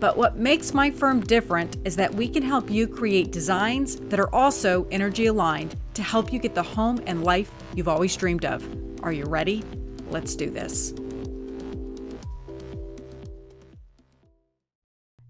But 0.00 0.16
what 0.16 0.36
makes 0.36 0.72
my 0.72 0.92
firm 0.92 1.20
different 1.20 1.76
is 1.84 1.96
that 1.96 2.14
we 2.14 2.28
can 2.28 2.42
help 2.44 2.70
you 2.70 2.86
create 2.86 3.32
designs 3.32 3.96
that 3.96 4.20
are 4.20 4.32
also 4.32 4.86
energy 4.92 5.26
aligned 5.26 5.74
to 5.94 6.04
help 6.04 6.32
you 6.32 6.38
get 6.38 6.54
the 6.54 6.62
home 6.62 7.02
and 7.06 7.24
life 7.24 7.50
you've 7.74 7.88
always 7.88 8.14
dreamed 8.14 8.44
of. 8.44 8.64
Are 9.02 9.10
you 9.10 9.24
ready? 9.24 9.64
Let's 10.08 10.36
do 10.36 10.50
this. 10.50 10.94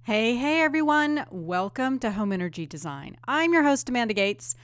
Hey, 0.02 0.36
hey 0.36 0.60
everyone. 0.60 1.24
Welcome 1.30 1.98
to 2.00 2.10
Home 2.10 2.32
Energy 2.32 2.66
Design. 2.66 3.16
I'm 3.26 3.54
your 3.54 3.62
host, 3.62 3.88
Amanda 3.88 4.12
Gates, 4.12 4.54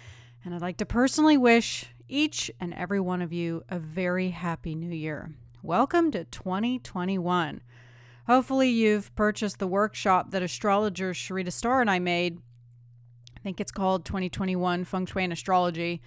and 0.44 0.54
I'd 0.54 0.60
like 0.60 0.76
to 0.78 0.86
personally 0.86 1.38
wish 1.38 1.86
each 2.08 2.50
and 2.60 2.74
every 2.74 3.00
one 3.00 3.22
of 3.22 3.32
you 3.32 3.64
a 3.70 3.78
very 3.78 4.30
happy 4.30 4.74
new 4.74 4.94
year. 4.94 5.30
Welcome 5.62 6.10
to 6.10 6.24
2021. 6.24 7.62
Hopefully, 8.26 8.70
you've 8.70 9.14
purchased 9.14 9.58
the 9.58 9.66
workshop 9.66 10.30
that 10.30 10.42
astrologer 10.42 11.12
Sharita 11.12 11.52
Starr 11.52 11.80
and 11.80 11.90
I 11.90 11.98
made. 11.98 12.38
I 13.36 13.40
think 13.40 13.60
it's 13.60 13.72
called 13.72 14.04
2021 14.04 14.84
Feng 14.84 15.06
Shui 15.06 15.24
and 15.24 15.32
Astrology. 15.32 16.00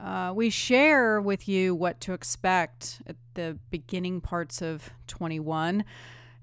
Uh, 0.00 0.32
we 0.34 0.50
share 0.50 1.20
with 1.20 1.48
you 1.48 1.74
what 1.74 2.00
to 2.00 2.12
expect 2.12 3.02
at 3.06 3.16
the 3.34 3.58
beginning 3.70 4.20
parts 4.20 4.60
of 4.60 4.90
21 5.06 5.84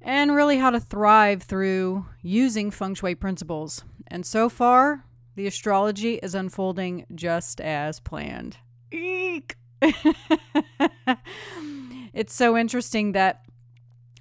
and 0.02 0.36
really 0.36 0.58
how 0.58 0.70
to 0.70 0.80
thrive 0.80 1.44
through 1.44 2.06
using 2.22 2.72
feng 2.72 2.96
shui 2.96 3.16
principles. 3.16 3.84
And 4.08 4.26
so 4.26 4.50
far, 4.50 5.04
the 5.36 5.46
astrology 5.48 6.16
is 6.16 6.36
unfolding 6.36 7.06
just 7.14 7.60
as 7.62 8.00
planned. 8.00 8.58
Eek! 8.92 9.56
it's 12.14 12.34
so 12.34 12.58
interesting 12.58 13.12
that 13.14 13.44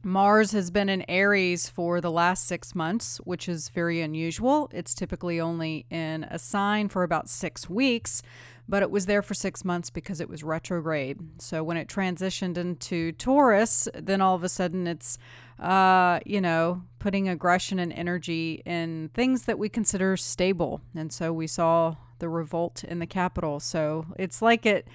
Mars 0.08 0.52
has 0.52 0.70
been 0.70 0.88
in 0.88 1.04
Aries 1.06 1.68
for 1.68 2.00
the 2.00 2.10
last 2.10 2.46
six 2.46 2.74
months, 2.74 3.18
which 3.18 3.46
is 3.46 3.68
very 3.68 4.00
unusual. 4.00 4.70
It's 4.72 4.94
typically 4.94 5.38
only 5.38 5.84
in 5.90 6.24
a 6.24 6.38
sign 6.38 6.88
for 6.88 7.02
about 7.02 7.28
six 7.28 7.68
weeks, 7.68 8.22
but 8.66 8.82
it 8.82 8.90
was 8.90 9.04
there 9.04 9.20
for 9.20 9.34
six 9.34 9.66
months 9.66 9.90
because 9.90 10.20
it 10.22 10.30
was 10.30 10.42
retrograde. 10.42 11.18
So 11.42 11.62
when 11.62 11.76
it 11.76 11.88
transitioned 11.88 12.56
into 12.56 13.12
Taurus, 13.12 13.86
then 13.94 14.22
all 14.22 14.34
of 14.34 14.42
a 14.42 14.48
sudden 14.48 14.86
it's, 14.86 15.18
uh, 15.58 16.20
you 16.24 16.40
know, 16.40 16.82
putting 17.00 17.28
aggression 17.28 17.78
and 17.78 17.92
energy 17.92 18.62
in 18.64 19.10
things 19.12 19.42
that 19.42 19.58
we 19.58 19.68
consider 19.68 20.16
stable. 20.16 20.80
And 20.94 21.12
so 21.12 21.34
we 21.34 21.46
saw 21.46 21.96
the 22.18 22.30
revolt 22.30 22.82
in 22.82 22.98
the 22.98 23.06
capital. 23.06 23.60
So 23.60 24.06
it's 24.18 24.40
like 24.40 24.64
it 24.64 24.88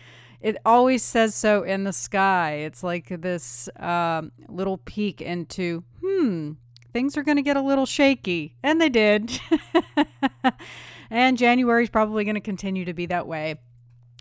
it 0.43 0.57
always 0.65 1.01
says 1.01 1.33
so 1.33 1.63
in 1.63 1.85
the 1.85 1.93
sky. 1.93 2.55
It's 2.65 2.83
like 2.83 3.07
this 3.07 3.69
um, 3.77 4.33
little 4.49 4.77
peek 4.77 5.21
into, 5.21 5.85
hmm, 6.01 6.51
things 6.91 7.15
are 7.15 7.23
going 7.23 7.37
to 7.37 7.41
get 7.41 7.55
a 7.55 7.61
little 7.61 7.85
shaky. 7.85 8.57
And 8.61 8.81
they 8.81 8.89
did. 8.89 9.39
and 11.09 11.37
January 11.37 11.83
is 11.83 11.89
probably 11.89 12.25
going 12.25 12.35
to 12.35 12.41
continue 12.41 12.83
to 12.83 12.93
be 12.93 13.05
that 13.05 13.25
way. 13.25 13.55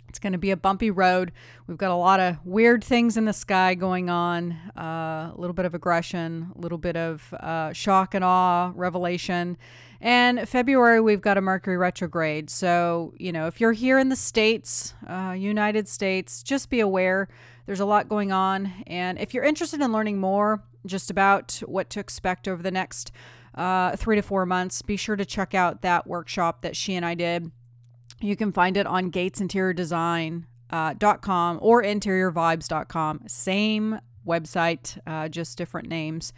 It's 0.08 0.20
going 0.20 0.32
to 0.32 0.38
be 0.38 0.52
a 0.52 0.56
bumpy 0.56 0.92
road. 0.92 1.32
We've 1.66 1.76
got 1.76 1.90
a 1.90 1.96
lot 1.96 2.20
of 2.20 2.36
weird 2.44 2.84
things 2.84 3.16
in 3.16 3.24
the 3.24 3.32
sky 3.32 3.74
going 3.74 4.08
on, 4.08 4.52
uh, 4.78 5.32
a 5.34 5.34
little 5.36 5.54
bit 5.54 5.64
of 5.64 5.74
aggression, 5.74 6.52
a 6.54 6.60
little 6.60 6.78
bit 6.78 6.96
of 6.96 7.34
uh, 7.40 7.72
shock 7.72 8.14
and 8.14 8.22
awe, 8.22 8.70
revelation. 8.76 9.56
And 10.04 10.48
February, 10.48 11.00
we've 11.00 11.20
got 11.20 11.38
a 11.38 11.40
Mercury 11.40 11.76
retrograde. 11.76 12.50
So, 12.50 13.14
you 13.16 13.32
know, 13.32 13.46
if 13.46 13.60
you're 13.60 13.72
here 13.72 13.98
in 13.98 14.08
the 14.08 14.16
States, 14.16 14.94
uh, 15.08 15.34
United 15.38 15.88
States, 15.88 16.42
just 16.42 16.68
be 16.68 16.80
aware 16.80 17.28
there's 17.66 17.80
a 17.80 17.86
lot 17.86 18.08
going 18.08 18.32
on. 18.32 18.72
And 18.88 19.18
if 19.18 19.32
you're 19.32 19.44
interested 19.44 19.80
in 19.80 19.92
learning 19.92 20.18
more 20.18 20.64
just 20.84 21.10
about 21.10 21.62
what 21.66 21.88
to 21.90 22.00
expect 22.00 22.48
over 22.48 22.62
the 22.62 22.72
next 22.72 23.12
uh, 23.54 23.96
three 23.96 24.16
to 24.16 24.22
four 24.22 24.44
months, 24.44 24.82
be 24.82 24.96
sure 24.96 25.14
to 25.14 25.24
check 25.24 25.54
out 25.54 25.82
that 25.82 26.06
workshop 26.06 26.62
that 26.62 26.76
she 26.76 26.96
and 26.96 27.06
I 27.06 27.14
did 27.14 27.52
you 28.22 28.36
can 28.36 28.52
find 28.52 28.76
it 28.76 28.86
on 28.86 29.10
gatesinteriordesign.com 29.10 31.56
uh, 31.56 31.60
or 31.60 31.82
interiorvibes.com. 31.82 33.22
Same 33.26 33.98
website, 34.26 34.98
uh, 35.06 35.28
just 35.28 35.58
different 35.58 35.88
names. 35.88 36.32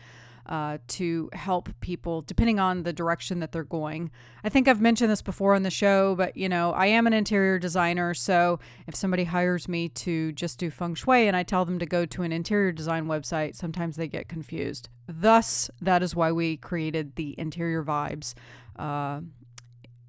Uh, 0.47 0.77
to 0.89 1.31
help 1.33 1.71
people 1.81 2.21
depending 2.21 2.61
on 2.61 2.83
the 2.83 2.93
direction 2.93 3.41
that 3.41 3.51
they're 3.51 3.65
going. 3.65 4.11
I 4.45 4.51
think 4.51 4.69
I've 4.69 4.79
mentioned 4.79 5.11
this 5.11 5.23
before 5.23 5.55
on 5.55 5.63
the 5.63 5.71
show, 5.71 6.15
but 6.17 6.37
you 6.37 6.51
know, 6.51 6.73
I 6.73 6.85
am 6.85 7.07
an 7.07 7.15
interior 7.15 7.59
designer. 7.59 8.13
So 8.13 8.59
if 8.87 8.95
somebody 8.95 9.25
hires 9.25 9.71
me 9.71 9.89
to 9.89 10.33
just 10.33 10.59
do 10.59 10.71
feng 10.71 10.97
shui 10.97 11.29
and 11.29 11.35
I 11.35 11.45
tell 11.45 11.65
them 11.65 11.79
to 11.79 11.87
go 11.87 12.05
to 12.05 12.23
an 12.25 12.31
interior 12.31 12.73
design 12.73 13.07
website, 13.07 13.57
sometimes 13.57 13.97
they 13.97 14.07
get 14.07 14.29
confused. 14.29 14.91
Thus, 15.07 15.71
that 15.81 16.03
is 16.03 16.15
why 16.15 16.31
we 16.31 16.59
created 16.59 17.17
the 17.17 17.35
Interior 17.39 17.83
Vibes 17.83 18.35
uh, 18.79 19.21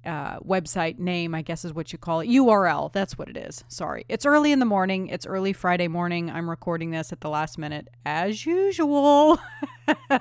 uh, 0.06 0.38
website 0.40 0.98
name, 0.98 1.34
I 1.34 1.42
guess 1.42 1.64
is 1.64 1.74
what 1.74 1.92
you 1.92 1.98
call 1.98 2.20
it. 2.20 2.28
URL. 2.28 2.92
That's 2.92 3.18
what 3.18 3.28
it 3.28 3.36
is. 3.36 3.64
Sorry. 3.68 4.04
It's 4.08 4.24
early 4.24 4.52
in 4.52 4.60
the 4.60 4.64
morning. 4.64 5.08
It's 5.08 5.26
early 5.26 5.52
Friday 5.52 5.88
morning. 5.88 6.30
I'm 6.30 6.48
recording 6.48 6.90
this 6.90 7.12
at 7.12 7.20
the 7.20 7.28
last 7.28 7.58
minute, 7.58 7.88
as 8.04 8.46
usual. 8.46 9.38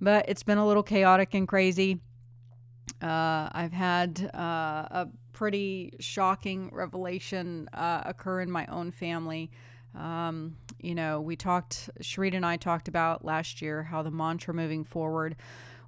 but 0.00 0.28
it's 0.28 0.42
been 0.42 0.58
a 0.58 0.66
little 0.66 0.82
chaotic 0.82 1.34
and 1.34 1.48
crazy. 1.48 2.00
Uh, 3.02 3.48
I've 3.52 3.72
had 3.72 4.30
uh, 4.34 4.38
a 4.90 5.08
pretty 5.32 5.94
shocking 6.00 6.70
revelation 6.72 7.68
uh, 7.72 8.02
occur 8.04 8.40
in 8.40 8.50
my 8.50 8.66
own 8.66 8.90
family. 8.90 9.50
Um, 9.94 10.56
you 10.80 10.94
know, 10.94 11.20
we 11.20 11.36
talked, 11.36 11.90
Sharita 12.02 12.34
and 12.34 12.46
I 12.46 12.56
talked 12.56 12.88
about 12.88 13.24
last 13.24 13.62
year 13.62 13.84
how 13.84 14.02
the 14.02 14.10
mantra 14.10 14.52
moving 14.52 14.84
forward 14.84 15.36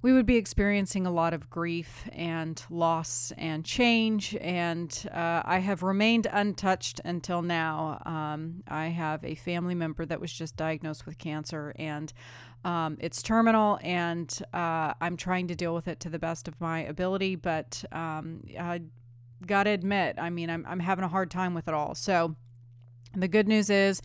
we 0.01 0.13
would 0.13 0.25
be 0.25 0.37
experiencing 0.37 1.05
a 1.05 1.11
lot 1.11 1.33
of 1.33 1.49
grief 1.49 2.09
and 2.11 2.63
loss 2.69 3.31
and 3.37 3.63
change. 3.63 4.35
And 4.41 4.91
uh, 5.13 5.43
I 5.45 5.59
have 5.59 5.83
remained 5.83 6.27
untouched 6.31 7.01
until 7.05 7.41
now. 7.41 8.01
Um, 8.05 8.63
I 8.67 8.87
have 8.87 9.23
a 9.23 9.35
family 9.35 9.75
member 9.75 10.05
that 10.05 10.19
was 10.19 10.33
just 10.33 10.55
diagnosed 10.55 11.05
with 11.05 11.17
cancer, 11.19 11.73
and 11.77 12.11
um, 12.63 12.97
it's 12.99 13.21
terminal, 13.21 13.79
and 13.81 14.41
uh, 14.53 14.93
I'm 15.01 15.17
trying 15.17 15.47
to 15.47 15.55
deal 15.55 15.73
with 15.73 15.87
it 15.87 15.99
to 16.01 16.09
the 16.09 16.19
best 16.19 16.47
of 16.47 16.59
my 16.59 16.79
ability. 16.79 17.35
But 17.35 17.83
um, 17.91 18.43
I 18.59 18.81
got 19.45 19.63
to 19.63 19.71
admit, 19.71 20.15
I 20.19 20.29
mean, 20.29 20.49
I'm, 20.49 20.65
I'm 20.67 20.79
having 20.79 21.05
a 21.05 21.09
hard 21.09 21.29
time 21.31 21.53
with 21.53 21.67
it 21.67 21.73
all. 21.73 21.95
So 21.95 22.35
the 23.15 23.27
good 23.27 23.47
news 23.47 23.69
is, 23.69 24.01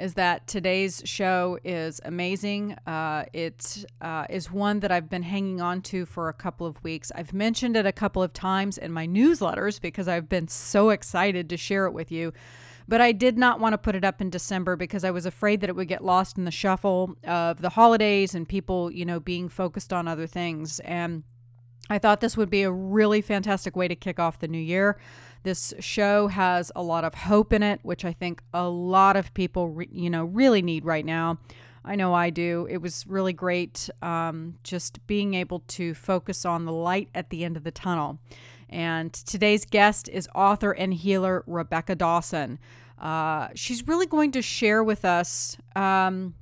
is 0.00 0.14
that 0.14 0.46
today's 0.46 1.02
show 1.04 1.58
is 1.64 2.00
amazing. 2.04 2.76
Uh, 2.86 3.24
it 3.32 3.84
uh, 4.00 4.26
is 4.30 4.50
one 4.50 4.80
that 4.80 4.92
I've 4.92 5.08
been 5.08 5.22
hanging 5.22 5.60
on 5.60 5.82
to 5.82 6.06
for 6.06 6.28
a 6.28 6.32
couple 6.32 6.66
of 6.66 6.82
weeks. 6.82 7.12
I've 7.14 7.32
mentioned 7.32 7.76
it 7.76 7.86
a 7.86 7.92
couple 7.92 8.22
of 8.22 8.32
times 8.32 8.78
in 8.78 8.92
my 8.92 9.06
newsletters 9.06 9.80
because 9.80 10.08
I've 10.08 10.28
been 10.28 10.48
so 10.48 10.90
excited 10.90 11.48
to 11.50 11.56
share 11.56 11.86
it 11.86 11.92
with 11.92 12.10
you. 12.10 12.32
But 12.88 13.00
I 13.00 13.12
did 13.12 13.36
not 13.36 13.58
want 13.58 13.72
to 13.72 13.78
put 13.78 13.96
it 13.96 14.04
up 14.04 14.20
in 14.20 14.30
December 14.30 14.76
because 14.76 15.02
I 15.02 15.10
was 15.10 15.26
afraid 15.26 15.60
that 15.60 15.70
it 15.70 15.74
would 15.74 15.88
get 15.88 16.04
lost 16.04 16.38
in 16.38 16.44
the 16.44 16.50
shuffle 16.50 17.16
of 17.24 17.60
the 17.60 17.70
holidays 17.70 18.34
and 18.34 18.48
people, 18.48 18.92
you 18.92 19.04
know, 19.04 19.18
being 19.18 19.48
focused 19.48 19.92
on 19.92 20.06
other 20.06 20.26
things. 20.26 20.78
And 20.80 21.24
I 21.90 21.98
thought 21.98 22.20
this 22.20 22.36
would 22.36 22.50
be 22.50 22.62
a 22.62 22.70
really 22.70 23.22
fantastic 23.22 23.76
way 23.76 23.88
to 23.88 23.96
kick 23.96 24.18
off 24.18 24.38
the 24.38 24.48
new 24.48 24.58
year. 24.58 24.98
This 25.46 25.72
show 25.78 26.26
has 26.26 26.72
a 26.74 26.82
lot 26.82 27.04
of 27.04 27.14
hope 27.14 27.52
in 27.52 27.62
it, 27.62 27.78
which 27.84 28.04
I 28.04 28.12
think 28.12 28.42
a 28.52 28.68
lot 28.68 29.14
of 29.14 29.32
people, 29.32 29.68
re- 29.68 29.88
you 29.92 30.10
know, 30.10 30.24
really 30.24 30.60
need 30.60 30.84
right 30.84 31.04
now. 31.06 31.38
I 31.84 31.94
know 31.94 32.12
I 32.12 32.30
do. 32.30 32.66
It 32.68 32.78
was 32.78 33.06
really 33.06 33.32
great 33.32 33.88
um, 34.02 34.56
just 34.64 35.06
being 35.06 35.34
able 35.34 35.60
to 35.68 35.94
focus 35.94 36.44
on 36.44 36.64
the 36.64 36.72
light 36.72 37.10
at 37.14 37.30
the 37.30 37.44
end 37.44 37.56
of 37.56 37.62
the 37.62 37.70
tunnel. 37.70 38.18
And 38.68 39.12
today's 39.12 39.64
guest 39.64 40.08
is 40.08 40.28
author 40.34 40.72
and 40.72 40.92
healer 40.92 41.44
Rebecca 41.46 41.94
Dawson. 41.94 42.58
Uh, 43.00 43.50
she's 43.54 43.86
really 43.86 44.06
going 44.06 44.32
to 44.32 44.42
share 44.42 44.82
with 44.82 45.04
us 45.04 45.56
um, 45.76 46.34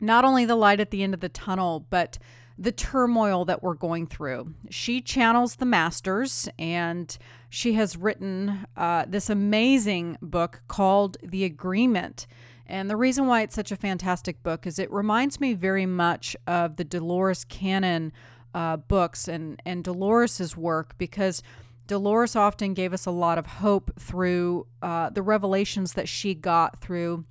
not 0.00 0.24
only 0.24 0.46
the 0.46 0.56
light 0.56 0.80
at 0.80 0.90
the 0.90 1.02
end 1.02 1.12
of 1.12 1.20
the 1.20 1.28
tunnel, 1.28 1.84
but 1.90 2.16
the 2.60 2.70
turmoil 2.70 3.46
that 3.46 3.62
we're 3.62 3.74
going 3.74 4.06
through. 4.06 4.52
She 4.68 5.00
channels 5.00 5.56
the 5.56 5.64
masters 5.64 6.46
and 6.58 7.16
she 7.48 7.72
has 7.72 7.96
written 7.96 8.66
uh, 8.76 9.06
this 9.08 9.30
amazing 9.30 10.18
book 10.20 10.60
called 10.68 11.16
The 11.22 11.44
Agreement. 11.44 12.26
And 12.66 12.90
the 12.90 12.98
reason 12.98 13.26
why 13.26 13.40
it's 13.40 13.54
such 13.54 13.72
a 13.72 13.76
fantastic 13.76 14.42
book 14.42 14.66
is 14.66 14.78
it 14.78 14.92
reminds 14.92 15.40
me 15.40 15.54
very 15.54 15.86
much 15.86 16.36
of 16.46 16.76
the 16.76 16.84
Dolores 16.84 17.44
Cannon 17.44 18.12
uh, 18.52 18.76
books 18.76 19.26
and 19.26 19.60
and 19.64 19.82
Dolores's 19.82 20.56
work 20.56 20.98
because 20.98 21.42
Dolores 21.86 22.36
often 22.36 22.74
gave 22.74 22.92
us 22.92 23.06
a 23.06 23.10
lot 23.10 23.38
of 23.38 23.46
hope 23.46 23.90
through 23.98 24.66
uh, 24.82 25.08
the 25.10 25.22
revelations 25.22 25.94
that 25.94 26.08
she 26.08 26.34
got 26.34 26.80
through 26.80 27.24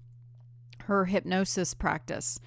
her 0.86 1.06
hypnosis 1.06 1.74
practice. 1.76 2.40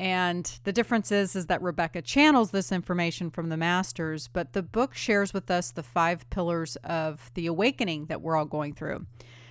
And 0.00 0.50
the 0.64 0.72
difference 0.72 1.12
is, 1.12 1.36
is 1.36 1.44
that 1.48 1.60
Rebecca 1.60 2.00
channels 2.00 2.52
this 2.52 2.72
information 2.72 3.30
from 3.30 3.50
the 3.50 3.58
masters, 3.58 4.28
but 4.28 4.54
the 4.54 4.62
book 4.62 4.94
shares 4.94 5.34
with 5.34 5.50
us 5.50 5.70
the 5.70 5.82
five 5.82 6.28
pillars 6.30 6.76
of 6.76 7.30
the 7.34 7.46
awakening 7.46 8.06
that 8.06 8.22
we're 8.22 8.34
all 8.34 8.46
going 8.46 8.72
through. 8.72 9.04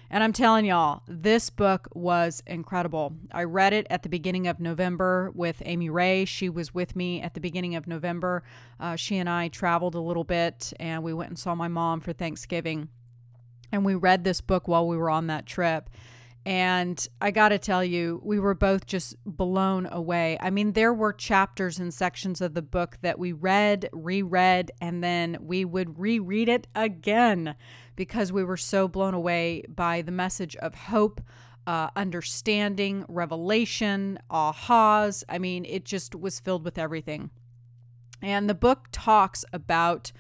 And 0.10 0.24
I'm 0.24 0.34
telling 0.34 0.66
y'all, 0.66 1.04
this 1.08 1.52
book 1.52 1.88
was 1.94 2.42
incredible. 2.48 3.14
I 3.32 3.44
read 3.44 3.74
it 3.74 3.86
at 3.92 4.02
the 4.02 4.10
beginning 4.10 4.48
of 4.48 4.60
November 4.60 5.32
with 5.36 5.62
Amy 5.68 5.88
Ray. 5.88 6.26
She 6.26 6.50
was 6.50 6.74
with 6.74 6.96
me 6.96 7.22
at 7.22 7.36
the 7.36 7.40
beginning 7.40 7.76
of 7.76 7.86
November. 7.86 8.42
Uh, 8.80 8.96
she 8.96 9.18
and 9.18 9.30
I 9.30 9.50
traveled 9.50 9.94
a 9.94 10.02
little 10.02 10.24
bit 10.24 10.74
and 10.80 11.04
we 11.04 11.14
went 11.14 11.30
and 11.30 11.38
saw 11.38 11.54
my 11.54 11.68
mom 11.68 12.00
for 12.00 12.12
Thanksgiving. 12.12 12.90
And 13.72 13.86
we 13.86 13.94
read 13.94 14.24
this 14.24 14.42
book 14.42 14.68
while 14.68 14.88
we 14.88 14.98
were 14.98 15.12
on 15.12 15.28
that 15.28 15.46
trip. 15.46 15.92
And 16.46 17.06
I 17.22 17.32
got 17.32 17.50
to 17.50 17.60
tell 17.60 17.84
you, 17.84 18.22
we 18.24 18.40
were 18.40 18.56
both 18.56 18.86
just 18.86 19.16
blown 19.26 19.88
away. 19.92 20.38
I 20.42 20.50
mean, 20.50 20.72
there 20.72 20.94
were 20.94 21.14
chapters 21.14 21.80
and 21.80 21.94
sections 21.94 22.42
of 22.42 22.54
the 22.54 22.62
book 22.62 22.98
that 23.02 23.20
we 23.20 23.34
read, 23.34 23.90
reread, 23.92 24.72
and 24.82 25.04
then 25.04 25.38
we 25.42 25.66
would 25.66 26.00
reread 26.00 26.50
it 26.50 26.68
again 26.74 27.56
because 27.96 28.32
we 28.32 28.44
were 28.44 28.58
so 28.58 28.88
blown 28.88 29.14
away 29.14 29.64
by 29.68 30.02
the 30.02 30.12
message 30.12 30.56
of 30.56 30.74
hope, 30.74 31.22
uh, 31.68 31.90
understanding, 31.96 33.06
revelation, 33.10 34.18
ahas. 34.32 35.24
I 35.28 35.38
mean, 35.40 35.66
it 35.66 35.84
just 35.84 36.16
was 36.16 36.40
filled 36.40 36.64
with 36.64 36.78
everything. 36.78 37.30
And 38.22 38.50
the 38.50 38.56
book 38.56 38.88
talks 38.92 39.46
about 39.54 40.12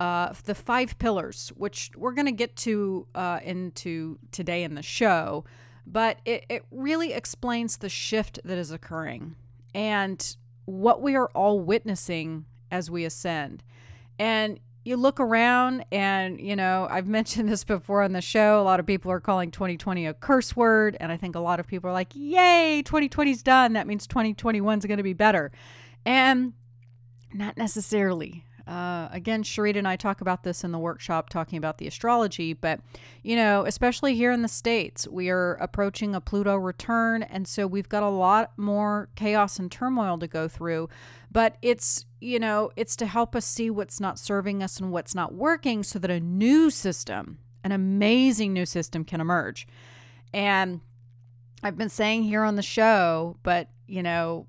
uh, 0.00 0.32
the 0.44 0.54
five 0.54 0.98
pillars, 0.98 1.52
which 1.56 1.90
we're 1.96 2.12
going 2.12 2.26
to 2.26 2.32
get 2.32 2.56
to 2.56 3.06
uh, 3.14 3.40
into 3.42 4.18
today 4.30 4.62
in 4.62 4.74
the 4.74 4.82
show 4.82 5.44
but 5.86 6.18
it, 6.24 6.44
it 6.48 6.64
really 6.70 7.12
explains 7.12 7.76
the 7.76 7.88
shift 7.88 8.40
that 8.44 8.58
is 8.58 8.72
occurring 8.72 9.36
and 9.74 10.36
what 10.64 11.00
we 11.00 11.14
are 11.14 11.28
all 11.28 11.60
witnessing 11.60 12.44
as 12.70 12.90
we 12.90 13.04
ascend. 13.04 13.62
And 14.18 14.58
you 14.84 14.96
look 14.96 15.20
around, 15.20 15.84
and 15.92 16.40
you 16.40 16.56
know, 16.56 16.88
I've 16.90 17.06
mentioned 17.06 17.48
this 17.48 17.62
before 17.62 18.02
on 18.02 18.12
the 18.12 18.20
show. 18.20 18.60
A 18.60 18.64
lot 18.64 18.80
of 18.80 18.86
people 18.86 19.12
are 19.12 19.20
calling 19.20 19.52
2020 19.52 20.06
a 20.06 20.14
curse 20.14 20.56
word, 20.56 20.96
and 20.98 21.12
I 21.12 21.16
think 21.16 21.36
a 21.36 21.40
lot 21.40 21.60
of 21.60 21.68
people 21.68 21.88
are 21.88 21.92
like, 21.92 22.12
Yay, 22.14 22.82
2020's 22.84 23.42
done. 23.42 23.74
That 23.74 23.86
means 23.86 24.06
2021 24.08 24.78
is 24.78 24.86
going 24.86 24.96
to 24.98 25.04
be 25.04 25.12
better. 25.12 25.52
And 26.04 26.52
not 27.32 27.56
necessarily. 27.56 28.45
Uh, 28.66 29.08
again, 29.12 29.44
Sharita 29.44 29.76
and 29.76 29.86
I 29.86 29.94
talk 29.94 30.20
about 30.20 30.42
this 30.42 30.64
in 30.64 30.72
the 30.72 30.78
workshop, 30.78 31.28
talking 31.28 31.56
about 31.56 31.78
the 31.78 31.86
astrology. 31.86 32.52
But, 32.52 32.80
you 33.22 33.36
know, 33.36 33.64
especially 33.64 34.16
here 34.16 34.32
in 34.32 34.42
the 34.42 34.48
States, 34.48 35.06
we 35.06 35.30
are 35.30 35.54
approaching 35.54 36.14
a 36.14 36.20
Pluto 36.20 36.56
return. 36.56 37.22
And 37.22 37.46
so 37.46 37.66
we've 37.66 37.88
got 37.88 38.02
a 38.02 38.08
lot 38.08 38.52
more 38.56 39.08
chaos 39.14 39.58
and 39.58 39.70
turmoil 39.70 40.18
to 40.18 40.26
go 40.26 40.48
through. 40.48 40.88
But 41.30 41.58
it's, 41.62 42.06
you 42.20 42.40
know, 42.40 42.70
it's 42.74 42.96
to 42.96 43.06
help 43.06 43.36
us 43.36 43.46
see 43.46 43.70
what's 43.70 44.00
not 44.00 44.18
serving 44.18 44.62
us 44.62 44.80
and 44.80 44.90
what's 44.90 45.14
not 45.14 45.32
working 45.32 45.82
so 45.84 45.98
that 46.00 46.10
a 46.10 46.18
new 46.18 46.70
system, 46.70 47.38
an 47.62 47.70
amazing 47.70 48.52
new 48.52 48.66
system, 48.66 49.04
can 49.04 49.20
emerge. 49.20 49.68
And 50.32 50.80
I've 51.62 51.78
been 51.78 51.88
saying 51.88 52.24
here 52.24 52.42
on 52.42 52.56
the 52.56 52.62
show, 52.62 53.36
but, 53.42 53.68
you 53.86 54.02
know, 54.02 54.48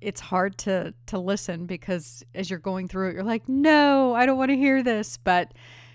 it's 0.00 0.20
hard 0.20 0.56
to 0.58 0.94
to 1.06 1.18
listen 1.18 1.66
because 1.66 2.24
as 2.34 2.50
you're 2.50 2.58
going 2.58 2.88
through 2.88 3.10
it 3.10 3.14
you're 3.14 3.24
like 3.24 3.48
no 3.48 4.14
i 4.14 4.26
don't 4.26 4.38
want 4.38 4.50
to 4.50 4.56
hear 4.56 4.82
this. 4.82 5.16
But 5.16 5.52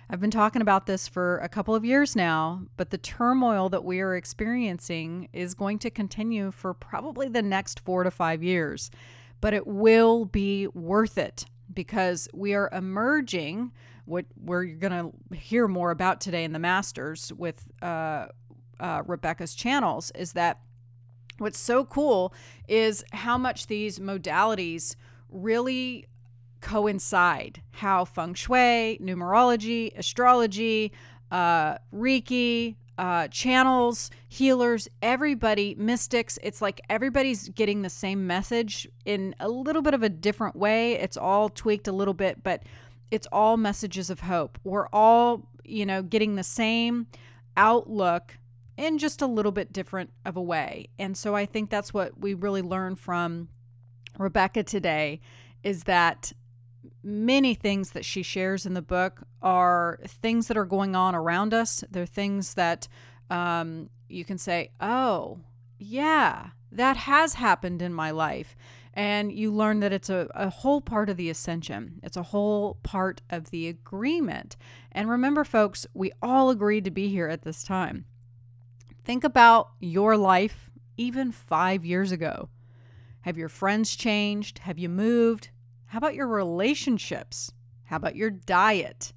i've 0.10 0.20
been 0.20 0.32
talking 0.32 0.62
about 0.62 0.86
this 0.86 1.08
for 1.08 1.38
a 1.40 1.50
couple 1.50 1.76
of 1.76 1.86
years 1.86 2.16
now 2.16 2.64
but 2.78 2.90
the 2.90 2.98
turmoil 2.98 3.70
that 3.70 3.84
we 3.84 4.00
are 4.02 4.16
experiencing 4.16 5.30
is 5.34 5.54
going 5.54 5.80
to 5.80 5.90
continue 5.90 6.52
for 6.52 6.74
probably 6.74 7.28
the 7.30 7.42
next 7.42 7.80
4 7.80 8.04
to 8.04 8.12
5 8.12 8.44
years 8.44 8.92
but 9.42 9.54
it 9.54 9.68
will 9.68 10.26
be 10.26 10.68
worth 10.68 11.18
it 11.18 11.46
because 11.74 12.28
we 12.34 12.54
are 12.54 12.70
emerging 12.72 13.72
what 14.06 14.26
we're 14.38 14.66
going 14.66 14.92
to 14.92 15.36
hear 15.36 15.68
more 15.68 15.92
about 15.92 16.20
today 16.20 16.44
in 16.44 16.52
the 16.52 16.60
masters 16.60 17.32
with 17.34 17.66
uh, 17.82 18.28
uh, 18.80 19.02
rebecca's 19.06 19.56
channels 19.56 20.12
is 20.16 20.34
that 20.34 20.60
what's 21.44 21.60
so 21.60 21.86
cool 21.86 22.34
is 22.68 23.04
how 23.14 23.38
much 23.38 23.68
these 23.68 24.00
modalities 24.00 24.96
really 25.30 26.08
coincide 26.62 27.62
how 27.72 28.06
feng 28.06 28.34
shui, 28.34 28.98
numerology, 29.02 29.92
astrology, 29.98 30.92
uh, 31.30 31.78
Reiki, 31.94 32.76
uh, 32.98 33.28
channels, 33.28 34.10
healers, 34.30 34.88
everybody, 35.02 35.76
mystics. 35.78 36.40
It's 36.42 36.62
like 36.62 36.80
everybody's 36.90 37.50
getting 37.50 37.82
the 37.82 37.90
same 37.90 38.26
message 38.28 38.88
in 39.04 39.36
a 39.40 39.50
little 39.50 39.82
bit 39.82 39.94
of 39.94 40.04
a 40.04 40.10
different 40.10 40.56
way. 40.56 40.94
It's 40.94 41.18
all 41.18 41.50
tweaked 41.50 41.88
a 41.88 41.92
little 41.92 42.14
bit, 42.14 42.44
but 42.44 42.64
it's 43.12 43.28
all 43.32 43.58
messages 43.58 44.10
of 44.10 44.22
hope. 44.22 44.58
We're 44.64 44.88
all, 44.94 45.50
you 45.66 45.86
know, 45.86 46.02
getting 46.02 46.36
the 46.36 46.44
same 46.44 47.08
outlook 47.58 48.38
in 48.78 48.98
just 48.98 49.22
a 49.22 49.28
little 49.28 49.52
bit 49.52 49.72
different 49.72 50.12
of 50.26 50.36
a 50.36 50.42
way. 50.42 50.88
And 50.98 51.18
so 51.18 51.36
I 51.36 51.46
think 51.46 51.70
that's 51.70 51.94
what 51.94 52.20
we 52.20 52.34
really 52.34 52.62
learn 52.62 52.96
from 52.96 53.50
Rebecca 54.18 54.64
today 54.64 55.22
is 55.64 55.84
that 55.84 56.34
many 57.04 57.54
things 57.54 57.92
that 57.92 58.06
she 58.06 58.24
shares 58.24 58.66
in 58.66 58.74
the 58.74 58.82
book 58.82 59.24
are 59.42 60.00
things 60.08 60.48
that 60.48 60.58
are 60.58 60.66
going 60.66 60.96
on 60.96 61.16
around 61.16 61.54
us. 61.54 61.84
They're 61.90 62.06
things 62.06 62.56
that 62.56 62.88
um, 63.30 63.90
you 64.10 64.26
can 64.26 64.38
say, 64.38 64.72
oh, 64.80 65.40
yeah, 65.78 66.50
that 66.72 66.98
has 66.98 67.36
happened 67.36 67.82
in 67.82 67.94
my 67.94 68.12
life. 68.12 68.56
And 68.94 69.32
you 69.32 69.52
learn 69.52 69.80
that 69.80 69.92
it's 69.92 70.10
a, 70.10 70.28
a 70.36 70.50
whole 70.50 70.80
part 70.80 71.10
of 71.10 71.18
the 71.18 71.30
ascension, 71.30 72.00
it's 72.04 72.18
a 72.18 72.24
whole 72.24 72.78
part 72.84 73.22
of 73.30 73.50
the 73.50 73.68
agreement. 73.68 74.56
And 74.92 75.10
remember, 75.10 75.44
folks, 75.44 75.88
we 75.94 76.12
all 76.22 76.52
agreed 76.52 76.86
to 76.86 76.92
be 76.92 77.10
here 77.10 77.28
at 77.28 77.42
this 77.42 77.64
time. 77.64 78.06
Think 79.04 79.24
about 79.24 79.72
your 79.80 80.16
life 80.16 80.70
even 80.96 81.32
five 81.32 81.84
years 81.84 82.12
ago. 82.12 82.50
Have 83.22 83.38
your 83.38 83.50
friends 83.50 83.96
changed? 83.96 84.60
Have 84.60 84.80
you 84.80 84.90
moved? 84.90 85.50
How 85.88 85.98
about 85.98 86.16
your 86.16 86.28
relationships? 86.28 87.52
How 87.86 87.98
about 87.98 88.16
your 88.16 88.30
diet? 88.30 89.14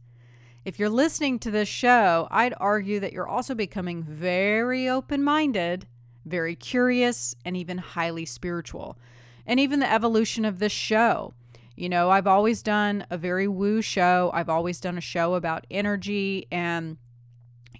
If 0.64 0.80
you're 0.80 0.90
listening 0.90 1.38
to 1.40 1.50
this 1.52 1.68
show, 1.68 2.26
I'd 2.32 2.54
argue 2.58 2.98
that 2.98 3.12
you're 3.12 3.28
also 3.28 3.54
becoming 3.54 4.02
very 4.02 4.88
open 4.88 5.22
minded, 5.22 5.86
very 6.24 6.56
curious, 6.56 7.36
and 7.44 7.56
even 7.56 7.78
highly 7.78 8.24
spiritual. 8.24 8.98
And 9.46 9.60
even 9.60 9.78
the 9.78 9.92
evolution 9.92 10.44
of 10.44 10.58
this 10.58 10.72
show. 10.72 11.34
You 11.76 11.88
know, 11.88 12.10
I've 12.10 12.26
always 12.26 12.62
done 12.62 13.06
a 13.10 13.16
very 13.16 13.46
woo 13.46 13.82
show. 13.82 14.30
I've 14.34 14.48
always 14.48 14.80
done 14.80 14.98
a 14.98 15.00
show 15.02 15.34
about 15.34 15.66
energy 15.70 16.48
and 16.50 16.96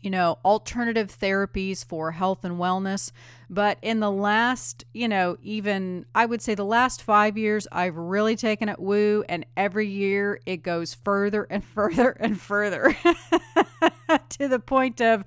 you 0.06 0.10
know, 0.10 0.38
alternative 0.44 1.10
therapies 1.20 1.84
for 1.84 2.12
health 2.12 2.44
and 2.44 2.60
wellness. 2.60 3.10
But 3.50 3.78
in 3.82 3.98
the 3.98 4.08
last, 4.08 4.84
you 4.94 5.08
know, 5.08 5.36
even 5.42 6.06
I 6.14 6.26
would 6.26 6.40
say 6.40 6.54
the 6.54 6.64
last 6.64 7.02
five 7.02 7.36
years, 7.36 7.66
I've 7.72 7.96
really 7.96 8.36
taken 8.36 8.68
it 8.68 8.78
woo. 8.78 9.25
And 9.28 9.44
every 9.56 9.88
year 9.88 10.38
it 10.46 10.58
goes 10.58 10.94
further 10.94 11.48
and 11.50 11.64
further 11.75 12.10
and 12.10 12.40
further 12.40 12.96
to 14.28 14.46
the 14.46 14.60
point 14.60 15.00
of, 15.00 15.25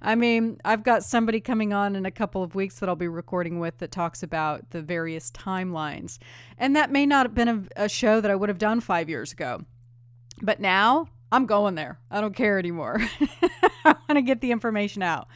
I 0.00 0.14
mean, 0.14 0.58
I've 0.64 0.82
got 0.82 1.04
somebody 1.04 1.38
coming 1.38 1.74
on 1.74 1.94
in 1.94 2.06
a 2.06 2.10
couple 2.10 2.42
of 2.42 2.54
weeks 2.54 2.78
that 2.78 2.88
I'll 2.88 2.96
be 2.96 3.08
recording 3.08 3.60
with 3.60 3.76
that 3.80 3.92
talks 3.92 4.22
about 4.22 4.70
the 4.70 4.80
various 4.80 5.30
timelines. 5.32 6.16
And 6.56 6.74
that 6.74 6.90
may 6.90 7.04
not 7.04 7.26
have 7.26 7.34
been 7.34 7.68
a, 7.76 7.84
a 7.84 7.88
show 7.90 8.22
that 8.22 8.30
I 8.30 8.34
would 8.34 8.48
have 8.48 8.56
done 8.56 8.80
five 8.80 9.10
years 9.10 9.30
ago. 9.30 9.66
But 10.40 10.58
now 10.58 11.08
I'm 11.32 11.46
going 11.46 11.74
there. 11.74 11.98
I 12.10 12.20
don't 12.20 12.36
care 12.36 12.58
anymore. 12.58 13.00
I 13.84 13.96
want 14.06 14.16
to 14.16 14.22
get 14.22 14.42
the 14.42 14.52
information 14.52 15.02
out. 15.02 15.28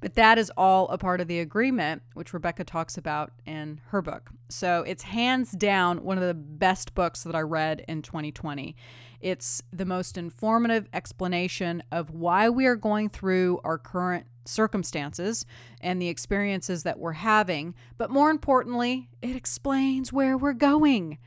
But 0.00 0.14
that 0.14 0.36
is 0.36 0.50
all 0.56 0.88
a 0.88 0.98
part 0.98 1.20
of 1.20 1.28
the 1.28 1.38
agreement, 1.40 2.02
which 2.14 2.32
Rebecca 2.32 2.64
talks 2.64 2.96
about 2.96 3.32
in 3.46 3.80
her 3.86 4.02
book. 4.02 4.30
So 4.48 4.84
it's 4.86 5.04
hands 5.04 5.52
down 5.52 6.04
one 6.04 6.18
of 6.18 6.24
the 6.24 6.34
best 6.34 6.94
books 6.94 7.22
that 7.22 7.34
I 7.34 7.40
read 7.40 7.84
in 7.88 8.02
2020. 8.02 8.76
It's 9.20 9.62
the 9.72 9.84
most 9.84 10.18
informative 10.18 10.88
explanation 10.92 11.82
of 11.90 12.10
why 12.10 12.48
we 12.48 12.66
are 12.66 12.76
going 12.76 13.08
through 13.08 13.60
our 13.64 13.78
current 13.78 14.26
circumstances 14.44 15.46
and 15.80 16.00
the 16.00 16.08
experiences 16.08 16.84
that 16.84 16.98
we're 16.98 17.12
having. 17.12 17.74
But 17.96 18.10
more 18.10 18.30
importantly, 18.30 19.08
it 19.22 19.34
explains 19.34 20.12
where 20.12 20.36
we're 20.36 20.52
going. 20.52 21.18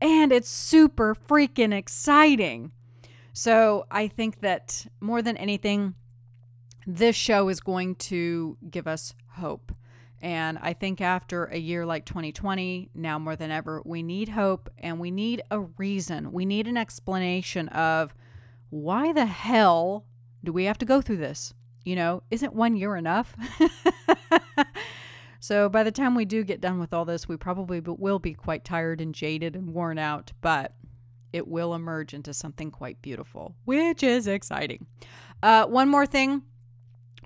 And 0.00 0.32
it's 0.32 0.48
super 0.48 1.14
freaking 1.14 1.72
exciting. 1.72 2.72
So 3.32 3.86
I 3.90 4.08
think 4.08 4.40
that 4.40 4.86
more 5.00 5.22
than 5.22 5.36
anything, 5.36 5.94
this 6.86 7.16
show 7.16 7.48
is 7.48 7.60
going 7.60 7.94
to 7.96 8.56
give 8.70 8.86
us 8.86 9.14
hope. 9.28 9.72
And 10.20 10.58
I 10.60 10.72
think 10.72 11.00
after 11.00 11.46
a 11.46 11.58
year 11.58 11.84
like 11.84 12.04
2020, 12.04 12.90
now 12.94 13.18
more 13.18 13.34
than 13.34 13.50
ever, 13.50 13.82
we 13.84 14.02
need 14.02 14.28
hope 14.28 14.70
and 14.78 15.00
we 15.00 15.10
need 15.10 15.42
a 15.50 15.60
reason. 15.60 16.30
We 16.30 16.44
need 16.44 16.68
an 16.68 16.76
explanation 16.76 17.68
of 17.68 18.14
why 18.70 19.12
the 19.12 19.26
hell 19.26 20.04
do 20.44 20.52
we 20.52 20.64
have 20.64 20.78
to 20.78 20.84
go 20.84 21.00
through 21.00 21.16
this? 21.16 21.52
You 21.84 21.96
know, 21.96 22.22
isn't 22.30 22.54
one 22.54 22.76
year 22.76 22.94
enough? 22.94 23.34
so 25.40 25.68
by 25.68 25.82
the 25.82 25.90
time 25.90 26.14
we 26.14 26.24
do 26.24 26.44
get 26.44 26.60
done 26.60 26.78
with 26.78 26.92
all 26.92 27.04
this, 27.04 27.26
we 27.26 27.36
probably 27.36 27.80
will 27.80 28.20
be 28.20 28.34
quite 28.34 28.64
tired 28.64 29.00
and 29.00 29.12
jaded 29.12 29.56
and 29.56 29.74
worn 29.74 29.98
out, 29.98 30.30
but 30.40 30.74
it 31.32 31.48
will 31.48 31.74
emerge 31.74 32.14
into 32.14 32.34
something 32.34 32.70
quite 32.70 33.00
beautiful, 33.02 33.54
which 33.64 34.02
is 34.02 34.26
exciting. 34.26 34.86
Uh, 35.42 35.66
one 35.66 35.88
more 35.88 36.06
thing 36.06 36.42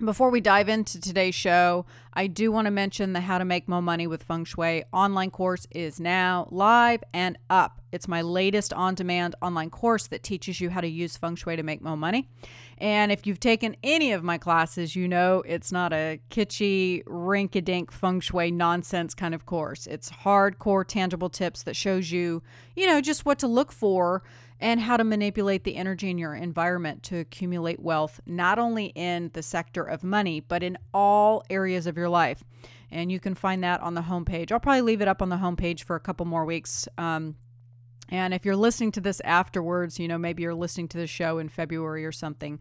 before 0.04 0.28
we 0.28 0.42
dive 0.42 0.68
into 0.68 1.00
today's 1.00 1.34
show, 1.34 1.86
I 2.12 2.26
do 2.26 2.52
want 2.52 2.66
to 2.66 2.70
mention 2.70 3.14
the 3.14 3.20
How 3.22 3.38
to 3.38 3.46
Make 3.46 3.66
More 3.66 3.80
Money 3.80 4.06
with 4.06 4.22
Feng 4.22 4.44
Shui 4.44 4.84
online 4.92 5.30
course 5.30 5.66
is 5.70 5.98
now 5.98 6.48
live 6.50 7.02
and 7.14 7.38
up. 7.48 7.80
It's 7.92 8.06
my 8.06 8.20
latest 8.20 8.74
on 8.74 8.94
demand 8.94 9.36
online 9.40 9.70
course 9.70 10.06
that 10.08 10.22
teaches 10.22 10.60
you 10.60 10.68
how 10.68 10.82
to 10.82 10.86
use 10.86 11.16
Feng 11.16 11.34
Shui 11.34 11.56
to 11.56 11.62
make 11.62 11.80
more 11.80 11.96
money. 11.96 12.28
And 12.78 13.10
if 13.10 13.26
you've 13.26 13.40
taken 13.40 13.76
any 13.82 14.12
of 14.12 14.22
my 14.22 14.36
classes, 14.36 14.94
you 14.94 15.08
know 15.08 15.42
it's 15.46 15.72
not 15.72 15.92
a 15.92 16.20
kitschy, 16.30 17.02
rink 17.06 17.54
a 17.54 17.62
dink 17.62 17.90
Feng 17.90 18.20
Shui 18.20 18.50
nonsense 18.50 19.14
kind 19.14 19.34
of 19.34 19.46
course. 19.46 19.86
It's 19.86 20.10
hardcore, 20.10 20.86
tangible 20.86 21.30
tips 21.30 21.62
that 21.62 21.74
shows 21.74 22.10
you, 22.10 22.42
you 22.74 22.86
know, 22.86 23.00
just 23.00 23.24
what 23.24 23.38
to 23.38 23.46
look 23.46 23.72
for 23.72 24.22
and 24.60 24.80
how 24.80 24.96
to 24.96 25.04
manipulate 25.04 25.64
the 25.64 25.76
energy 25.76 26.10
in 26.10 26.18
your 26.18 26.34
environment 26.34 27.02
to 27.04 27.18
accumulate 27.18 27.80
wealth, 27.80 28.20
not 28.26 28.58
only 28.58 28.86
in 28.94 29.30
the 29.32 29.42
sector 29.42 29.82
of 29.82 30.02
money, 30.02 30.40
but 30.40 30.62
in 30.62 30.78
all 30.94 31.42
areas 31.50 31.86
of 31.86 31.96
your 31.96 32.08
life. 32.08 32.42
And 32.90 33.10
you 33.10 33.20
can 33.20 33.34
find 33.34 33.64
that 33.64 33.80
on 33.80 33.94
the 33.94 34.02
homepage. 34.02 34.52
I'll 34.52 34.60
probably 34.60 34.82
leave 34.82 35.02
it 35.02 35.08
up 35.08 35.20
on 35.20 35.28
the 35.28 35.36
homepage 35.36 35.82
for 35.82 35.96
a 35.96 36.00
couple 36.00 36.24
more 36.24 36.44
weeks. 36.44 36.88
Um, 36.96 37.36
and 38.08 38.32
if 38.34 38.44
you're 38.44 38.56
listening 38.56 38.92
to 38.92 39.00
this 39.00 39.20
afterwards, 39.24 39.98
you 39.98 40.08
know, 40.08 40.18
maybe 40.18 40.42
you're 40.42 40.54
listening 40.54 40.88
to 40.88 40.98
the 40.98 41.06
show 41.06 41.38
in 41.38 41.48
February 41.48 42.04
or 42.04 42.12
something. 42.12 42.58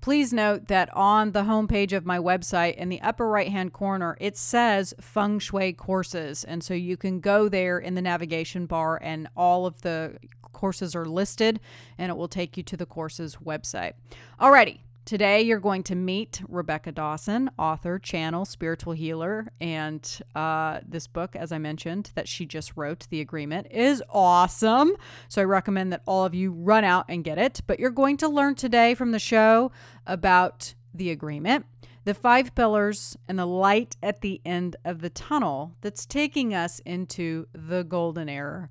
Please 0.00 0.32
note 0.32 0.68
that 0.68 0.94
on 0.94 1.32
the 1.32 1.42
homepage 1.42 1.92
of 1.92 2.06
my 2.06 2.18
website 2.18 2.76
in 2.76 2.88
the 2.88 3.00
upper 3.00 3.28
right 3.28 3.48
hand 3.48 3.72
corner, 3.72 4.16
it 4.20 4.36
says 4.36 4.94
Feng 5.00 5.40
Shui 5.40 5.72
courses. 5.72 6.44
And 6.44 6.62
so 6.62 6.72
you 6.72 6.96
can 6.96 7.18
go 7.18 7.48
there 7.48 7.78
in 7.78 7.94
the 7.94 8.02
navigation 8.02 8.66
bar, 8.66 9.00
and 9.02 9.28
all 9.36 9.66
of 9.66 9.82
the 9.82 10.18
courses 10.58 10.94
are 10.96 11.06
listed 11.06 11.60
and 11.96 12.10
it 12.10 12.16
will 12.16 12.28
take 12.28 12.56
you 12.56 12.62
to 12.64 12.76
the 12.76 12.86
course's 12.86 13.36
website. 13.36 13.92
Alrighty, 14.40 14.80
Today, 15.08 15.40
you're 15.40 15.58
going 15.58 15.84
to 15.84 15.94
meet 15.94 16.42
Rebecca 16.50 16.92
Dawson, 16.92 17.48
author, 17.58 17.98
channel, 17.98 18.44
spiritual 18.44 18.92
healer, 18.92 19.50
and 19.58 20.06
uh, 20.34 20.80
this 20.86 21.06
book, 21.06 21.34
as 21.34 21.50
I 21.50 21.56
mentioned, 21.56 22.10
that 22.14 22.28
she 22.28 22.44
just 22.44 22.76
wrote, 22.76 23.06
The 23.08 23.22
Agreement, 23.22 23.68
is 23.70 24.02
awesome. 24.10 24.92
So 25.28 25.40
I 25.40 25.46
recommend 25.46 25.94
that 25.94 26.02
all 26.06 26.26
of 26.26 26.34
you 26.34 26.52
run 26.52 26.84
out 26.84 27.06
and 27.08 27.24
get 27.24 27.38
it. 27.38 27.62
But 27.66 27.80
you're 27.80 27.88
going 27.88 28.18
to 28.18 28.28
learn 28.28 28.54
today 28.54 28.92
from 28.92 29.12
the 29.12 29.18
show 29.18 29.72
about 30.06 30.74
the 30.92 31.10
agreement, 31.10 31.64
the 32.04 32.12
five 32.12 32.54
pillars, 32.54 33.16
and 33.26 33.38
the 33.38 33.46
light 33.46 33.96
at 34.02 34.20
the 34.20 34.42
end 34.44 34.76
of 34.84 35.00
the 35.00 35.08
tunnel 35.08 35.74
that's 35.80 36.04
taking 36.04 36.52
us 36.52 36.80
into 36.80 37.46
the 37.54 37.82
golden 37.82 38.28
era. 38.28 38.68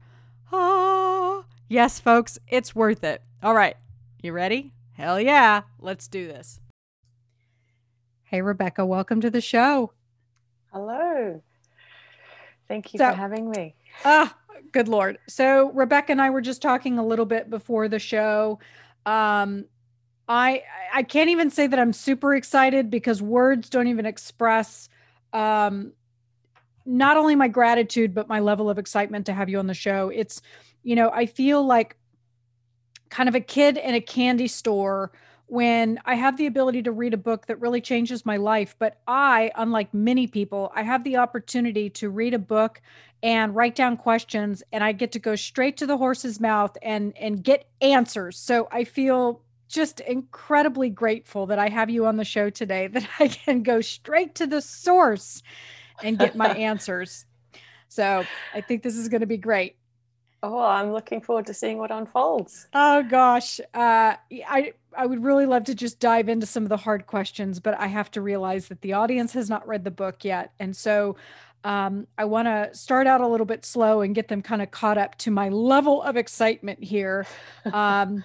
Ah, 0.51 1.46
Yes, 1.67 2.00
folks, 2.00 2.38
it's 2.48 2.75
worth 2.75 3.03
it. 3.03 3.24
All 3.41 3.56
right, 3.56 3.75
you 4.22 4.34
ready? 4.34 4.75
Hell 4.98 5.22
yeah, 5.22 5.62
let's 5.80 6.08
do 6.08 6.27
this. 6.27 6.60
Hey, 8.24 8.42
Rebecca, 8.42 8.84
welcome 8.84 9.22
to 9.22 9.30
the 9.30 9.42
show. 9.42 9.94
Hello. 10.74 11.44
Thank 12.68 12.94
you 12.94 12.98
so, 12.98 13.12
for 13.12 13.16
having 13.16 13.51
me. 13.51 13.75
Ah, 14.04 14.36
good 14.72 14.88
Lord. 14.88 15.20
So, 15.27 15.72
Rebecca 15.74 16.13
and 16.13 16.20
I 16.22 16.32
were 16.32 16.42
just 16.42 16.63
talking 16.63 16.98
a 16.98 17.06
little 17.06 17.27
bit 17.27 17.48
before 17.48 17.88
the 17.88 18.00
show. 18.00 18.58
Um, 19.06 19.66
I 20.27 20.63
I 20.92 21.04
can't 21.04 21.30
even 21.30 21.51
say 21.51 21.68
that 21.68 21.77
I'm 21.77 21.94
super 21.94 22.34
excited 22.34 22.89
because 22.89 23.22
words 23.22 23.70
don't 23.70 23.88
even 23.88 24.08
express 24.08 24.89
um, 25.32 25.94
not 26.88 27.18
only 27.18 27.36
my 27.36 27.48
gratitude 27.48 28.16
but 28.16 28.27
my 28.27 28.39
level 28.39 28.68
of 28.68 28.80
excitement 28.80 29.27
to 29.27 29.34
have 29.34 29.48
you 29.48 29.60
on 29.60 29.68
the 29.68 29.75
show. 29.75 30.10
It's 30.10 30.42
you 30.82 30.96
know, 30.96 31.12
I 31.12 31.27
feel 31.27 31.63
like 31.63 31.98
kind 33.10 33.30
of 33.30 33.36
a 33.36 33.40
kid 33.40 33.78
in 33.78 33.96
a 33.96 34.02
candy 34.02 34.48
store 34.48 35.12
when 35.48 35.98
I 36.06 36.16
have 36.16 36.38
the 36.38 36.46
ability 36.46 36.84
to 36.84 36.92
read 36.92 37.14
a 37.14 37.18
book 37.18 37.48
that 37.48 37.60
really 37.62 37.80
changes 37.80 38.26
my 38.26 38.38
life. 38.38 38.76
But 38.78 39.00
I, 39.08 39.52
unlike 39.56 39.94
many 39.94 40.28
people, 40.28 40.72
I 40.76 40.84
have 40.84 41.04
the 41.04 41.18
opportunity 41.18 41.90
to 41.92 42.10
read 42.10 42.34
a 42.34 42.40
book 42.40 42.82
and 43.24 43.56
write 43.56 43.76
down 43.76 43.98
questions 43.98 44.62
and 44.72 44.84
I 44.84 44.92
get 44.92 45.12
to 45.14 45.20
go 45.20 45.36
straight 45.36 45.78
to 45.78 45.88
the 45.88 45.98
horse's 45.98 46.40
mouth 46.40 46.78
and 46.84 47.18
and 47.18 47.44
get 47.44 47.68
answers. 47.82 48.38
So 48.38 48.68
I 48.72 48.84
feel 48.84 49.42
just 49.68 50.00
incredibly 50.02 50.90
grateful 50.90 51.46
that 51.48 51.60
I 51.60 51.70
have 51.70 51.90
you 51.90 52.06
on 52.06 52.18
the 52.18 52.26
show 52.26 52.50
today 52.50 52.88
that 52.94 53.08
I 53.20 53.28
can 53.28 53.64
go 53.64 53.82
straight 53.82 54.36
to 54.36 54.48
the 54.48 54.62
source 54.62 55.42
and 56.04 56.20
get 56.20 56.36
my 56.36 56.50
answers. 56.56 57.26
So 57.90 58.26
I 58.54 58.62
think 58.62 58.84
this 58.84 58.98
is 58.98 59.08
going 59.08 59.22
to 59.22 59.28
be 59.28 59.38
great. 59.38 59.78
Oh, 60.44 60.60
I'm 60.60 60.91
looking 60.91 61.22
forward 61.22 61.48
to 61.48 61.53
seeing 61.53 61.77
what 61.77 61.91
unfolds. 61.91 62.67
Oh 62.74 63.03
gosh, 63.03 63.60
uh, 63.74 64.15
I 64.32 64.74
I 64.96 65.06
would 65.06 65.24
really 65.24 65.46
love 65.46 65.65
to 65.65 65.75
just 65.75 66.00
dive 66.00 66.29
into 66.29 66.46
some 66.46 66.63
of 66.63 66.70
the 66.70 66.77
hard 66.77 67.08
questions, 67.08 67.60
but 67.60 67.79
I 67.79 67.88
have 67.88 68.12
to 68.12 68.22
realize 68.22 68.67
that 68.67 68.82
the 68.82 68.94
audience 68.94 69.34
has 69.34 69.50
not 69.50 69.67
read 69.67 69.84
the 69.84 69.91
book 69.91 70.24
yet, 70.24 70.53
and 70.60 70.75
so 70.75 71.17
um, 71.63 72.08
I 72.17 72.25
want 72.25 72.48
to 72.48 72.70
start 72.74 73.08
out 73.08 73.22
a 73.22 73.27
little 73.27 73.46
bit 73.46 73.65
slow 73.65 74.01
and 74.01 74.13
get 74.15 74.27
them 74.27 74.41
kind 74.41 74.62
of 74.62 74.72
caught 74.72 74.98
up 74.98 75.17
to 75.20 75.32
my 75.32 75.50
level 75.50 76.01
of 76.01 76.17
excitement 76.17 76.84
here. 76.84 77.25
Um, 77.74 78.24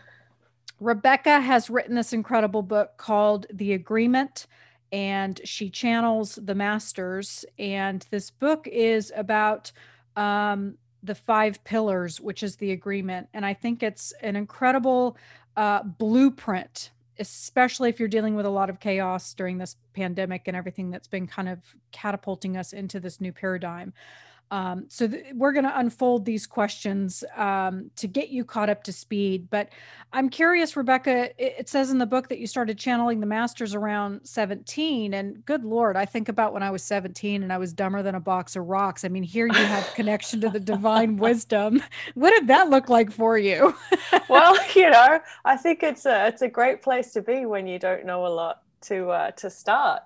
Rebecca 0.79 1.41
has 1.41 1.71
written 1.71 1.95
this 1.95 2.13
incredible 2.13 2.63
book 2.63 2.97
called 2.97 3.47
The 3.53 3.73
Agreement 3.73 4.49
and 4.91 5.41
she 5.45 5.71
channels 5.71 6.39
the 6.43 6.55
masters. 6.55 7.45
And 7.59 8.05
this 8.11 8.31
book 8.31 8.67
is 8.67 9.13
about 9.15 9.71
um, 10.17 10.77
the 11.03 11.15
five 11.15 11.63
pillars, 11.65 12.21
which 12.21 12.43
is 12.43 12.57
the 12.57 12.71
agreement. 12.73 13.29
And 13.35 13.45
I 13.45 13.55
think 13.55 13.83
it's 13.83 14.13
an 14.21 14.37
incredible 14.37 15.17
uh, 15.57 15.83
blueprint, 15.83 16.91
especially 17.19 17.89
if 17.89 17.99
you're 17.99 18.09
dealing 18.09 18.37
with 18.37 18.47
a 18.47 18.51
lot 18.51 18.71
of 18.71 18.81
chaos 18.81 19.35
during 19.35 19.59
this 19.59 19.77
pandemic 19.95 20.43
and 20.47 20.57
everything 20.57 20.91
that's 20.91 21.09
been 21.09 21.27
kind 21.27 21.49
of 21.49 21.59
catapulting 21.91 22.57
us 22.57 22.73
into 22.73 23.01
this 23.01 23.21
new 23.21 23.33
paradigm. 23.33 23.93
Um, 24.53 24.85
so 24.89 25.09
th- 25.09 25.25
we're 25.35 25.53
going 25.53 25.65
to 25.65 25.79
unfold 25.79 26.27
these 26.27 26.47
questions 26.47 27.25
um, 27.37 27.91
to 27.97 28.07
get 28.07 28.29
you 28.29 28.45
caught 28.45 28.69
up 28.69 28.85
to 28.85 28.93
speed. 28.93 29.49
But 29.49 29.71
I'm 30.13 30.29
curious, 30.29 30.77
Rebecca. 30.77 31.31
It, 31.43 31.55
it, 31.61 31.69
says 31.71 31.91
in 31.91 31.97
the 31.97 32.05
book 32.05 32.29
that 32.29 32.39
you 32.39 32.47
started 32.47 32.77
channeling 32.77 33.21
the 33.21 33.27
masters 33.27 33.75
around 33.75 34.21
17, 34.25 35.15
and 35.15 35.43
good 35.47 35.65
lord, 35.65 35.97
I 35.97 36.05
think 36.05 36.29
about 36.29 36.53
when 36.53 36.63
I 36.63 36.71
was 36.71 36.83
17 36.83 37.43
and 37.43 37.51
I 37.51 37.57
was 37.57 37.73
dumber 37.73 38.03
than 38.03 38.15
a 38.15 38.21
box 38.21 38.55
of 38.55 38.67
rocks. 38.67 39.07
I 39.07 39.09
mean, 39.09 39.23
here 39.23 39.47
you 39.47 39.55
have 39.55 39.91
connection 39.95 40.43
to 40.43 40.51
the 40.51 40.61
divine 40.61 41.17
wisdom. 41.17 41.83
What 42.13 42.33
did 42.33 42.47
that 42.49 42.69
look 42.69 42.91
like 42.91 43.11
for 43.11 43.39
you? 43.39 43.75
well, 44.29 44.55
you 44.75 44.91
know, 44.91 45.19
I 45.47 45.57
think 45.57 45.83
it's 45.83 46.05
a 46.05 46.27
it's 46.27 46.43
a 46.43 46.49
great 46.49 46.83
place 46.83 47.13
to 47.15 47.23
be 47.23 47.47
when 47.47 47.67
you 47.67 47.79
don't 47.79 48.05
know 48.05 48.27
a 48.27 48.29
lot 48.29 48.61
to 48.83 49.09
uh, 49.09 49.31
to 49.31 49.49
start 49.49 50.03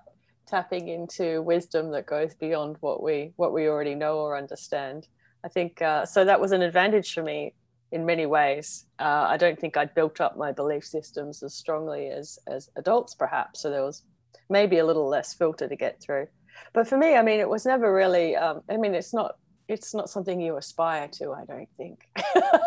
tapping 0.47 0.87
into 0.87 1.41
wisdom 1.41 1.91
that 1.91 2.05
goes 2.05 2.33
beyond 2.35 2.77
what 2.79 3.03
we 3.03 3.33
what 3.35 3.53
we 3.53 3.67
already 3.67 3.95
know 3.95 4.17
or 4.17 4.37
understand. 4.37 5.07
I 5.43 5.49
think 5.49 5.81
uh, 5.81 6.05
so. 6.05 6.25
That 6.25 6.41
was 6.41 6.51
an 6.51 6.61
advantage 6.61 7.13
for 7.13 7.23
me 7.23 7.53
in 7.91 8.05
many 8.05 8.25
ways. 8.25 8.85
Uh, 8.99 9.25
I 9.27 9.37
don't 9.37 9.59
think 9.59 9.77
I'd 9.77 9.93
built 9.93 10.19
up 10.19 10.37
my 10.37 10.51
belief 10.51 10.83
systems 10.83 11.43
as 11.43 11.53
strongly 11.53 12.09
as 12.09 12.39
as 12.47 12.69
adults, 12.75 13.13
perhaps. 13.15 13.61
So 13.61 13.69
there 13.69 13.83
was 13.83 14.03
maybe 14.49 14.79
a 14.79 14.85
little 14.85 15.07
less 15.07 15.33
filter 15.33 15.67
to 15.67 15.75
get 15.75 16.01
through. 16.01 16.27
But 16.73 16.87
for 16.87 16.97
me, 16.97 17.15
I 17.15 17.21
mean, 17.21 17.39
it 17.39 17.49
was 17.49 17.65
never 17.65 17.93
really. 17.93 18.35
Um, 18.35 18.61
I 18.69 18.77
mean, 18.77 18.95
it's 18.95 19.13
not 19.13 19.35
it's 19.67 19.93
not 19.93 20.09
something 20.09 20.39
you 20.39 20.57
aspire 20.57 21.07
to. 21.09 21.33
I 21.33 21.45
don't 21.45 21.69
think. 21.77 22.07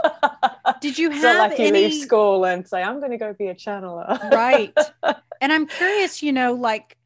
Did 0.80 0.98
you 0.98 1.10
have 1.10 1.22
so 1.22 1.38
like 1.38 1.58
you 1.58 1.66
any... 1.66 1.88
leave 1.88 2.02
school 2.02 2.44
and 2.44 2.66
say, 2.66 2.82
"I'm 2.82 3.00
going 3.00 3.12
to 3.12 3.18
go 3.18 3.32
be 3.32 3.48
a 3.48 3.54
channeler"? 3.54 4.30
right. 4.30 4.76
And 5.42 5.50
I'm 5.54 5.66
curious, 5.66 6.22
you 6.22 6.32
know, 6.32 6.52
like 6.52 6.98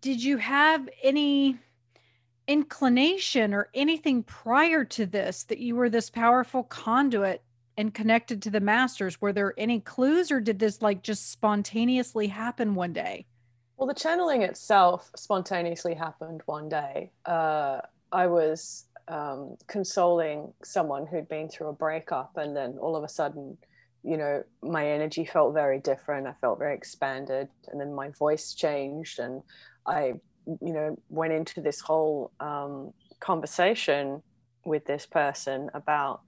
did 0.00 0.22
you 0.22 0.36
have 0.36 0.88
any 1.02 1.58
inclination 2.46 3.52
or 3.52 3.68
anything 3.74 4.22
prior 4.22 4.84
to 4.84 5.06
this 5.06 5.44
that 5.44 5.58
you 5.58 5.76
were 5.76 5.90
this 5.90 6.10
powerful 6.10 6.64
conduit 6.64 7.42
and 7.76 7.94
connected 7.94 8.42
to 8.42 8.50
the 8.50 8.60
masters? 8.60 9.20
Were 9.20 9.32
there 9.32 9.54
any 9.56 9.80
clues 9.80 10.30
or 10.30 10.40
did 10.40 10.58
this 10.58 10.82
like 10.82 11.02
just 11.02 11.30
spontaneously 11.30 12.26
happen 12.26 12.74
one 12.74 12.92
day? 12.92 13.26
Well 13.76 13.86
the 13.86 13.94
channeling 13.94 14.42
itself 14.42 15.10
spontaneously 15.14 15.94
happened 15.94 16.42
one 16.46 16.68
day. 16.68 17.12
Uh, 17.24 17.80
i 18.10 18.26
was 18.26 18.86
um, 19.08 19.56
consoling 19.66 20.52
someone 20.64 21.06
who'd 21.06 21.28
been 21.28 21.48
through 21.48 21.68
a 21.68 21.72
breakup 21.72 22.36
and 22.36 22.56
then 22.56 22.78
all 22.80 22.96
of 22.96 23.04
a 23.04 23.08
sudden 23.08 23.56
you 24.02 24.16
know 24.16 24.42
my 24.62 24.88
energy 24.88 25.24
felt 25.24 25.54
very 25.54 25.80
different. 25.80 26.26
I 26.26 26.32
felt 26.40 26.58
very 26.58 26.74
expanded 26.74 27.48
and 27.68 27.80
then 27.80 27.94
my 27.94 28.10
voice 28.10 28.54
changed 28.54 29.18
and 29.18 29.42
I 29.88 30.14
you 30.60 30.72
know, 30.72 30.98
went 31.08 31.32
into 31.32 31.60
this 31.60 31.80
whole 31.80 32.32
um, 32.40 32.92
conversation 33.20 34.22
with 34.64 34.84
this 34.86 35.06
person 35.06 35.70
about 35.74 36.22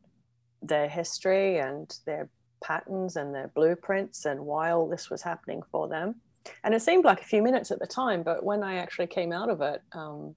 their 0.63 0.89
history 0.89 1.59
and 1.59 1.97
their 2.07 2.29
patterns 2.63 3.17
and 3.17 3.35
their 3.35 3.49
blueprints 3.49 4.27
and 4.27 4.41
why 4.41 4.71
all 4.71 4.89
this 4.89 5.09
was 5.11 5.23
happening 5.23 5.63
for 5.71 5.89
them. 5.89 6.17
And 6.65 6.75
it 6.75 6.83
seemed 6.83 7.05
like 7.05 7.21
a 7.21 7.25
few 7.25 7.43
minutes 7.43 7.71
at 7.71 7.79
the 7.79 7.87
time, 7.87 8.23
but 8.23 8.45
when 8.45 8.63
I 8.63 8.77
actually 8.77 9.07
came 9.07 9.33
out 9.33 9.51
of 9.51 9.61
it, 9.61 9.81
um, 9.93 10.35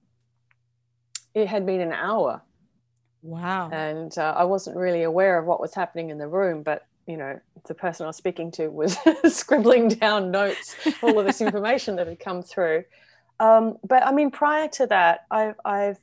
it 1.34 1.46
had 1.46 1.66
been 1.66 1.80
an 1.80 1.92
hour. 1.92 2.42
Wow. 3.22 3.70
And 3.70 4.16
uh, 4.18 4.34
I 4.36 4.44
wasn't 4.44 4.76
really 4.76 5.02
aware 5.02 5.38
of 5.38 5.46
what 5.46 5.60
was 5.60 5.74
happening 5.74 6.10
in 6.10 6.18
the 6.18 6.28
room, 6.28 6.62
but 6.62 6.86
you 7.06 7.18
know, 7.18 7.38
the 7.66 7.74
person 7.74 8.04
I 8.04 8.08
was 8.08 8.16
speaking 8.16 8.50
to 8.52 8.68
was 8.68 8.96
scribbling 9.26 9.88
down 9.88 10.30
notes, 10.30 10.74
all 11.02 11.18
of 11.18 11.26
this 11.26 11.40
information 11.42 11.96
that 11.96 12.06
had 12.06 12.18
come 12.18 12.42
through. 12.42 12.84
Um, 13.40 13.78
but 13.86 14.06
I 14.06 14.12
mean, 14.12 14.30
prior 14.30 14.68
to 14.68 14.86
that, 14.86 15.26
I've, 15.30 15.56
I've 15.64 15.98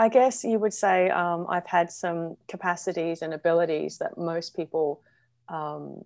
I 0.00 0.08
guess 0.08 0.44
you 0.44 0.60
would 0.60 0.72
say 0.72 1.10
um, 1.10 1.46
I've 1.48 1.66
had 1.66 1.90
some 1.90 2.36
capacities 2.46 3.22
and 3.22 3.34
abilities 3.34 3.98
that 3.98 4.16
most 4.16 4.54
people 4.54 5.02
um, 5.48 6.04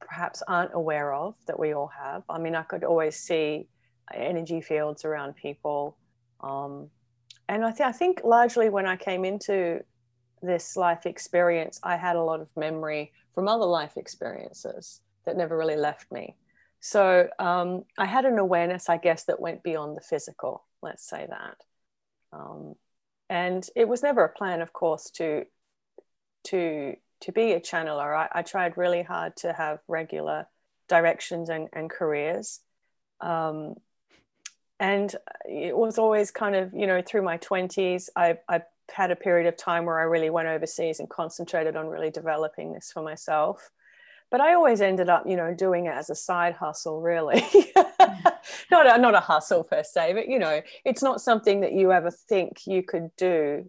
perhaps 0.00 0.42
aren't 0.48 0.74
aware 0.74 1.14
of 1.14 1.36
that 1.46 1.56
we 1.56 1.72
all 1.72 1.92
have. 1.96 2.24
I 2.28 2.38
mean, 2.40 2.56
I 2.56 2.62
could 2.62 2.82
always 2.82 3.14
see 3.14 3.68
energy 4.12 4.60
fields 4.60 5.04
around 5.04 5.36
people. 5.36 5.96
Um, 6.40 6.90
and 7.48 7.64
I, 7.64 7.70
th- 7.70 7.86
I 7.86 7.92
think 7.92 8.22
largely 8.24 8.68
when 8.68 8.86
I 8.86 8.96
came 8.96 9.24
into 9.24 9.84
this 10.42 10.76
life 10.76 11.06
experience, 11.06 11.78
I 11.84 11.96
had 11.96 12.16
a 12.16 12.22
lot 12.22 12.40
of 12.40 12.48
memory 12.56 13.12
from 13.32 13.46
other 13.46 13.66
life 13.66 13.96
experiences 13.96 15.02
that 15.24 15.36
never 15.36 15.56
really 15.56 15.76
left 15.76 16.10
me. 16.10 16.34
So 16.80 17.28
um, 17.38 17.84
I 17.98 18.06
had 18.06 18.24
an 18.24 18.38
awareness, 18.38 18.88
I 18.88 18.96
guess, 18.96 19.24
that 19.24 19.40
went 19.40 19.62
beyond 19.62 19.96
the 19.96 20.00
physical, 20.00 20.64
let's 20.82 21.06
say 21.08 21.26
that. 21.28 21.56
Um, 22.32 22.74
and 23.28 23.66
it 23.76 23.86
was 23.88 24.02
never 24.02 24.24
a 24.24 24.32
plan 24.32 24.60
of 24.60 24.72
course 24.72 25.10
to 25.10 25.44
to 26.44 26.96
to 27.20 27.32
be 27.32 27.52
a 27.52 27.60
channeler. 27.60 28.16
I, 28.16 28.28
I 28.32 28.42
tried 28.42 28.78
really 28.78 29.02
hard 29.02 29.36
to 29.38 29.52
have 29.52 29.80
regular 29.88 30.46
directions 30.88 31.50
and, 31.50 31.68
and 31.72 31.90
careers. 31.90 32.60
Um, 33.20 33.74
and 34.78 35.14
it 35.44 35.76
was 35.76 35.98
always 35.98 36.30
kind 36.30 36.56
of 36.56 36.72
you 36.72 36.86
know 36.86 37.02
through 37.02 37.22
my 37.22 37.36
20s 37.38 38.08
I, 38.16 38.38
I 38.48 38.62
had 38.90 39.10
a 39.10 39.16
period 39.16 39.46
of 39.46 39.56
time 39.56 39.84
where 39.84 40.00
i 40.00 40.04
really 40.04 40.30
went 40.30 40.48
overseas 40.48 40.98
and 40.98 41.08
concentrated 41.08 41.76
on 41.76 41.86
really 41.86 42.10
developing 42.10 42.72
this 42.72 42.90
for 42.90 43.02
myself 43.02 43.70
but 44.30 44.40
I 44.40 44.54
always 44.54 44.80
ended 44.80 45.08
up, 45.08 45.24
you 45.26 45.36
know, 45.36 45.54
doing 45.54 45.86
it 45.86 45.94
as 45.94 46.08
a 46.08 46.14
side 46.14 46.54
hustle, 46.54 47.00
really. 47.00 47.44
not 48.70 48.86
a, 48.86 48.98
not 48.98 49.14
a 49.14 49.20
hustle 49.20 49.64
per 49.64 49.82
se, 49.82 50.12
but 50.14 50.28
you 50.28 50.38
know, 50.38 50.62
it's 50.84 51.02
not 51.02 51.20
something 51.20 51.60
that 51.60 51.72
you 51.72 51.92
ever 51.92 52.10
think 52.10 52.66
you 52.66 52.82
could 52.82 53.10
do. 53.16 53.68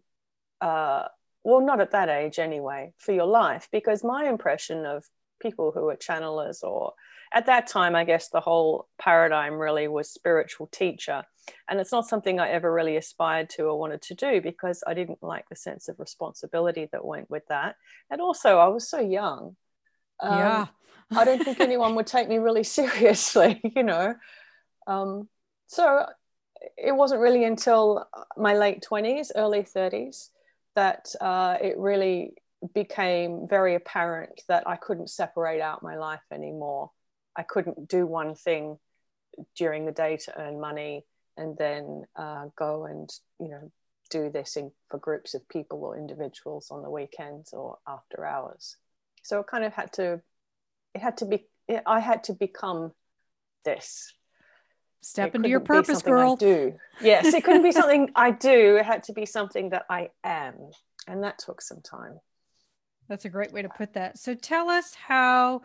Uh, 0.59 1.05
well, 1.43 1.61
not 1.61 1.81
at 1.81 1.91
that 1.91 2.09
age 2.09 2.37
anyway, 2.37 2.93
for 2.99 3.11
your 3.11 3.25
life, 3.25 3.67
because 3.71 4.03
my 4.03 4.29
impression 4.29 4.85
of 4.85 5.03
people 5.41 5.71
who 5.71 5.89
are 5.89 5.95
channelers, 5.95 6.63
or 6.63 6.93
at 7.33 7.47
that 7.47 7.65
time, 7.65 7.95
I 7.95 8.03
guess 8.03 8.29
the 8.29 8.41
whole 8.41 8.87
paradigm 8.99 9.55
really 9.55 9.87
was 9.87 10.11
spiritual 10.11 10.67
teacher. 10.67 11.23
And 11.67 11.79
it's 11.79 11.91
not 11.91 12.07
something 12.07 12.39
I 12.39 12.49
ever 12.49 12.71
really 12.71 12.97
aspired 12.97 13.49
to 13.51 13.63
or 13.63 13.79
wanted 13.79 14.03
to 14.03 14.13
do 14.13 14.41
because 14.41 14.83
I 14.85 14.93
didn't 14.93 15.23
like 15.23 15.49
the 15.49 15.55
sense 15.55 15.87
of 15.87 15.99
responsibility 15.99 16.87
that 16.91 17.03
went 17.03 17.31
with 17.31 17.47
that. 17.47 17.77
And 18.11 18.21
also, 18.21 18.59
I 18.59 18.67
was 18.67 18.87
so 18.87 18.99
young 18.99 19.55
um, 20.21 20.37
yeah. 20.37 20.67
I 21.15 21.25
don't 21.25 21.43
think 21.43 21.59
anyone 21.59 21.95
would 21.95 22.07
take 22.07 22.29
me 22.29 22.37
really 22.37 22.63
seriously, 22.79 23.61
you 23.75 23.83
know. 23.83 24.15
Um, 24.87 25.27
so 25.67 26.05
it 26.77 26.95
wasn't 26.95 27.21
really 27.21 27.43
until 27.43 28.07
my 28.37 28.55
late 28.55 28.85
20s, 28.89 29.31
early 29.35 29.63
30s, 29.63 30.29
that 30.75 31.13
uh, 31.19 31.57
it 31.61 31.77
really 31.77 32.33
became 32.73 33.47
very 33.49 33.75
apparent 33.75 34.41
that 34.47 34.67
I 34.67 34.75
couldn't 34.75 35.09
separate 35.09 35.61
out 35.61 35.81
my 35.81 35.97
life 35.97 36.21
anymore. 36.31 36.91
I 37.35 37.43
couldn't 37.43 37.87
do 37.87 38.05
one 38.05 38.35
thing 38.35 38.77
during 39.55 39.85
the 39.85 39.91
day 39.91 40.17
to 40.17 40.39
earn 40.39 40.59
money 40.59 41.05
and 41.37 41.57
then 41.57 42.03
uh, 42.15 42.47
go 42.55 42.85
and, 42.85 43.09
you 43.39 43.47
know, 43.47 43.71
do 44.09 44.29
this 44.29 44.57
in, 44.57 44.71
for 44.89 44.97
groups 44.97 45.33
of 45.33 45.47
people 45.47 45.83
or 45.83 45.97
individuals 45.97 46.67
on 46.69 46.83
the 46.83 46.89
weekends 46.89 47.53
or 47.53 47.77
after 47.87 48.25
hours 48.25 48.75
so 49.21 49.39
it 49.39 49.47
kind 49.47 49.63
of 49.63 49.73
had 49.73 49.91
to 49.93 50.21
it 50.93 51.01
had 51.01 51.17
to 51.17 51.25
be 51.25 51.45
i 51.85 51.99
had 51.99 52.23
to 52.25 52.33
become 52.33 52.91
this. 53.63 54.13
Step 55.03 55.29
it 55.29 55.35
into 55.35 55.49
your 55.49 55.59
purpose 55.59 56.01
girl 56.01 56.33
I 56.33 56.35
do. 56.35 56.73
Yes 57.01 57.33
it 57.33 57.43
couldn't 57.43 57.63
be 57.63 57.71
something 57.79 58.09
i 58.15 58.31
do. 58.31 58.77
It 58.77 58.85
had 58.85 59.03
to 59.03 59.13
be 59.13 59.25
something 59.25 59.69
that 59.69 59.85
i 59.89 60.09
am. 60.23 60.55
And 61.07 61.23
that 61.23 61.39
took 61.39 61.61
some 61.61 61.81
time. 61.81 62.19
That's 63.07 63.25
a 63.25 63.29
great 63.29 63.51
way 63.51 63.63
to 63.63 63.69
put 63.69 63.93
that. 63.93 64.19
So 64.19 64.35
tell 64.35 64.69
us 64.69 64.93
how 64.93 65.63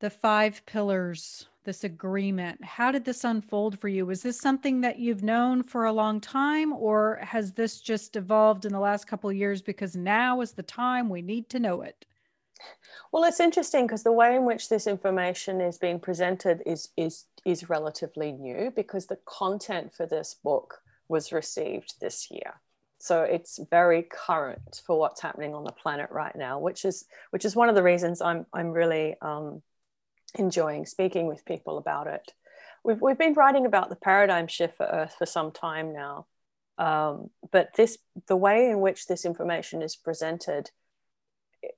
the 0.00 0.10
five 0.10 0.64
pillars 0.64 1.46
this 1.64 1.84
agreement 1.84 2.64
how 2.64 2.90
did 2.90 3.04
this 3.04 3.22
unfold 3.22 3.78
for 3.78 3.88
you? 3.88 4.06
Was 4.06 4.22
this 4.22 4.40
something 4.40 4.80
that 4.80 4.98
you've 4.98 5.22
known 5.22 5.62
for 5.62 5.84
a 5.84 5.92
long 5.92 6.20
time 6.20 6.72
or 6.72 7.20
has 7.22 7.52
this 7.52 7.80
just 7.82 8.16
evolved 8.16 8.64
in 8.64 8.72
the 8.72 8.80
last 8.80 9.06
couple 9.06 9.28
of 9.28 9.36
years 9.36 9.60
because 9.60 9.94
now 9.94 10.40
is 10.40 10.52
the 10.52 10.62
time 10.62 11.10
we 11.10 11.20
need 11.20 11.50
to 11.50 11.58
know 11.58 11.82
it 11.82 12.06
well, 13.12 13.24
it's 13.24 13.40
interesting 13.40 13.86
because 13.86 14.02
the 14.02 14.12
way 14.12 14.36
in 14.36 14.44
which 14.44 14.68
this 14.68 14.86
information 14.86 15.60
is 15.60 15.78
being 15.78 16.00
presented 16.00 16.62
is 16.66 16.88
is 16.96 17.26
is 17.44 17.68
relatively 17.68 18.32
new 18.32 18.70
because 18.74 19.06
the 19.06 19.18
content 19.24 19.94
for 19.94 20.06
this 20.06 20.34
book 20.42 20.80
was 21.08 21.32
received 21.32 21.94
this 22.00 22.30
year. 22.30 22.60
So 22.98 23.22
it's 23.22 23.58
very 23.70 24.02
current 24.02 24.82
for 24.86 24.98
what's 24.98 25.22
happening 25.22 25.54
on 25.54 25.64
the 25.64 25.72
planet 25.72 26.10
right 26.10 26.36
now, 26.36 26.58
which 26.58 26.84
is 26.84 27.06
which 27.30 27.44
is 27.44 27.56
one 27.56 27.68
of 27.68 27.74
the 27.74 27.82
reasons 27.82 28.20
I'm 28.20 28.46
I'm 28.52 28.70
really 28.70 29.16
um, 29.20 29.62
enjoying 30.38 30.86
speaking 30.86 31.26
with 31.26 31.44
people 31.44 31.78
about 31.78 32.06
it. 32.06 32.32
We've 32.84 33.00
we've 33.00 33.18
been 33.18 33.34
writing 33.34 33.66
about 33.66 33.88
the 33.88 33.96
paradigm 33.96 34.46
shift 34.46 34.76
for 34.76 34.86
Earth 34.86 35.14
for 35.18 35.26
some 35.26 35.50
time 35.50 35.92
now, 35.92 36.26
um, 36.78 37.30
but 37.50 37.74
this 37.74 37.98
the 38.28 38.36
way 38.36 38.70
in 38.70 38.80
which 38.80 39.06
this 39.06 39.24
information 39.24 39.82
is 39.82 39.96
presented 39.96 40.70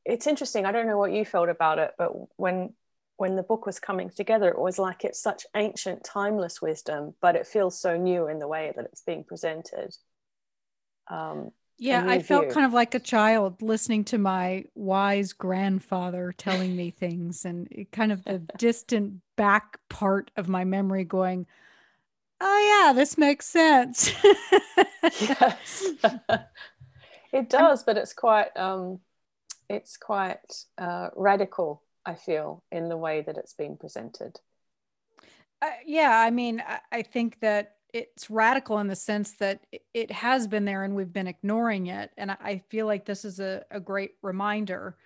it's 0.05 0.27
interesting. 0.27 0.67
I 0.67 0.73
don't 0.73 0.87
know 0.87 0.99
what 0.99 1.13
you 1.13 1.25
felt 1.25 1.49
about 1.49 1.79
it, 1.79 1.93
but 1.99 2.13
when 2.39 2.75
when 3.17 3.37
the 3.37 3.43
book 3.43 3.67
was 3.67 3.79
coming 3.79 4.11
together, 4.11 4.49
it 4.49 4.59
was 4.59 4.79
like 4.79 5.05
it's 5.05 5.23
such 5.23 5.47
ancient, 5.55 6.03
timeless 6.03 6.61
wisdom, 6.61 7.15
but 7.21 7.37
it 7.37 7.47
feels 7.47 7.79
so 7.79 7.97
new 7.97 8.27
in 8.27 8.39
the 8.39 8.49
way 8.49 8.73
that 8.75 8.87
it's 8.87 9.03
being 9.03 9.23
presented. 9.23 9.95
Um, 11.09 11.51
yeah, 11.79 12.05
I 12.07 12.21
felt 12.21 12.49
kind 12.49 12.67
of 12.67 12.73
like 12.73 12.95
a 12.95 13.01
child 13.01 13.61
listening 13.61 14.05
to 14.05 14.19
my 14.19 14.65
wise 14.75 15.33
grandfather 15.33 16.33
telling 16.37 16.77
me 16.77 16.91
things, 16.91 17.45
and 17.45 17.69
kind 17.93 18.13
of 18.13 18.25
the 18.25 18.39
distant 18.57 19.21
back 19.37 19.79
part 19.89 20.31
of 20.37 20.49
my 20.49 20.65
memory 20.65 21.05
going, 21.05 21.47
"Oh 22.41 22.85
yeah, 22.87 22.93
this 22.93 23.19
makes 23.19 23.47
sense." 23.47 24.13
yes, 25.21 25.87
it 27.33 27.51
does, 27.51 27.83
but 27.83 27.97
it's 27.97 28.13
quite. 28.15 28.57
Um, 28.57 29.01
it's 29.73 29.97
quite 29.97 30.65
uh, 30.79 31.09
radical, 31.17 31.83
I 32.05 32.15
feel, 32.15 32.63
in 32.71 32.89
the 32.89 32.97
way 32.97 33.23
that 33.23 33.39
it's 33.39 33.55
been 33.55 33.77
presented. 33.77 34.39
Uh, 35.61 35.71
yeah, 35.87 36.19
I 36.19 36.31
mean, 36.31 36.63
I, 36.67 36.81
I 36.91 37.03
think 37.03 37.41
that 37.41 37.77
it's 37.93 38.31
radical 38.31 38.79
in 38.79 38.87
the 38.87 38.97
sense 38.97 39.33
that 39.33 39.65
it 39.93 40.11
has 40.11 40.47
been 40.47 40.65
there 40.65 40.85
and 40.85 40.95
we've 40.95 41.13
been 41.13 41.27
ignoring 41.27 41.89
it. 41.89 42.11
And 42.17 42.31
I 42.31 42.63
feel 42.69 42.87
like 42.87 43.05
this 43.05 43.25
is 43.25 43.39
a, 43.39 43.65
a 43.71 43.81
great 43.81 44.13
reminder. 44.23 44.97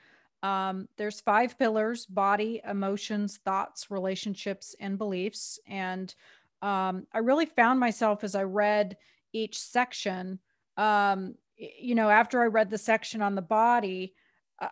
Um, 0.42 0.88
there's 0.96 1.20
five 1.20 1.58
pillars 1.58 2.06
body, 2.06 2.60
emotions, 2.68 3.38
thoughts, 3.44 3.90
relationships, 3.90 4.76
and 4.78 4.98
beliefs. 4.98 5.58
And 5.66 6.14
um, 6.62 7.06
I 7.12 7.18
really 7.18 7.46
found 7.46 7.80
myself 7.80 8.22
as 8.22 8.34
I 8.34 8.44
read 8.44 8.96
each 9.32 9.58
section, 9.58 10.38
um, 10.76 11.34
you 11.56 11.94
know, 11.94 12.08
after 12.08 12.40
I 12.40 12.46
read 12.46 12.70
the 12.70 12.78
section 12.78 13.22
on 13.22 13.34
the 13.34 13.42
body, 13.42 14.14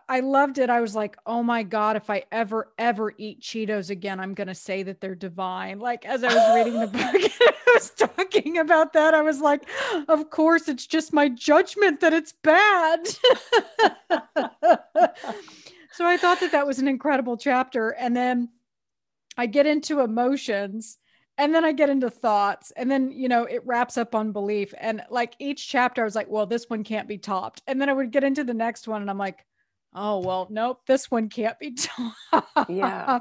I 0.09 0.21
loved 0.21 0.57
it. 0.57 0.71
I 0.71 0.81
was 0.81 0.95
like, 0.95 1.15
oh 1.27 1.43
my 1.43 1.61
God, 1.61 1.95
if 1.95 2.09
I 2.09 2.23
ever, 2.31 2.73
ever 2.79 3.13
eat 3.19 3.41
Cheetos 3.41 3.91
again, 3.91 4.19
I'm 4.19 4.33
going 4.33 4.47
to 4.47 4.55
say 4.55 4.81
that 4.81 4.99
they're 4.99 5.13
divine. 5.13 5.77
Like, 5.79 6.05
as 6.05 6.23
I 6.23 6.33
was 6.33 6.55
reading 6.55 6.79
the 6.79 6.87
book, 6.91 7.01
I 7.41 7.71
was 7.71 7.91
talking 7.91 8.57
about 8.57 8.93
that. 8.93 9.13
I 9.13 9.21
was 9.21 9.41
like, 9.41 9.69
of 10.07 10.31
course, 10.31 10.67
it's 10.67 10.87
just 10.87 11.13
my 11.13 11.29
judgment 11.29 11.99
that 11.99 12.13
it's 12.13 12.33
bad. 12.33 13.07
so 15.91 16.05
I 16.05 16.17
thought 16.17 16.39
that 16.39 16.51
that 16.51 16.65
was 16.65 16.79
an 16.79 16.87
incredible 16.87 17.37
chapter. 17.37 17.91
And 17.91 18.17
then 18.17 18.49
I 19.37 19.45
get 19.45 19.67
into 19.67 19.99
emotions 19.99 20.97
and 21.37 21.53
then 21.53 21.65
I 21.65 21.73
get 21.73 21.89
into 21.89 22.09
thoughts, 22.09 22.71
and 22.77 22.89
then 22.89 23.11
you 23.11 23.27
know 23.27 23.43
it 23.43 23.61
wraps 23.65 23.97
up 23.97 24.15
on 24.15 24.31
belief. 24.31 24.73
And 24.79 25.03
like 25.09 25.35
each 25.37 25.67
chapter, 25.67 26.01
I 26.01 26.05
was 26.05 26.15
like, 26.15 26.29
well, 26.29 26.45
this 26.45 26.69
one 26.69 26.85
can't 26.85 27.09
be 27.09 27.17
topped. 27.17 27.61
And 27.67 27.81
then 27.81 27.89
I 27.89 27.93
would 27.93 28.11
get 28.11 28.23
into 28.23 28.45
the 28.45 28.53
next 28.53 28.87
one, 28.87 29.01
and 29.01 29.09
I'm 29.09 29.17
like, 29.17 29.45
oh 29.95 30.19
well 30.19 30.47
nope 30.49 30.81
this 30.85 31.09
one 31.09 31.29
can't 31.29 31.57
be 31.59 31.71
topped 32.31 32.69
yeah 32.69 33.19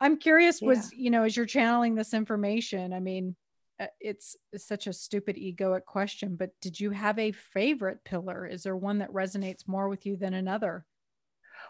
i'm 0.00 0.16
curious 0.16 0.60
was 0.60 0.92
yeah. 0.92 0.98
you 0.98 1.10
know 1.10 1.24
as 1.24 1.36
you're 1.36 1.46
channeling 1.46 1.94
this 1.94 2.14
information 2.14 2.92
i 2.92 3.00
mean 3.00 3.34
uh, 3.80 3.86
it's 4.00 4.36
such 4.56 4.86
a 4.86 4.92
stupid 4.92 5.36
egoic 5.36 5.84
question, 5.84 6.34
but 6.34 6.50
did 6.60 6.80
you 6.80 6.90
have 6.90 7.18
a 7.18 7.30
favorite 7.30 8.02
pillar? 8.04 8.44
Is 8.44 8.64
there 8.64 8.76
one 8.76 8.98
that 8.98 9.12
resonates 9.12 9.68
more 9.68 9.88
with 9.88 10.04
you 10.04 10.16
than 10.16 10.34
another? 10.34 10.84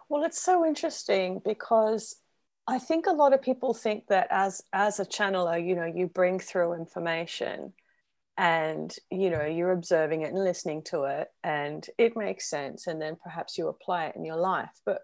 Well, 0.08 0.24
it's 0.24 0.40
so 0.40 0.64
interesting 0.64 1.42
because 1.44 2.16
I 2.66 2.78
think 2.78 3.06
a 3.06 3.12
lot 3.12 3.34
of 3.34 3.42
people 3.42 3.74
think 3.74 4.06
that 4.08 4.28
as 4.30 4.62
as 4.72 5.00
a 5.00 5.04
channeler, 5.04 5.64
you 5.64 5.74
know, 5.74 5.84
you 5.84 6.06
bring 6.06 6.38
through 6.38 6.74
information 6.74 7.72
and 8.38 8.94
you 9.10 9.28
know 9.28 9.44
you're 9.44 9.72
observing 9.72 10.22
it 10.22 10.32
and 10.32 10.42
listening 10.42 10.82
to 10.82 11.02
it 11.02 11.28
and 11.44 11.86
it 11.98 12.16
makes 12.16 12.48
sense 12.48 12.86
and 12.86 13.02
then 13.02 13.16
perhaps 13.22 13.58
you 13.58 13.68
apply 13.68 14.06
it 14.06 14.16
in 14.16 14.24
your 14.24 14.36
life. 14.36 14.80
But 14.86 15.00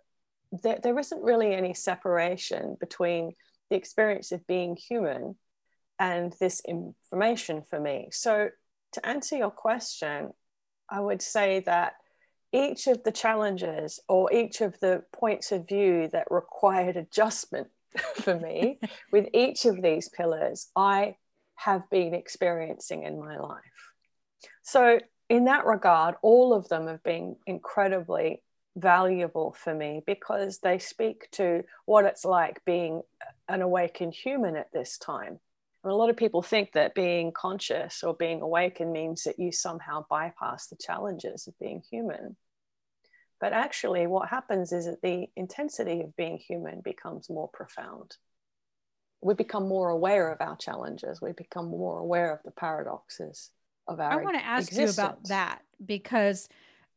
there, 0.62 0.79
there 0.83 0.99
isn't 0.99 1.23
really 1.23 1.53
any 1.53 1.75
separation 1.75 2.77
between 2.81 3.33
the 3.68 3.77
experience 3.77 4.33
of 4.33 4.47
being 4.47 4.77
human 4.77 5.37
and 5.99 6.33
this 6.40 6.62
information 6.66 7.62
for 7.68 7.79
me. 7.79 8.09
So 8.12 8.51
to 8.94 9.07
answer 9.07 9.37
your 9.37 9.51
question 9.51 10.33
i 10.88 11.01
would 11.01 11.20
say 11.20 11.61
that 11.61 11.94
each 12.53 12.87
of 12.87 13.03
the 13.03 13.12
challenges 13.12 14.01
or 14.09 14.33
each 14.33 14.61
of 14.61 14.79
the 14.81 15.03
points 15.12 15.53
of 15.53 15.68
view 15.68 16.09
that 16.12 16.31
required 16.31 16.97
adjustment 16.97 17.68
for 18.14 18.38
me 18.38 18.79
with 19.12 19.29
each 19.35 19.66
of 19.66 19.83
these 19.83 20.09
pillars 20.09 20.70
i 20.77 21.16
have 21.57 21.88
been 21.90 22.14
experiencing 22.14 23.05
in 23.05 23.19
my 23.19 23.38
life. 23.38 23.93
So, 24.62 25.01
in 25.29 25.45
that 25.47 25.64
regard, 25.64 26.17
all 26.23 26.53
of 26.53 26.69
them 26.69 26.87
have 26.87 27.03
been 27.03 27.37
incredibly 27.47 28.43
valuable 28.77 29.53
for 29.59 29.75
me 29.75 30.03
because 30.07 30.59
they 30.59 30.79
speak 30.79 31.31
to 31.33 31.64
what 31.87 32.05
it's 32.05 32.25
like 32.25 32.64
being 32.64 33.03
an 33.49 33.62
awakened 33.62 34.14
human 34.14 34.57
at 34.57 34.73
this 34.73 34.99
time. 34.99 35.38
And 35.83 35.93
a 35.93 35.97
lot 35.97 36.11
of 36.11 36.17
people 36.17 36.43
think 36.43 36.73
that 36.73 36.95
being 36.95 37.33
conscious 37.33 38.03
or 38.03 38.14
being 38.14 38.40
awakened 38.40 38.93
means 38.93 39.25
that 39.25 39.38
you 39.38 39.53
somehow 39.53 40.07
bypass 40.11 40.67
the 40.67 40.77
challenges 40.77 41.47
of 41.47 41.59
being 41.59 41.83
human. 41.90 42.37
But 43.40 43.53
actually, 43.53 44.07
what 44.07 44.29
happens 44.29 44.73
is 44.73 44.87
that 44.87 45.03
the 45.03 45.27
intensity 45.37 46.01
of 46.01 46.17
being 46.17 46.38
human 46.38 46.81
becomes 46.81 47.29
more 47.29 47.49
profound 47.53 48.17
we 49.25 49.35
become 49.35 49.67
more 49.67 49.89
aware 49.89 50.31
of 50.31 50.41
our 50.41 50.57
challenges. 50.57 51.21
We 51.21 51.33
become 51.33 51.69
more 51.69 51.99
aware 51.99 52.33
of 52.33 52.41
the 52.45 52.51
paradoxes 52.51 53.51
of 53.87 54.01
our 54.01 54.13
i 54.13 54.17
want 54.17 54.37
to 54.37 54.45
ask 54.45 54.69
existence. 54.69 54.97
you 54.97 55.05
about 55.05 55.25
that 55.25 55.63
because 55.85 56.49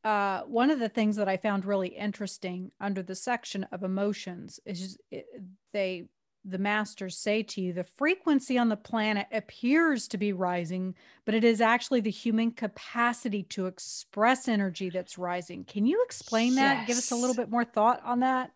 uh, 0.03 0.41
one 0.43 0.69
of 0.69 0.79
the 0.79 0.89
things 0.89 1.15
that 1.15 1.27
i 1.27 1.35
found 1.35 1.65
really 1.65 1.89
interesting 1.89 2.71
under 2.79 3.03
the 3.03 3.15
section 3.15 3.65
of 3.71 3.83
emotions 3.83 4.59
is 4.65 4.97
it, 5.11 5.25
they 5.73 6.05
the 6.45 6.57
masters 6.57 7.17
say 7.17 7.43
to 7.43 7.59
you 7.59 7.73
the 7.73 7.83
frequency 7.83 8.57
on 8.57 8.69
the 8.69 8.77
planet 8.77 9.27
appears 9.33 10.07
to 10.07 10.17
be 10.17 10.31
rising 10.31 10.95
but 11.25 11.35
it 11.35 11.43
is 11.43 11.59
actually 11.59 11.99
the 11.99 12.09
human 12.09 12.51
capacity 12.51 13.43
to 13.43 13.65
express 13.65 14.47
energy 14.47 14.89
that's 14.89 15.17
rising. 15.17 15.65
Can 15.65 15.85
you 15.85 16.01
explain 16.05 16.55
that? 16.55 16.77
Yes. 16.77 16.87
give 16.87 16.97
us 16.97 17.11
a 17.11 17.15
little 17.15 17.35
bit 17.35 17.49
more 17.49 17.65
thought 17.65 18.01
on 18.05 18.21
that. 18.21 18.51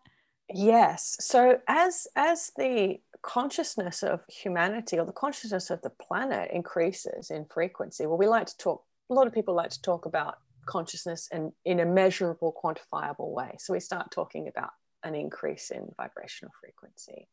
Yes. 0.48 1.16
So 1.20 1.58
as 1.68 2.06
as 2.16 2.50
the 2.56 2.98
consciousness 3.22 4.02
of 4.02 4.20
humanity 4.28 4.98
or 4.98 5.06
the 5.06 5.12
consciousness 5.12 5.70
of 5.70 5.80
the 5.82 5.90
planet 5.90 6.50
increases 6.52 7.30
in 7.30 7.46
frequency. 7.46 8.06
Well, 8.06 8.18
we 8.18 8.26
like 8.26 8.46
to 8.46 8.56
talk, 8.56 8.84
a 9.10 9.14
lot 9.14 9.26
of 9.26 9.32
people 9.32 9.54
like 9.54 9.70
to 9.70 9.82
talk 9.82 10.06
about 10.06 10.38
consciousness 10.66 11.28
and 11.32 11.52
in 11.64 11.80
a 11.80 11.86
measurable, 11.86 12.54
quantifiable 12.62 13.32
way. 13.32 13.56
So 13.58 13.72
we 13.72 13.80
start 13.80 14.10
talking 14.10 14.48
about 14.48 14.70
an 15.04 15.14
increase 15.14 15.70
in 15.70 15.88
vibrational 15.96 16.52
frequency. 16.60 17.28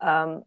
Um, 0.00 0.42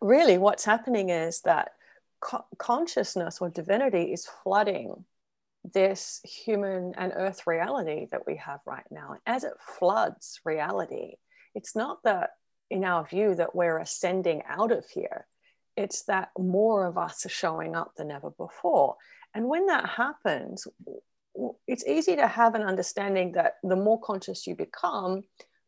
really, 0.00 0.38
what's 0.38 0.64
happening 0.64 1.10
is 1.10 1.40
that 1.42 1.72
co- 2.20 2.46
consciousness 2.58 3.38
or 3.40 3.48
divinity 3.48 4.12
is 4.12 4.28
flooding 4.42 5.04
this 5.72 6.20
human 6.24 6.94
and 6.96 7.12
earth 7.14 7.46
reality 7.46 8.06
that 8.10 8.26
we 8.26 8.36
have 8.36 8.60
right 8.66 8.86
now. 8.90 9.16
As 9.26 9.44
it 9.44 9.54
floods 9.78 10.40
reality, 10.44 11.14
it's 11.54 11.74
not 11.74 12.02
that 12.04 12.30
in 12.70 12.84
our 12.84 13.06
view 13.06 13.34
that 13.34 13.54
we're 13.54 13.78
ascending 13.78 14.42
out 14.48 14.72
of 14.72 14.84
here. 14.88 15.26
It's 15.76 16.04
that 16.04 16.30
more 16.38 16.86
of 16.86 16.96
us 16.96 17.26
are 17.26 17.30
showing 17.30 17.76
up 17.76 17.92
than 17.96 18.10
ever 18.10 18.30
before. 18.30 18.96
And 19.34 19.48
when 19.48 19.66
that 19.66 19.88
happens, 19.88 20.66
it's 21.66 21.86
easy 21.86 22.16
to 22.16 22.26
have 22.26 22.54
an 22.54 22.62
understanding 22.62 23.32
that 23.32 23.54
the 23.62 23.76
more 23.76 24.00
conscious 24.00 24.46
you 24.46 24.54
become, 24.54 25.22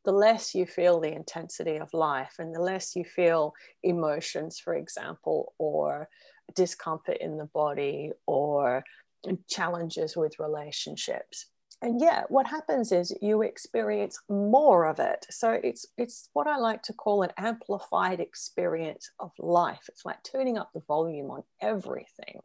the 0.05 0.13
less 0.13 0.55
you 0.55 0.65
feel 0.65 1.01
the 1.01 1.13
intensity 1.13 1.77
of 1.77 1.93
life 1.93 2.37
and 2.39 2.55
the 2.55 2.61
less 2.61 2.97
you 2.97 3.05
feel 3.05 3.53
emotions, 3.83 4.59
for 4.59 4.75
example, 4.75 5.53
or 5.59 6.09
discomfort 6.55 7.19
in 7.21 7.37
the 7.37 7.45
body 7.45 8.13
or 8.27 8.83
challenges 9.49 10.17
with 10.17 10.39
relationships 10.39 11.47
and 11.83 12.01
yeah 12.01 12.23
what 12.29 12.47
happens 12.47 12.93
is 12.93 13.15
you 13.23 13.43
experience 13.43 14.21
more 14.29 14.87
of 14.87 14.99
it 14.99 15.27
so 15.31 15.51
it's 15.63 15.87
it's 15.97 16.29
what 16.33 16.47
i 16.47 16.57
like 16.57 16.83
to 16.83 16.93
call 16.93 17.23
an 17.23 17.33
amplified 17.37 18.21
experience 18.21 19.11
of 19.21 19.31
life 19.39 19.83
it's 19.89 20.05
like 20.05 20.23
turning 20.23 20.59
up 20.59 20.71
the 20.75 20.83
volume 20.89 21.31
on 21.31 21.43
everything 21.61 22.41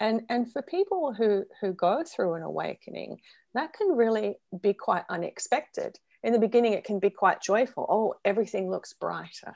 and 0.00 0.22
and 0.28 0.52
for 0.52 0.62
people 0.62 1.12
who 1.12 1.44
who 1.60 1.72
go 1.72 2.02
through 2.04 2.34
an 2.34 2.42
awakening 2.42 3.16
that 3.54 3.72
can 3.72 3.88
really 3.88 4.36
be 4.60 4.74
quite 4.74 5.04
unexpected 5.08 5.98
in 6.22 6.32
the 6.32 6.38
beginning 6.38 6.72
it 6.72 6.84
can 6.84 6.98
be 6.98 7.10
quite 7.10 7.40
joyful 7.42 7.86
oh 7.88 8.14
everything 8.24 8.70
looks 8.70 8.92
brighter 8.94 9.54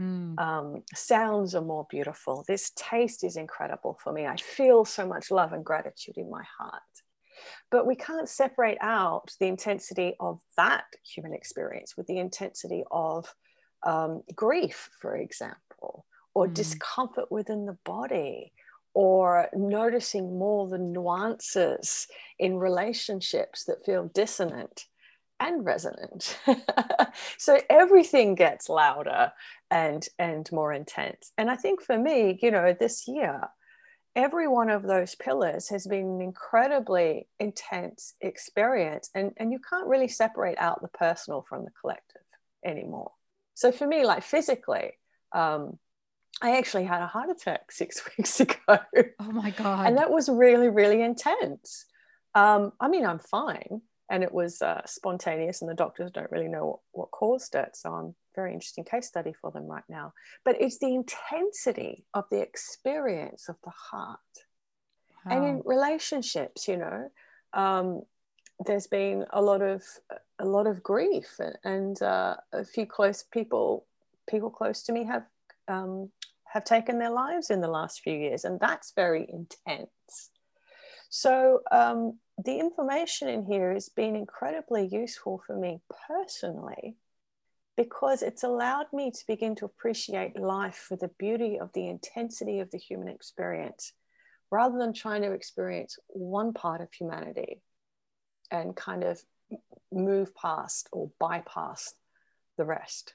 Mm. 0.00 0.38
Um, 0.38 0.84
sounds 0.94 1.56
are 1.56 1.60
more 1.60 1.84
beautiful. 1.90 2.44
This 2.46 2.70
taste 2.76 3.24
is 3.24 3.36
incredible 3.36 3.98
for 4.00 4.12
me. 4.12 4.26
I 4.26 4.36
feel 4.36 4.84
so 4.84 5.04
much 5.04 5.30
love 5.30 5.52
and 5.52 5.64
gratitude 5.64 6.16
in 6.16 6.30
my 6.30 6.44
heart. 6.56 6.82
But 7.70 7.86
we 7.86 7.96
can't 7.96 8.28
separate 8.28 8.78
out 8.80 9.34
the 9.40 9.46
intensity 9.46 10.14
of 10.20 10.40
that 10.56 10.84
human 11.04 11.32
experience 11.32 11.96
with 11.96 12.06
the 12.06 12.18
intensity 12.18 12.84
of 12.90 13.32
um, 13.84 14.22
grief, 14.34 14.90
for 15.00 15.16
example, 15.16 16.04
or 16.34 16.48
mm. 16.48 16.54
discomfort 16.54 17.30
within 17.30 17.66
the 17.66 17.78
body, 17.84 18.52
or 18.94 19.48
noticing 19.54 20.38
more 20.38 20.66
the 20.66 20.78
nuances 20.78 22.08
in 22.38 22.56
relationships 22.56 23.64
that 23.64 23.84
feel 23.84 24.10
dissonant 24.14 24.86
and 25.40 25.64
resonant. 25.64 26.38
so 27.38 27.60
everything 27.70 28.34
gets 28.34 28.68
louder 28.68 29.32
and 29.70 30.08
and 30.18 30.50
more 30.52 30.72
intense. 30.72 31.32
And 31.38 31.50
I 31.50 31.56
think 31.56 31.82
for 31.82 31.98
me, 31.98 32.38
you 32.42 32.50
know, 32.50 32.74
this 32.78 33.06
year 33.06 33.48
every 34.16 34.48
one 34.48 34.70
of 34.70 34.82
those 34.82 35.14
pillars 35.14 35.68
has 35.68 35.86
been 35.86 36.06
an 36.06 36.20
incredibly 36.20 37.28
intense 37.38 38.14
experience 38.20 39.10
and, 39.14 39.32
and 39.36 39.52
you 39.52 39.58
can't 39.58 39.86
really 39.86 40.08
separate 40.08 40.58
out 40.58 40.82
the 40.82 40.88
personal 40.88 41.44
from 41.48 41.64
the 41.64 41.70
collective 41.80 42.22
anymore. 42.64 43.12
So 43.54 43.72
for 43.72 43.86
me 43.86 44.04
like 44.04 44.22
physically 44.22 44.92
um, 45.32 45.78
i 46.40 46.56
actually 46.56 46.84
had 46.84 47.02
a 47.02 47.06
heart 47.06 47.30
attack 47.30 47.70
six 47.72 48.02
weeks 48.16 48.40
ago. 48.40 48.56
Oh 48.68 49.32
my 49.32 49.50
god. 49.50 49.86
And 49.86 49.98
that 49.98 50.10
was 50.10 50.28
really 50.28 50.68
really 50.68 51.02
intense. 51.02 51.86
Um, 52.34 52.72
i 52.80 52.88
mean 52.88 53.06
i'm 53.06 53.18
fine 53.18 53.80
and 54.10 54.22
it 54.22 54.32
was 54.32 54.62
uh, 54.62 54.80
spontaneous 54.86 55.60
and 55.60 55.70
the 55.70 55.74
doctors 55.74 56.10
don't 56.10 56.30
really 56.30 56.48
know 56.48 56.66
what, 56.66 56.78
what 56.92 57.10
caused 57.10 57.54
it 57.54 57.74
so 57.74 57.90
i'm 57.90 58.14
very 58.38 58.52
interesting 58.52 58.84
case 58.84 59.08
study 59.08 59.34
for 59.40 59.50
them 59.50 59.66
right 59.66 59.88
now. 59.88 60.12
But 60.44 60.60
it's 60.60 60.78
the 60.78 60.94
intensity 60.94 62.04
of 62.14 62.24
the 62.30 62.40
experience 62.40 63.48
of 63.48 63.56
the 63.64 63.74
heart. 63.90 64.34
Wow. 65.24 65.32
And 65.32 65.44
in 65.44 65.62
relationships, 65.64 66.68
you 66.68 66.76
know, 66.76 67.10
um, 67.52 68.02
there's 68.66 68.86
been 68.86 69.24
a 69.30 69.42
lot 69.42 69.62
of 69.62 69.82
a 70.38 70.44
lot 70.44 70.66
of 70.66 70.82
grief, 70.82 71.40
and 71.64 72.00
uh, 72.02 72.36
a 72.52 72.64
few 72.64 72.86
close 72.86 73.24
people 73.36 73.86
people 74.30 74.50
close 74.50 74.82
to 74.84 74.92
me 74.92 75.04
have 75.04 75.26
um, 75.66 76.10
have 76.52 76.64
taken 76.64 76.98
their 76.98 77.10
lives 77.10 77.50
in 77.50 77.60
the 77.60 77.74
last 77.78 78.00
few 78.00 78.16
years, 78.26 78.44
and 78.44 78.58
that's 78.60 78.92
very 78.94 79.24
intense. 79.38 80.30
So 81.10 81.60
um, 81.72 82.18
the 82.44 82.58
information 82.58 83.28
in 83.28 83.42
here 83.44 83.72
has 83.72 83.88
been 83.88 84.14
incredibly 84.14 84.86
useful 84.86 85.42
for 85.46 85.56
me 85.56 85.80
personally 86.06 86.96
because 87.78 88.22
it's 88.22 88.42
allowed 88.42 88.86
me 88.92 89.08
to 89.12 89.24
begin 89.28 89.54
to 89.54 89.64
appreciate 89.64 90.36
life 90.36 90.74
for 90.88 90.96
the 90.96 91.10
beauty 91.16 91.60
of 91.60 91.72
the 91.74 91.86
intensity 91.86 92.58
of 92.58 92.68
the 92.72 92.76
human 92.76 93.06
experience 93.06 93.92
rather 94.50 94.76
than 94.78 94.92
trying 94.92 95.22
to 95.22 95.30
experience 95.30 95.96
one 96.08 96.52
part 96.52 96.80
of 96.80 96.92
humanity 96.92 97.62
and 98.50 98.74
kind 98.74 99.04
of 99.04 99.22
move 99.92 100.34
past 100.34 100.88
or 100.90 101.08
bypass 101.20 101.94
the 102.56 102.64
rest. 102.64 103.14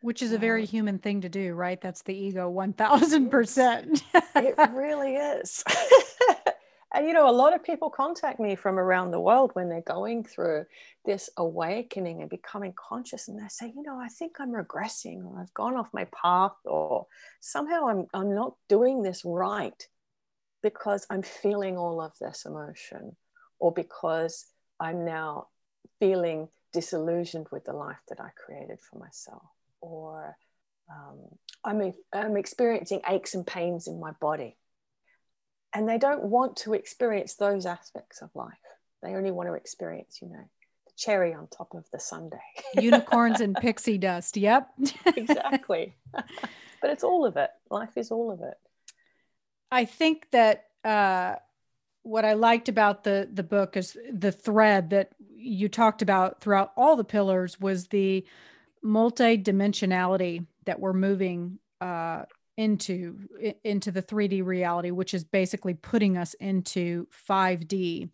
Which 0.00 0.22
is 0.22 0.32
a 0.32 0.38
very 0.38 0.62
um, 0.62 0.66
human 0.66 0.98
thing 0.98 1.20
to 1.20 1.28
do, 1.28 1.54
right? 1.54 1.80
That's 1.80 2.02
the 2.02 2.16
ego 2.16 2.52
1000%. 2.52 4.02
it 4.34 4.70
really 4.74 5.14
is. 5.14 5.62
And 6.94 7.06
you 7.06 7.14
know, 7.14 7.28
a 7.28 7.32
lot 7.32 7.54
of 7.54 7.64
people 7.64 7.88
contact 7.88 8.38
me 8.38 8.54
from 8.54 8.78
around 8.78 9.10
the 9.10 9.20
world 9.20 9.50
when 9.54 9.68
they're 9.68 9.80
going 9.80 10.24
through 10.24 10.66
this 11.06 11.30
awakening 11.38 12.20
and 12.20 12.28
becoming 12.28 12.74
conscious, 12.76 13.28
and 13.28 13.38
they 13.38 13.48
say, 13.48 13.72
you 13.74 13.82
know, 13.82 13.98
I 13.98 14.08
think 14.08 14.36
I'm 14.38 14.52
regressing, 14.52 15.24
or 15.24 15.40
I've 15.40 15.54
gone 15.54 15.76
off 15.76 15.88
my 15.94 16.06
path, 16.06 16.52
or 16.64 17.06
somehow 17.40 17.88
I'm 17.88 18.06
I'm 18.12 18.34
not 18.34 18.56
doing 18.68 19.02
this 19.02 19.22
right 19.24 19.88
because 20.62 21.06
I'm 21.10 21.22
feeling 21.22 21.76
all 21.78 22.00
of 22.00 22.12
this 22.20 22.44
emotion, 22.44 23.16
or 23.58 23.72
because 23.72 24.46
I'm 24.78 25.04
now 25.04 25.48
feeling 25.98 26.48
disillusioned 26.72 27.48
with 27.50 27.64
the 27.64 27.72
life 27.72 28.00
that 28.08 28.20
I 28.20 28.30
created 28.36 28.80
for 28.80 28.98
myself, 28.98 29.42
or 29.80 30.36
um, 30.90 31.18
I'm, 31.64 31.92
I'm 32.12 32.36
experiencing 32.36 33.00
aches 33.08 33.34
and 33.34 33.46
pains 33.46 33.86
in 33.86 34.00
my 34.00 34.12
body. 34.20 34.56
And 35.74 35.88
they 35.88 35.98
don't 35.98 36.24
want 36.24 36.56
to 36.58 36.74
experience 36.74 37.34
those 37.34 37.66
aspects 37.66 38.20
of 38.22 38.30
life. 38.34 38.52
They 39.02 39.14
only 39.14 39.30
want 39.30 39.48
to 39.48 39.54
experience, 39.54 40.20
you 40.20 40.28
know, 40.28 40.44
the 40.86 40.92
cherry 40.96 41.34
on 41.34 41.48
top 41.48 41.74
of 41.74 41.84
the 41.92 41.98
sundae. 41.98 42.36
Unicorns 42.74 43.40
and 43.40 43.56
pixie 43.56 43.98
dust. 43.98 44.36
Yep. 44.36 44.68
exactly. 45.16 45.94
but 46.12 46.90
it's 46.90 47.04
all 47.04 47.24
of 47.24 47.36
it. 47.36 47.50
Life 47.70 47.96
is 47.96 48.10
all 48.10 48.30
of 48.30 48.40
it. 48.42 48.54
I 49.70 49.86
think 49.86 50.30
that 50.32 50.66
uh, 50.84 51.36
what 52.02 52.24
I 52.24 52.34
liked 52.34 52.68
about 52.68 53.04
the 53.04 53.28
the 53.32 53.42
book 53.42 53.76
is 53.76 53.96
the 54.12 54.32
thread 54.32 54.90
that 54.90 55.12
you 55.34 55.68
talked 55.68 56.02
about 56.02 56.40
throughout 56.40 56.72
all 56.76 56.96
the 56.96 57.04
pillars 57.04 57.58
was 57.58 57.86
the 57.88 58.26
multi-dimensionality 58.82 60.46
that 60.66 60.80
we're 60.80 60.92
moving 60.92 61.58
uh, 61.80 62.24
into 62.62 63.18
into 63.64 63.90
the 63.90 64.02
3D 64.02 64.44
reality, 64.44 64.90
which 64.90 65.14
is 65.14 65.24
basically 65.24 65.74
putting 65.74 66.16
us 66.16 66.34
into 66.34 67.06
5D. 67.28 68.10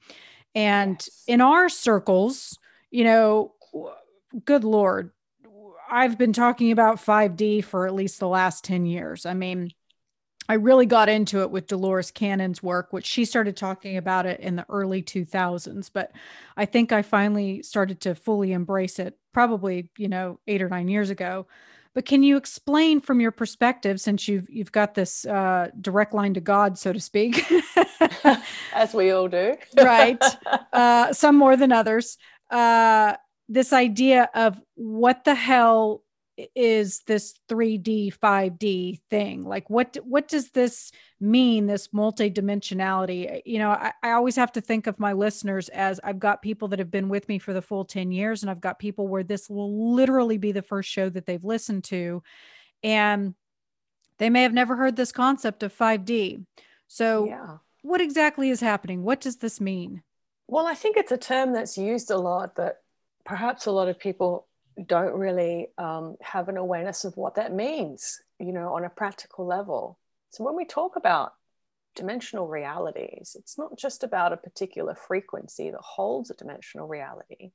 And 0.55 0.95
yes. 0.95 1.25
in 1.27 1.41
our 1.41 1.69
circles, 1.69 2.59
you 2.91 3.05
know, 3.05 3.55
good 4.45 4.65
lord, 4.65 5.13
I've 5.91 6.19
been 6.19 6.33
talking 6.33 6.73
about 6.73 6.97
5D 6.97 7.65
for 7.65 7.87
at 7.87 7.95
least 7.95 8.21
the 8.21 8.29
last 8.29 8.65
10 8.65 8.87
years. 8.87 9.27
I 9.27 9.35
mean, 9.35 9.73
I 10.49 10.55
really 10.55 10.87
got 10.87 11.11
into 11.11 11.43
it 11.43 11.51
with 11.51 11.67
Dolores 11.67 12.11
Cannon's 12.11 12.63
work, 12.63 12.93
which 12.93 13.05
she 13.05 13.27
started 13.27 13.57
talking 13.57 13.99
about 13.99 14.25
it 14.25 14.41
in 14.41 14.57
the 14.57 14.65
early 14.71 15.03
2000s. 15.03 15.91
But 15.93 16.13
I 16.57 16.65
think 16.65 16.91
I 16.91 17.03
finally 17.03 17.63
started 17.63 18.01
to 18.03 18.15
fully 18.15 18.53
embrace 18.53 18.99
it 18.99 19.19
probably, 19.35 19.91
you 19.99 20.09
know, 20.09 20.41
eight 20.47 20.63
or 20.63 20.69
nine 20.71 20.89
years 20.89 21.11
ago. 21.11 21.47
But 21.95 22.05
can 22.05 22.23
you 22.23 22.37
explain 22.37 23.01
from 23.01 23.21
your 23.21 23.31
perspective, 23.31 24.01
since 24.01 24.29
you've 24.29 24.49
you've 24.51 24.73
got 24.73 24.95
this 24.95 25.25
uh, 25.25 25.69
direct 25.81 26.15
line 26.15 26.35
to 26.35 26.41
God, 26.41 26.79
so 26.79 26.93
to 26.93 27.01
speak, 27.01 27.45
as 28.73 28.95
we 28.95 29.11
all 29.11 29.29
do, 29.29 29.57
right? 29.79 30.23
Uh, 30.73 31.13
some 31.13 31.37
more 31.37 31.57
than 31.57 31.73
others. 31.73 32.19
Uh, 32.51 33.15
this 33.49 33.73
idea 33.73 34.29
of 34.35 34.61
what 34.75 35.25
the 35.25 35.35
hell 35.35 36.03
is 36.55 37.01
this 37.07 37.35
3D 37.49 38.17
5D 38.17 39.01
thing? 39.11 39.45
Like 39.45 39.69
what 39.69 39.97
what 40.05 40.29
does 40.29 40.51
this 40.51 40.93
mean 41.21 41.67
this 41.67 41.89
multidimensionality? 41.89 43.43
You 43.45 43.59
know, 43.59 43.71
I, 43.71 43.93
I 44.03 44.11
always 44.13 44.37
have 44.37 44.53
to 44.53 44.61
think 44.61 44.87
of 44.87 45.01
my 45.01 45.13
listeners 45.13 45.69
as 45.69 46.01
I've 46.05 46.19
got 46.19 46.43
people 46.43 46.69
that 46.69 46.79
have 46.79 46.91
been 46.91 47.09
with 47.09 47.29
me 47.29 47.39
for 47.39 47.53
the 47.53 47.63
full 47.63 47.85
10 47.85 48.13
years 48.13 48.43
and 48.43 48.51
I've 48.51 48.61
got 48.61 48.79
people 48.79 49.09
where 49.09 49.25
this 49.25 49.49
will 49.51 49.95
literally 49.95 50.39
be 50.39 50.53
the 50.53 50.63
first 50.63 50.89
show 50.89 51.09
that 51.11 51.27
they've 51.27 51.45
listened 51.45 51.85
to 51.85 52.23
and 52.83 53.35
they 54.19 54.31
may 54.31 54.43
have 54.43 54.55
never 54.55 54.77
heard 54.77 54.97
this 54.97 55.13
concept 55.13 55.63
of 55.63 55.77
5D. 55.77 56.45
So 56.87 57.27
yeah. 57.27 57.57
what 57.83 58.01
exactly 58.01 58.51
is 58.51 58.61
happening? 58.61 59.03
What 59.03 59.21
does 59.21 59.37
this 59.37 59.61
mean? 59.61 60.03
Well, 60.47 60.67
I 60.67 60.75
think 60.75 60.97
it's 60.97 61.13
a 61.13 61.19
term 61.19 61.53
that's 61.53 61.77
used 61.77 62.11
a 62.11 62.17
lot 62.17 62.57
that 62.57 62.79
perhaps 63.25 63.67
a 63.67 63.71
lot 63.71 63.89
of 63.89 63.99
people 63.99 64.48
don't 64.87 65.15
really 65.15 65.69
um, 65.79 66.17
have 66.23 66.49
an 66.49 66.57
awareness 66.57 67.05
of 67.05 67.17
what 67.17 67.35
that 67.35 67.53
means, 67.53 68.21
you 68.39 68.53
know, 68.53 68.75
on 68.75 68.85
a 68.85 68.91
practical 68.91 69.47
level. 69.47 69.99
So 70.31 70.45
when 70.45 70.57
we 70.57 70.65
talk 70.65 70.97
about 70.97 71.33
dimensional 71.97 72.47
realities, 72.47 73.37
it's 73.39 73.59
not 73.59 73.77
just 73.77 74.05
about 74.05 74.33
a 74.33 74.37
particular 74.37 74.95
frequency 74.95 75.71
that 75.71 75.81
holds 75.81 76.31
a 76.31 76.35
dimensional 76.35 76.87
reality. 76.87 77.51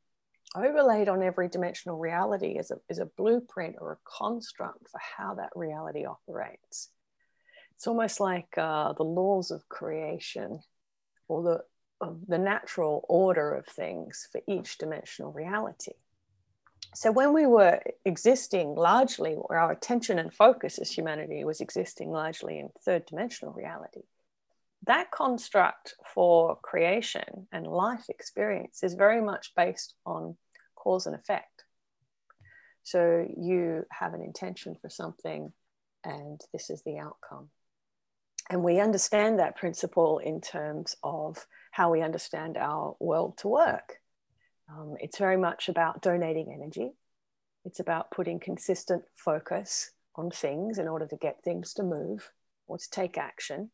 Overlaid 0.55 1.07
on 1.07 1.23
every 1.23 1.47
dimensional 1.47 1.97
reality 1.97 2.57
is 2.59 2.71
a, 2.71 2.75
is 2.89 2.99
a 2.99 3.09
blueprint 3.17 3.77
or 3.79 3.93
a 3.93 3.97
construct 4.05 4.89
for 4.89 4.99
how 5.17 5.36
that 5.36 5.49
reality 5.55 6.05
operates. 6.05 6.89
It's 7.75 7.88
almost 7.88 8.19
like 8.19 8.49
uh, 8.57 8.93
the 8.93 9.03
laws 9.03 9.49
of 9.49 9.67
creation 9.69 10.59
or 11.27 11.43
the, 12.01 12.07
the 12.27 12.38
natural 12.38 13.05
order 13.07 13.55
of 13.55 13.65
things 13.65 14.27
for 14.31 14.41
each 14.47 14.77
dimensional 14.77 15.31
reality. 15.31 15.93
So 16.95 17.12
when 17.12 17.34
we 17.34 17.47
were 17.47 17.82
existing 18.06 18.75
largely, 18.75 19.34
where 19.34 19.60
our 19.60 19.71
attention 19.71 20.19
and 20.19 20.34
focus 20.34 20.77
as 20.77 20.91
humanity 20.91 21.43
was 21.43 21.60
existing 21.60 22.12
largely 22.12 22.60
in 22.60 22.69
third 22.86 23.06
dimensional 23.08 23.53
reality, 23.53 24.03
that 24.86 25.12
construct 25.12 25.95
for 26.13 26.58
creation 26.62 27.47
and 27.51 27.65
life 27.65 28.06
experience 28.10 28.84
is 28.84 28.93
very 28.93 29.21
much 29.21 29.53
based 29.56 29.95
on 30.06 30.36
cause 30.75 31.08
and 31.08 31.15
effect. 31.15 31.63
So 32.84 33.25
you 33.38 33.86
have 33.89 34.13
an 34.13 34.21
intention 34.21 34.75
for 34.79 34.89
something, 34.89 35.53
and 36.03 36.41
this 36.51 36.69
is 36.69 36.84
the 36.84 36.99
outcome. 36.99 37.49
And 38.49 38.62
we 38.62 38.82
understand 38.82 39.39
that 39.39 39.56
principle 39.56 40.19
in 40.19 40.41
terms 40.41 40.95
of 41.01 41.47
how 41.71 41.91
we 41.91 42.01
understand 42.01 42.58
our 42.58 42.95
world 42.99 43.38
to 43.38 43.47
work. 43.47 43.99
Um, 44.69 44.95
it's 44.99 45.17
very 45.17 45.38
much 45.38 45.69
about 45.69 46.02
donating 46.02 46.52
energy. 46.54 46.91
It's 47.65 47.80
about 47.80 48.12
putting 48.12 48.39
consistent 48.39 49.04
focus 49.15 49.91
on 50.15 50.30
things 50.30 50.78
in 50.78 50.88
order 50.88 51.08
to 51.08 51.17
get 51.17 51.43
things 51.43 51.73
to 51.73 51.84
move 51.84 52.30
or 52.67 52.78
to 52.78 52.89
take 52.89 53.17
action. 53.17 53.71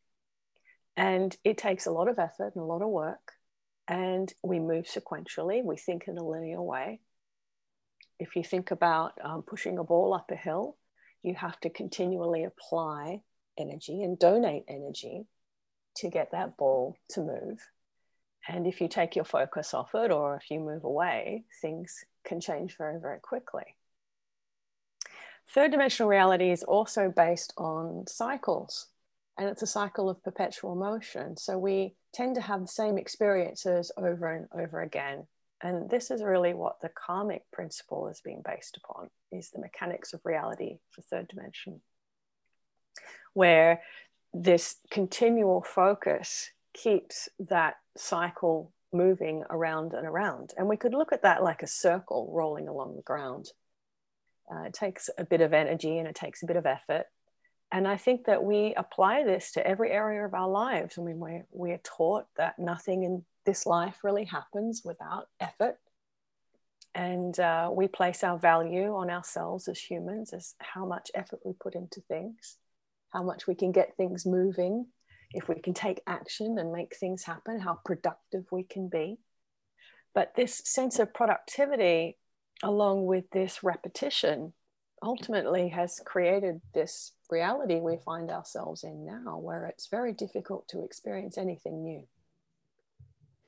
And 0.96 1.36
it 1.44 1.58
takes 1.58 1.86
a 1.86 1.92
lot 1.92 2.08
of 2.08 2.20
effort 2.20 2.56
and 2.56 2.64
a 2.64 2.68
lot 2.68 2.82
of 2.82 2.90
work. 2.90 3.34
And 3.88 4.32
we 4.44 4.60
move 4.60 4.86
sequentially, 4.86 5.64
we 5.64 5.78
think 5.78 6.08
in 6.08 6.18
a 6.18 6.24
linear 6.24 6.62
way. 6.62 7.00
If 8.20 8.36
you 8.36 8.44
think 8.44 8.72
about 8.72 9.14
um, 9.24 9.42
pushing 9.42 9.78
a 9.78 9.84
ball 9.84 10.14
up 10.14 10.30
a 10.32 10.36
hill, 10.36 10.78
you 11.24 11.34
have 11.36 11.60
to 11.62 11.70
continually 11.70 12.44
apply 12.44 13.22
energy 13.58 14.04
and 14.04 14.20
donate 14.20 14.66
energy 14.68 15.26
to 15.98 16.10
get 16.10 16.32
that 16.32 16.58
ball 16.58 16.96
to 17.10 17.22
move. 17.22 17.60
And 18.48 18.66
if 18.66 18.82
you 18.82 18.88
take 18.88 19.16
your 19.16 19.26
focus 19.26 19.74
off 19.74 19.94
it 19.94 20.12
or 20.12 20.36
if 20.38 20.50
you 20.50 20.60
move 20.60 20.84
away, 20.84 21.44
things 21.62 22.04
can 22.26 22.40
change 22.40 22.78
very, 22.78 23.00
very 23.00 23.20
quickly. 23.20 23.76
Third 25.54 25.72
dimensional 25.72 26.10
reality 26.10 26.52
is 26.52 26.64
also 26.64 27.12
based 27.16 27.54
on 27.58 28.06
cycles, 28.08 28.88
and 29.38 29.50
it's 29.50 29.64
a 29.64 29.68
cycle 29.68 30.10
of 30.10 30.24
perpetual 30.24 30.76
motion. 30.76 31.38
So 31.38 31.58
we 31.58 31.96
tend 32.14 32.36
to 32.36 32.42
have 32.42 32.62
the 32.62 32.68
same 32.68 32.98
experiences 32.98 33.92
over 33.98 34.32
and 34.32 34.48
over 34.54 34.82
again. 34.82 35.26
And 35.62 35.90
this 35.90 36.12
is 36.12 36.24
really 36.24 36.54
what 36.54 36.82
the 36.82 36.90
karmic 36.90 37.44
principle 37.52 38.08
is 38.08 38.22
being 38.24 38.42
based 38.46 38.78
upon, 38.78 39.10
is 39.32 39.50
the 39.50 39.60
mechanics 39.60 40.14
of 40.14 40.22
reality 40.24 40.78
for 40.92 41.02
third 41.02 41.28
dimension, 41.28 41.82
where 43.34 43.82
this 44.34 44.78
continual 44.92 45.62
focus 45.62 46.52
keeps 46.74 47.30
that 47.40 47.76
cycle 47.98 48.74
moving 48.92 49.44
around 49.50 49.94
and 49.94 50.06
around. 50.06 50.54
And 50.58 50.68
we 50.68 50.78
could 50.78 50.94
look 50.94 51.12
at 51.14 51.24
that 51.24 51.44
like 51.44 51.64
a 51.64 51.68
circle 51.68 52.32
rolling 52.34 52.68
along 52.68 52.96
the 52.96 53.02
ground. 53.02 53.52
Uh, 54.52 54.64
it 54.64 54.74
takes 54.74 55.10
a 55.18 55.26
bit 55.26 55.42
of 55.42 55.54
energy 55.54 55.98
and 55.98 56.08
it 56.08 56.16
takes 56.16 56.42
a 56.42 56.48
bit 56.48 56.56
of 56.56 56.66
effort. 56.66 57.06
And 57.72 57.88
I 57.88 57.98
think 57.98 58.26
that 58.26 58.44
we 58.44 58.74
apply 58.76 59.24
this 59.24 59.52
to 59.52 59.66
every 59.66 59.92
area 59.92 60.26
of 60.26 60.34
our 60.34 60.50
lives. 60.50 60.98
I 60.98 61.04
mean, 61.04 61.20
we're, 61.20 61.46
we're 61.52 61.82
taught 61.84 62.26
that 62.38 62.58
nothing 62.58 63.04
in 63.04 63.24
this 63.46 63.68
life 63.68 64.00
really 64.04 64.26
happens 64.26 64.82
without 64.84 65.28
effort. 65.40 65.78
And 66.96 67.40
uh, 67.40 67.70
we 67.72 67.88
place 67.88 68.24
our 68.24 68.40
value 68.40 68.96
on 68.96 69.12
ourselves 69.12 69.68
as 69.68 69.80
humans, 69.80 70.34
as 70.34 70.56
how 70.58 70.88
much 70.88 71.12
effort 71.14 71.42
we 71.46 71.54
put 71.54 71.76
into 71.76 72.02
things, 72.02 72.58
how 73.12 73.22
much 73.22 73.46
we 73.46 73.54
can 73.54 73.72
get 73.72 73.96
things 73.96 74.26
moving, 74.26 74.88
if 75.32 75.48
we 75.48 75.56
can 75.56 75.74
take 75.74 76.02
action 76.08 76.58
and 76.58 76.72
make 76.72 76.96
things 76.96 77.24
happen, 77.24 77.60
how 77.60 77.80
productive 77.86 78.46
we 78.52 78.64
can 78.64 78.90
be. 78.90 79.18
But 80.16 80.36
this 80.36 80.62
sense 80.66 81.00
of 81.00 81.14
productivity, 81.14 82.18
along 82.64 83.06
with 83.06 83.30
this 83.32 83.64
repetition, 83.64 84.54
ultimately 85.04 85.70
has 85.70 86.02
created 86.04 86.62
this 86.74 87.14
reality 87.30 87.76
we 87.76 87.98
find 88.04 88.32
ourselves 88.32 88.84
in 88.84 89.06
now, 89.06 89.38
where 89.38 89.66
it's 89.66 89.88
very 89.88 90.14
difficult 90.14 90.68
to 90.70 90.84
experience 90.84 91.38
anything 91.38 91.84
new. 91.84 92.04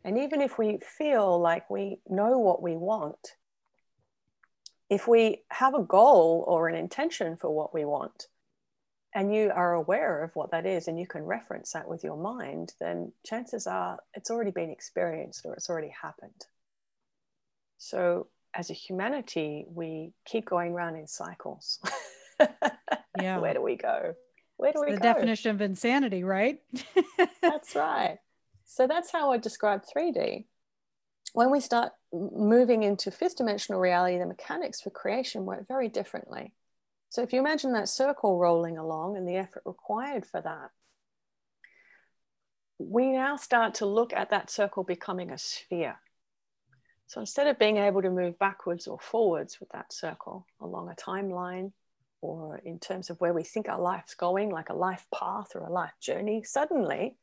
And 0.04 0.18
even 0.20 0.42
if 0.42 0.58
we 0.58 0.80
feel 0.98 1.40
like 1.40 1.70
we 1.70 2.00
know 2.08 2.40
what 2.40 2.62
we 2.62 2.76
want, 2.76 3.36
if 4.90 5.08
we 5.08 5.44
have 5.50 5.74
a 5.74 5.84
goal 5.84 6.44
or 6.48 6.68
an 6.68 6.76
intention 6.76 7.38
for 7.38 7.50
what 7.50 7.74
we 7.74 7.86
want, 7.86 8.28
and 9.14 9.34
you 9.34 9.52
are 9.54 9.74
aware 9.74 10.24
of 10.24 10.36
what 10.36 10.52
that 10.52 10.66
is 10.66 10.88
and 10.88 11.00
you 11.00 11.06
can 11.06 11.24
reference 11.24 11.74
that 11.74 11.88
with 11.88 12.04
your 12.04 12.18
mind, 12.18 12.74
then 12.80 13.12
chances 13.26 13.68
are 13.68 14.00
it's 14.14 14.32
already 14.32 14.52
been 14.52 14.70
experienced 14.70 15.46
or 15.46 15.54
it's 15.54 15.70
already 15.70 15.94
happened. 16.02 16.46
So, 17.78 18.28
as 18.54 18.70
a 18.70 18.74
humanity, 18.74 19.66
we 19.68 20.14
keep 20.26 20.46
going 20.46 20.74
around 20.74 20.98
in 20.98 21.08
cycles. 21.08 21.80
yeah. 23.20 23.40
Where 23.40 23.54
do 23.54 23.62
we 23.62 23.76
go? 23.76 24.14
Where 24.58 24.72
do 24.72 24.82
it's 24.84 24.90
we 24.92 24.96
the 24.96 25.02
go? 25.02 25.08
The 25.08 25.14
definition 25.14 25.52
of 25.52 25.62
insanity, 25.62 26.24
right? 26.24 26.60
that's 27.42 27.76
right. 27.76 28.20
So, 28.66 28.88
that's 28.88 29.12
how 29.12 29.32
I 29.32 29.38
describe 29.38 29.82
3D. 29.84 30.46
When 31.34 31.50
we 31.50 31.60
start 31.60 31.94
moving 32.14 32.84
into 32.84 33.10
fifth 33.10 33.38
dimensional 33.38 33.82
reality, 33.82 34.20
the 34.20 34.26
mechanics 34.26 34.82
for 34.82 34.90
creation 34.92 35.46
work 35.46 35.68
very 35.68 35.90
differently. 35.90 36.54
So 37.12 37.22
if 37.22 37.34
you 37.34 37.42
imagine 37.42 37.74
that 37.74 37.90
circle 37.90 38.40
rolling 38.40 38.78
along 38.78 39.18
and 39.18 39.28
the 39.28 39.36
effort 39.36 39.64
required 39.66 40.26
for 40.26 40.40
that, 40.40 40.70
we 42.80 43.12
now 43.12 43.36
start 43.36 43.74
to 43.76 43.86
look 43.86 44.14
at 44.14 44.30
that 44.30 44.50
circle 44.50 44.86
becoming 44.86 45.30
a 45.30 45.38
sphere. 45.38 46.00
So 47.08 47.20
instead 47.20 47.48
of 47.48 47.60
being 47.60 47.76
able 47.76 48.02
to 48.02 48.10
move 48.10 48.40
backwards 48.40 48.88
or 48.88 48.98
forwards 48.98 49.60
with 49.60 49.68
that 49.74 49.92
circle 49.92 50.48
along 50.62 50.90
a 50.90 50.96
timeline 50.96 51.74
or 52.22 52.60
in 52.60 52.80
terms 52.80 53.10
of 53.10 53.20
where 53.20 53.34
we 53.34 53.44
think 53.44 53.68
our 53.68 53.82
life's 53.82 54.16
going, 54.16 54.50
like 54.50 54.70
a 54.70 54.74
life 54.74 55.06
path 55.14 55.50
or 55.54 55.66
a 55.66 55.72
life 55.72 55.92
journey, 56.00 56.44
suddenly 56.44 57.18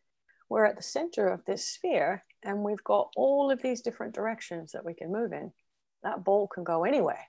we're 0.50 0.66
at 0.66 0.76
the 0.76 0.82
center 0.82 1.28
of 1.28 1.42
this 1.46 1.64
sphere 1.64 2.22
and 2.42 2.62
we've 2.62 2.84
got 2.84 3.08
all 3.16 3.50
of 3.50 3.62
these 3.62 3.80
different 3.80 4.14
directions 4.14 4.72
that 4.72 4.84
we 4.84 4.92
can 4.92 5.10
move 5.10 5.32
in. 5.32 5.50
That 6.02 6.24
ball 6.24 6.46
can 6.46 6.62
go 6.62 6.84
anywhere. 6.84 7.24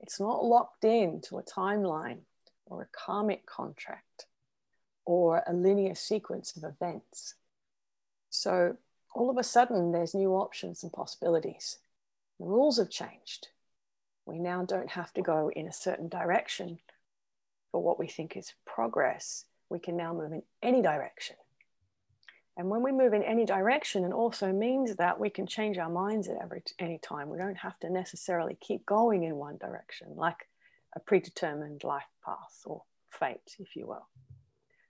It's 0.00 0.20
not 0.20 0.44
locked 0.44 0.84
in 0.84 1.20
to 1.22 1.38
a 1.38 1.42
timeline 1.42 2.20
or 2.66 2.82
a 2.82 2.88
karmic 2.92 3.46
contract 3.46 4.26
or 5.04 5.42
a 5.46 5.52
linear 5.52 5.94
sequence 5.94 6.56
of 6.56 6.64
events. 6.64 7.34
So 8.30 8.76
all 9.14 9.30
of 9.30 9.38
a 9.38 9.42
sudden, 9.42 9.92
there's 9.92 10.14
new 10.14 10.32
options 10.32 10.82
and 10.82 10.92
possibilities. 10.92 11.78
The 12.38 12.46
rules 12.46 12.78
have 12.78 12.90
changed. 12.90 13.48
We 14.26 14.38
now 14.38 14.64
don't 14.64 14.90
have 14.90 15.12
to 15.14 15.22
go 15.22 15.50
in 15.54 15.66
a 15.66 15.72
certain 15.72 16.08
direction 16.08 16.78
for 17.72 17.82
what 17.82 17.98
we 17.98 18.06
think 18.06 18.36
is 18.36 18.52
progress. 18.66 19.46
We 19.70 19.78
can 19.78 19.96
now 19.96 20.12
move 20.12 20.32
in 20.32 20.42
any 20.62 20.82
direction. 20.82 21.36
And 22.58 22.68
when 22.68 22.82
we 22.82 22.90
move 22.90 23.14
in 23.14 23.22
any 23.22 23.44
direction, 23.44 24.04
it 24.04 24.12
also 24.12 24.52
means 24.52 24.96
that 24.96 25.20
we 25.20 25.30
can 25.30 25.46
change 25.46 25.78
our 25.78 25.88
minds 25.88 26.26
at 26.26 26.42
every 26.42 26.64
any 26.80 26.98
time. 26.98 27.30
We 27.30 27.38
don't 27.38 27.56
have 27.56 27.78
to 27.80 27.88
necessarily 27.88 28.58
keep 28.60 28.84
going 28.84 29.22
in 29.22 29.36
one 29.36 29.58
direction, 29.58 30.08
like 30.16 30.48
a 30.96 30.98
predetermined 30.98 31.84
life 31.84 32.10
path 32.24 32.62
or 32.66 32.82
fate, 33.10 33.54
if 33.60 33.76
you 33.76 33.86
will. 33.86 34.08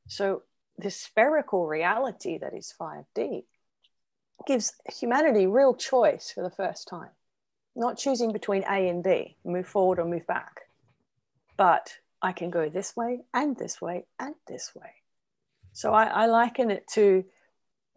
So 0.09 0.45
this 0.79 0.97
spherical 0.97 1.67
reality 1.67 2.39
that 2.39 2.55
is 2.55 2.73
5D 2.81 3.45
gives 4.47 4.73
humanity 4.91 5.47
real 5.47 5.75
choice 5.75 6.33
for 6.35 6.43
the 6.43 6.51
first 6.51 6.89
time. 6.89 7.11
Not 7.77 7.99
choosing 7.99 8.33
between 8.33 8.65
A 8.65 8.89
and 8.89 9.05
B, 9.05 9.37
move 9.45 9.69
forward 9.69 9.99
or 9.99 10.07
move 10.07 10.27
back, 10.27 10.63
but 11.59 11.93
I 12.23 12.33
can 12.33 12.49
go 12.49 12.71
this 12.71 12.97
way 12.97 13.21
and 13.35 13.59
this 13.59 13.83
way 13.83 14.07
and 14.19 14.35
this 14.47 14.75
way. 14.75 14.95
So 15.75 15.93
I, 15.93 16.05
I 16.07 16.27
liken 16.27 16.71
it 16.71 16.89
to 16.95 17.25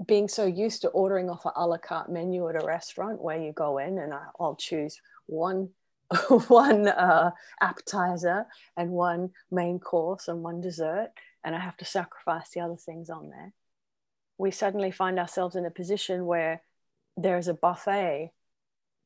being 0.08 0.28
so 0.28 0.46
used 0.46 0.82
to 0.82 0.90
ordering 0.90 1.30
off 1.30 1.46
an 1.46 1.52
a 1.56 1.68
la 1.68 1.78
carte 1.78 2.10
menu 2.10 2.48
at 2.50 2.62
a 2.62 2.66
restaurant 2.66 3.22
where 3.22 3.42
you 3.42 3.52
go 3.52 3.78
in 3.78 3.98
and 3.98 4.14
I'll 4.40 4.56
choose 4.56 5.00
one 5.28 5.70
one 6.48 6.88
uh, 6.88 7.32
appetizer 7.62 8.46
and 8.76 8.92
one 8.92 9.30
main 9.50 9.80
course 9.80 10.28
and 10.28 10.44
one 10.44 10.60
dessert 10.60 11.10
and 11.44 11.56
I 11.56 11.60
have 11.60 11.78
to 11.78 11.86
sacrifice 11.86 12.50
the 12.54 12.62
other 12.62 12.76
things 12.76 13.10
on 13.10 13.30
there. 13.30 13.54
We 14.38 14.52
suddenly 14.52 14.92
find 14.92 15.20
ourselves 15.20 15.56
in 15.56 15.66
a 15.66 15.72
position 15.72 16.26
where 16.26 16.62
there's 17.18 17.48
a 17.48 17.54
buffet 17.54 18.32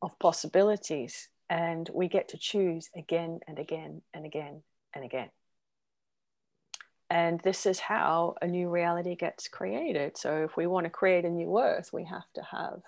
of 0.02 0.18
possibilities 0.20 1.30
and 1.50 1.90
we 1.94 2.08
get 2.08 2.30
to 2.30 2.38
choose 2.38 2.90
again 2.96 3.40
and 3.48 3.60
again 3.60 4.02
and 4.14 4.26
again 4.26 4.64
and 4.94 5.06
again. 5.06 5.30
And 7.16 7.40
this 7.46 7.66
is 7.66 7.80
how 7.80 8.36
a 8.42 8.48
new 8.48 8.68
reality 8.68 9.16
gets 9.16 9.48
created. 9.48 10.18
So, 10.18 10.44
if 10.44 10.58
we 10.58 10.68
want 10.68 10.84
to 10.84 10.90
create 10.90 11.24
a 11.24 11.30
new 11.30 11.58
earth, 11.58 11.92
we 11.94 12.04
have 12.04 12.26
to 12.34 12.44
have 12.44 12.82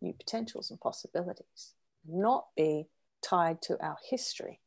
new 0.00 0.12
potentials 0.12 0.70
and 0.70 0.80
possibilities, 0.80 1.74
not 2.08 2.46
be 2.56 2.86
tied 3.22 3.60
to 3.62 3.76
our 3.84 3.96
history. 4.08 4.60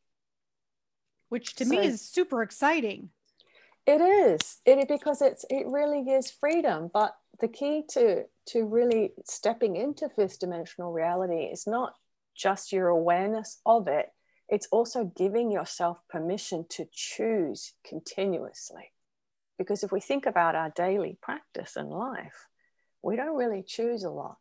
Which 1.29 1.55
to 1.55 1.65
so, 1.65 1.69
me 1.69 1.77
is 1.77 2.01
super 2.01 2.43
exciting. 2.43 3.11
It 3.85 4.01
is. 4.01 4.57
It 4.65 4.89
because 4.89 5.21
it's 5.21 5.45
it 5.49 5.65
really 5.67 6.01
is 6.01 6.29
freedom. 6.29 6.91
But 6.93 7.15
the 7.39 7.47
key 7.47 7.85
to 7.91 8.25
to 8.47 8.65
really 8.65 9.13
stepping 9.23 9.77
into 9.77 10.09
fifth 10.09 10.41
dimensional 10.41 10.91
reality 10.91 11.43
is 11.43 11.65
not 11.65 11.93
just 12.35 12.73
your 12.73 12.89
awareness 12.89 13.61
of 13.65 13.87
it, 13.87 14.11
it's 14.49 14.67
also 14.71 15.05
giving 15.15 15.51
yourself 15.51 15.99
permission 16.09 16.65
to 16.69 16.87
choose 16.91 17.73
continuously. 17.87 18.91
Because 19.57 19.83
if 19.83 19.91
we 19.91 19.99
think 19.99 20.25
about 20.25 20.55
our 20.55 20.71
daily 20.75 21.17
practice 21.21 21.75
in 21.75 21.89
life, 21.89 22.47
we 23.03 23.15
don't 23.15 23.35
really 23.35 23.63
choose 23.65 24.03
a 24.03 24.09
lot. 24.09 24.37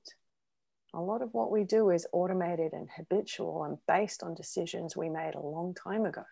A 0.94 1.00
lot 1.00 1.20
of 1.20 1.34
what 1.34 1.50
we 1.50 1.64
do 1.64 1.90
is 1.90 2.06
automated 2.12 2.72
and 2.72 2.88
habitual 2.96 3.64
and 3.64 3.78
based 3.86 4.22
on 4.22 4.34
decisions 4.34 4.96
we 4.96 5.10
made 5.10 5.34
a 5.34 5.40
long 5.40 5.74
time 5.74 6.06
ago. 6.06 6.24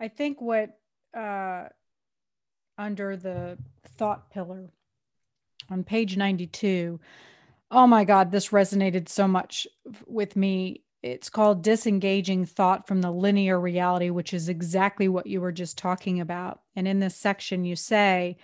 I 0.00 0.08
think 0.08 0.40
what 0.40 0.78
uh, 1.16 1.64
under 2.78 3.16
the 3.16 3.58
thought 3.98 4.30
pillar 4.30 4.70
on 5.70 5.84
page 5.84 6.16
92, 6.16 6.98
oh 7.70 7.86
my 7.86 8.04
God, 8.04 8.30
this 8.30 8.48
resonated 8.48 9.08
so 9.08 9.28
much 9.28 9.66
with 10.06 10.36
me 10.36 10.83
it's 11.04 11.28
called 11.28 11.62
disengaging 11.62 12.46
thought 12.46 12.88
from 12.88 13.02
the 13.02 13.10
linear 13.10 13.60
reality 13.60 14.08
which 14.08 14.32
is 14.32 14.48
exactly 14.48 15.06
what 15.06 15.26
you 15.26 15.38
were 15.38 15.52
just 15.52 15.76
talking 15.76 16.20
about. 16.20 16.60
And 16.74 16.88
in 16.88 16.98
this 16.98 17.14
section 17.14 17.64
you 17.66 17.76
say 17.76 18.38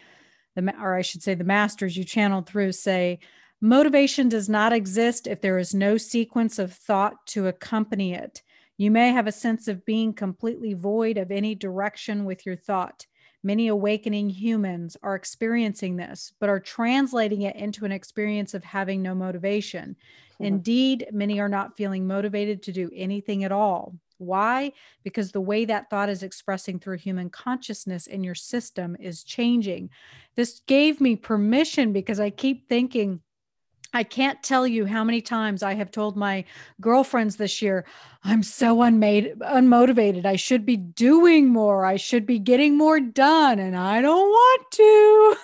the 0.54 0.74
or 0.80 0.94
i 0.94 1.02
should 1.02 1.22
say 1.22 1.34
the 1.34 1.44
masters 1.44 1.96
you 1.96 2.04
channeled 2.04 2.46
through 2.46 2.72
say 2.72 3.18
motivation 3.62 4.28
does 4.28 4.48
not 4.48 4.74
exist 4.74 5.26
if 5.26 5.40
there 5.40 5.58
is 5.58 5.74
no 5.74 5.96
sequence 5.96 6.58
of 6.58 6.72
thought 6.72 7.26
to 7.28 7.46
accompany 7.46 8.12
it. 8.12 8.42
You 8.76 8.90
may 8.90 9.10
have 9.10 9.26
a 9.26 9.32
sense 9.32 9.66
of 9.66 9.84
being 9.84 10.12
completely 10.12 10.74
void 10.74 11.16
of 11.16 11.30
any 11.30 11.54
direction 11.54 12.24
with 12.24 12.44
your 12.44 12.56
thought. 12.56 13.06
Many 13.42 13.68
awakening 13.68 14.28
humans 14.28 14.98
are 15.02 15.14
experiencing 15.14 15.96
this, 15.96 16.34
but 16.40 16.50
are 16.50 16.60
translating 16.60 17.42
it 17.42 17.56
into 17.56 17.86
an 17.86 17.92
experience 17.92 18.52
of 18.52 18.64
having 18.64 19.00
no 19.00 19.14
motivation. 19.14 19.96
Mm-hmm. 20.40 20.46
Indeed, 20.46 21.06
many 21.12 21.38
are 21.40 21.48
not 21.48 21.76
feeling 21.76 22.06
motivated 22.06 22.62
to 22.64 22.72
do 22.72 22.90
anything 22.94 23.44
at 23.44 23.52
all. 23.52 23.94
Why? 24.18 24.72
Because 25.02 25.32
the 25.32 25.40
way 25.40 25.64
that 25.64 25.88
thought 25.88 26.08
is 26.08 26.22
expressing 26.22 26.78
through 26.78 26.98
human 26.98 27.30
consciousness 27.30 28.06
in 28.06 28.22
your 28.22 28.34
system 28.34 28.96
is 29.00 29.24
changing. 29.24 29.90
This 30.36 30.60
gave 30.66 31.00
me 31.00 31.16
permission 31.16 31.92
because 31.92 32.20
I 32.20 32.30
keep 32.30 32.68
thinking, 32.68 33.20
I 33.92 34.04
can't 34.04 34.40
tell 34.42 34.66
you 34.66 34.86
how 34.86 35.02
many 35.02 35.20
times 35.20 35.62
I 35.62 35.74
have 35.74 35.90
told 35.90 36.16
my 36.16 36.44
girlfriends 36.80 37.36
this 37.36 37.60
year, 37.60 37.84
I'm 38.22 38.42
so 38.42 38.82
unmade, 38.82 39.34
unmotivated. 39.40 40.26
I 40.26 40.36
should 40.36 40.64
be 40.64 40.76
doing 40.76 41.48
more. 41.48 41.84
I 41.84 41.96
should 41.96 42.26
be 42.26 42.38
getting 42.38 42.76
more 42.76 43.00
done, 43.00 43.58
and 43.58 43.76
I 43.76 44.00
don't 44.00 44.28
want 44.28 44.70
to. 44.72 45.36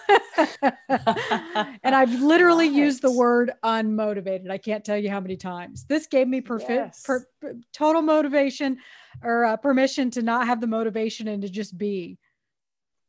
and 1.82 1.94
I've 1.94 2.12
literally 2.22 2.66
used 2.66 3.02
the 3.02 3.10
word 3.10 3.52
unmotivated. 3.64 4.50
I 4.50 4.58
can't 4.58 4.84
tell 4.84 4.98
you 4.98 5.10
how 5.10 5.20
many 5.20 5.36
times. 5.36 5.84
This 5.84 6.06
gave 6.06 6.28
me 6.28 6.40
perfi- 6.40 6.68
yes. 6.68 7.02
per- 7.02 7.26
total 7.72 8.02
motivation 8.02 8.78
or 9.22 9.44
uh, 9.44 9.56
permission 9.56 10.10
to 10.12 10.22
not 10.22 10.46
have 10.46 10.60
the 10.60 10.66
motivation 10.66 11.28
and 11.28 11.42
to 11.42 11.48
just 11.48 11.76
be. 11.76 12.18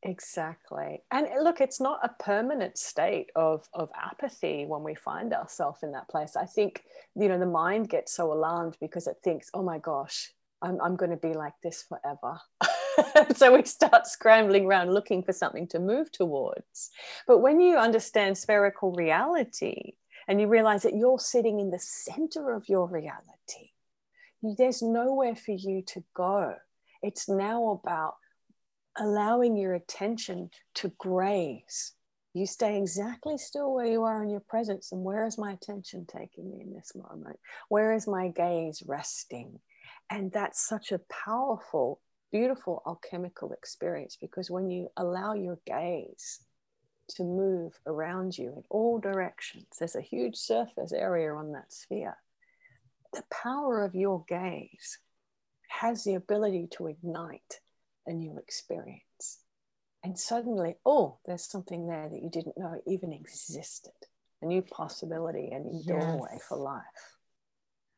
Exactly. 0.07 1.03
And 1.11 1.27
eh, 1.27 1.39
look, 1.41 1.59
it's 1.59 1.81
not 1.81 1.99
a 2.01 2.23
permanent 2.23 2.77
state 2.77 3.29
of, 3.35 3.67
of 3.73 3.89
apathy 3.93 4.65
when 4.65 4.81
we 4.81 4.95
find 4.95 5.33
ourselves 5.33 5.83
in 5.83 5.91
that 5.91 6.07
place. 6.07 6.37
I 6.37 6.45
think, 6.45 6.85
you 7.15 7.27
know, 7.27 7.37
the 7.37 7.45
mind 7.45 7.89
gets 7.89 8.13
so 8.13 8.31
alarmed 8.31 8.77
because 8.79 9.07
it 9.07 9.17
thinks, 9.21 9.49
oh 9.53 9.63
my 9.63 9.79
gosh, 9.79 10.31
I'm, 10.61 10.79
I'm 10.81 10.95
going 10.95 11.11
to 11.11 11.17
be 11.17 11.33
like 11.33 11.55
this 11.61 11.83
forever. 11.83 12.39
so 13.35 13.53
we 13.53 13.63
start 13.65 14.07
scrambling 14.07 14.65
around 14.65 14.93
looking 14.93 15.23
for 15.23 15.33
something 15.33 15.67
to 15.67 15.79
move 15.79 16.09
towards. 16.09 16.89
But 17.27 17.39
when 17.39 17.59
you 17.59 17.77
understand 17.77 18.37
spherical 18.37 18.93
reality 18.93 19.95
and 20.29 20.39
you 20.39 20.47
realize 20.47 20.83
that 20.83 20.95
you're 20.95 21.19
sitting 21.19 21.59
in 21.59 21.69
the 21.69 21.79
center 21.79 22.53
of 22.53 22.69
your 22.69 22.87
reality, 22.87 23.71
there's 24.41 24.81
nowhere 24.81 25.35
for 25.35 25.51
you 25.51 25.81
to 25.87 26.01
go. 26.15 26.55
It's 27.03 27.27
now 27.27 27.81
about 27.83 28.15
allowing 28.99 29.55
your 29.57 29.73
attention 29.73 30.49
to 30.75 30.91
graze. 30.97 31.93
You 32.33 32.45
stay 32.45 32.77
exactly 32.77 33.37
still 33.37 33.73
where 33.73 33.85
you 33.85 34.03
are 34.03 34.23
in 34.23 34.29
your 34.29 34.41
presence. 34.41 34.91
And 34.91 35.03
where 35.03 35.25
is 35.25 35.37
my 35.37 35.53
attention 35.53 36.05
taking 36.05 36.51
me 36.51 36.61
in 36.61 36.73
this 36.73 36.93
moment? 36.95 37.39
Where 37.69 37.93
is 37.93 38.07
my 38.07 38.27
gaze 38.29 38.83
resting? 38.85 39.59
And 40.09 40.31
that's 40.31 40.67
such 40.67 40.91
a 40.91 41.01
powerful 41.09 41.99
beautiful 42.31 42.81
alchemical 42.85 43.51
experience 43.53 44.17
because 44.19 44.51
when 44.51 44.69
you 44.69 44.89
allow 44.97 45.33
your 45.33 45.59
gaze 45.65 46.39
to 47.09 47.23
move 47.23 47.79
around 47.85 48.37
you 48.37 48.49
in 48.55 48.63
all 48.69 48.99
directions, 48.99 49.65
there's 49.79 49.95
a 49.95 50.01
huge 50.01 50.35
surface 50.35 50.91
area 50.91 51.33
on 51.33 51.53
that 51.53 51.71
sphere. 51.71 52.17
The 53.13 53.23
power 53.31 53.83
of 53.83 53.95
your 53.95 54.25
gaze 54.27 54.99
has 55.69 56.03
the 56.03 56.15
ability 56.15 56.67
to 56.71 56.87
ignite 56.87 57.61
a 58.07 58.13
new 58.13 58.37
experience. 58.37 59.39
And 60.03 60.17
suddenly, 60.17 60.75
oh, 60.85 61.19
there's 61.25 61.43
something 61.43 61.87
there 61.87 62.09
that 62.09 62.21
you 62.21 62.29
didn't 62.29 62.57
know 62.57 62.79
even 62.87 63.13
existed 63.13 63.91
a 64.41 64.45
new 64.45 64.61
possibility, 64.61 65.49
a 65.51 65.59
new 65.59 65.83
doorway 65.85 66.29
yes. 66.33 66.43
for 66.47 66.57
life. 66.57 66.83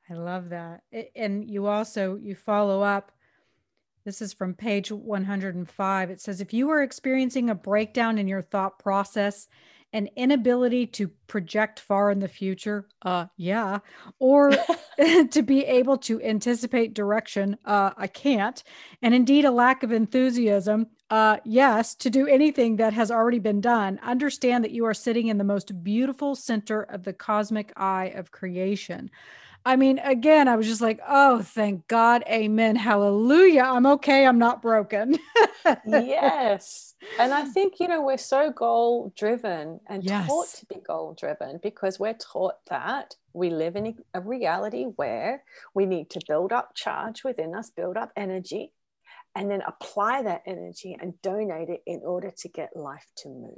I 0.09 0.13
love 0.13 0.49
that. 0.49 0.81
And 1.15 1.49
you 1.49 1.67
also 1.67 2.15
you 2.15 2.35
follow 2.35 2.81
up 2.81 3.11
this 4.05 4.21
is 4.21 4.33
from 4.33 4.53
page 4.53 4.91
105. 4.91 6.09
It 6.09 6.21
says 6.21 6.41
if 6.41 6.53
you 6.53 6.69
are 6.69 6.81
experiencing 6.81 7.49
a 7.49 7.55
breakdown 7.55 8.17
in 8.17 8.27
your 8.27 8.41
thought 8.41 8.79
process, 8.79 9.47
an 9.93 10.07
inability 10.15 10.85
to 10.85 11.07
project 11.27 11.79
far 11.79 12.11
in 12.11 12.19
the 12.19 12.27
future, 12.27 12.87
uh 13.03 13.25
yeah, 13.37 13.79
or 14.19 14.51
to 15.31 15.41
be 15.41 15.65
able 15.65 15.97
to 15.97 16.21
anticipate 16.21 16.93
direction, 16.93 17.57
uh 17.65 17.91
I 17.97 18.07
can't, 18.07 18.63
and 19.01 19.13
indeed 19.13 19.45
a 19.45 19.51
lack 19.51 19.83
of 19.83 19.91
enthusiasm, 19.91 20.87
uh 21.09 21.37
yes, 21.45 21.95
to 21.95 22.09
do 22.09 22.27
anything 22.27 22.77
that 22.77 22.93
has 22.93 23.11
already 23.11 23.39
been 23.39 23.61
done, 23.61 23.99
understand 24.03 24.63
that 24.63 24.71
you 24.71 24.85
are 24.85 24.93
sitting 24.93 25.27
in 25.27 25.37
the 25.37 25.43
most 25.43 25.83
beautiful 25.83 26.35
center 26.35 26.81
of 26.83 27.03
the 27.03 27.13
cosmic 27.13 27.73
eye 27.77 28.13
of 28.15 28.31
creation. 28.31 29.09
I 29.65 29.75
mean, 29.75 29.99
again, 29.99 30.47
I 30.47 30.55
was 30.55 30.67
just 30.67 30.81
like, 30.81 30.99
oh, 31.07 31.41
thank 31.41 31.87
God. 31.87 32.23
Amen. 32.27 32.75
Hallelujah. 32.75 33.63
I'm 33.63 33.85
okay. 33.85 34.25
I'm 34.25 34.39
not 34.39 34.61
broken. 34.61 35.17
yes. 35.85 36.95
And 37.19 37.33
I 37.33 37.45
think, 37.45 37.79
you 37.79 37.87
know, 37.87 38.01
we're 38.01 38.17
so 38.17 38.51
goal 38.51 39.13
driven 39.17 39.79
and 39.87 40.03
yes. 40.03 40.27
taught 40.27 40.47
to 40.55 40.65
be 40.65 40.77
goal 40.85 41.13
driven 41.13 41.59
because 41.61 41.99
we're 41.99 42.15
taught 42.15 42.55
that 42.69 43.15
we 43.33 43.49
live 43.49 43.75
in 43.75 43.97
a 44.13 44.21
reality 44.21 44.83
where 44.83 45.43
we 45.75 45.85
need 45.85 46.09
to 46.11 46.21
build 46.27 46.53
up 46.53 46.73
charge 46.75 47.23
within 47.23 47.53
us, 47.53 47.69
build 47.69 47.97
up 47.97 48.11
energy, 48.15 48.73
and 49.35 49.51
then 49.51 49.61
apply 49.67 50.23
that 50.23 50.43
energy 50.45 50.97
and 50.99 51.21
donate 51.21 51.69
it 51.69 51.81
in 51.85 52.01
order 52.03 52.31
to 52.39 52.49
get 52.49 52.75
life 52.75 53.05
to 53.17 53.29
move. 53.29 53.57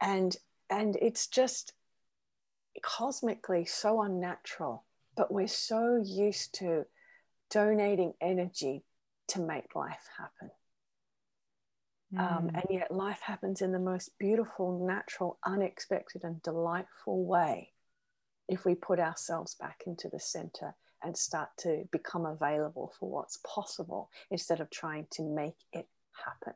And 0.00 0.34
and 0.70 0.96
it's 1.00 1.28
just 1.28 1.72
cosmically 2.82 3.64
so 3.64 4.02
unnatural, 4.02 4.84
but 5.16 5.32
we're 5.32 5.46
so 5.46 6.02
used 6.04 6.54
to 6.56 6.84
donating 7.50 8.14
energy 8.20 8.84
to 9.28 9.40
make 9.40 9.74
life 9.74 10.08
happen. 10.18 10.50
Mm. 12.14 12.20
Um, 12.20 12.50
and 12.54 12.64
yet, 12.70 12.90
life 12.90 13.20
happens 13.20 13.62
in 13.62 13.72
the 13.72 13.78
most 13.78 14.10
beautiful, 14.18 14.84
natural, 14.86 15.38
unexpected, 15.44 16.24
and 16.24 16.42
delightful 16.42 17.24
way 17.24 17.72
if 18.48 18.64
we 18.64 18.74
put 18.74 19.00
ourselves 19.00 19.54
back 19.54 19.82
into 19.86 20.08
the 20.08 20.20
center 20.20 20.74
and 21.02 21.16
start 21.16 21.48
to 21.58 21.84
become 21.92 22.26
available 22.26 22.92
for 22.98 23.10
what's 23.10 23.38
possible 23.46 24.10
instead 24.30 24.60
of 24.60 24.70
trying 24.70 25.06
to 25.10 25.22
make 25.22 25.56
it 25.72 25.86
happen 26.24 26.54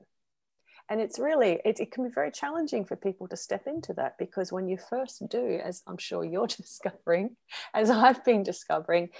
and 0.90 1.00
it's 1.00 1.18
really 1.18 1.60
it, 1.64 1.80
it, 1.80 1.90
can 1.92 2.04
be 2.04 2.14
very 2.14 2.30
challenging 2.30 2.84
for 2.84 2.96
people 2.96 3.28
to 3.28 3.36
step 3.36 3.66
into 3.66 3.92
that 3.92 4.16
because 4.18 4.52
when 4.52 4.68
you 4.68 4.78
first 4.78 5.22
do 5.28 5.60
as 5.62 5.82
i'm 5.86 5.98
sure 5.98 6.24
you're 6.24 6.46
discovering 6.62 7.36
as 7.74 7.90
i've 7.90 8.24
been 8.24 8.42
discovering 8.42 9.10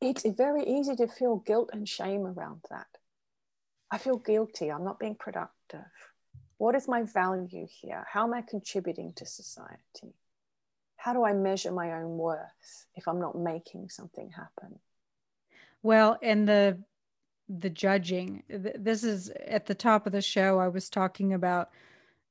it's 0.00 0.24
very 0.24 0.64
easy 0.64 0.96
to 0.96 1.06
feel 1.06 1.36
guilt 1.36 1.70
and 1.72 1.88
shame 1.88 2.26
around 2.26 2.60
that. 2.70 2.86
I 3.90 3.98
feel 3.98 4.16
guilty. 4.16 4.70
I'm 4.70 4.84
not 4.84 4.98
being 4.98 5.14
productive. 5.14 5.84
What 6.58 6.74
is 6.74 6.88
my 6.88 7.02
value 7.02 7.66
here? 7.68 8.06
How 8.10 8.24
am 8.24 8.34
i 8.34 8.42
contributing 8.42 9.12
to 9.16 9.26
society? 9.26 10.14
How 10.96 11.12
do 11.12 11.24
i 11.24 11.32
measure 11.32 11.72
my 11.72 11.92
own 11.92 12.16
worth 12.16 12.86
if 12.94 13.08
i'm 13.08 13.20
not 13.20 13.36
making 13.36 13.88
something 13.88 14.30
happen? 14.30 14.78
Well 15.82 16.18
and 16.22 16.48
the 16.48 16.78
the 17.58 17.70
judging. 17.70 18.42
This 18.48 19.02
is 19.02 19.30
at 19.46 19.66
the 19.66 19.74
top 19.74 20.06
of 20.06 20.12
the 20.12 20.22
show. 20.22 20.58
I 20.58 20.68
was 20.68 20.88
talking 20.88 21.32
about 21.32 21.70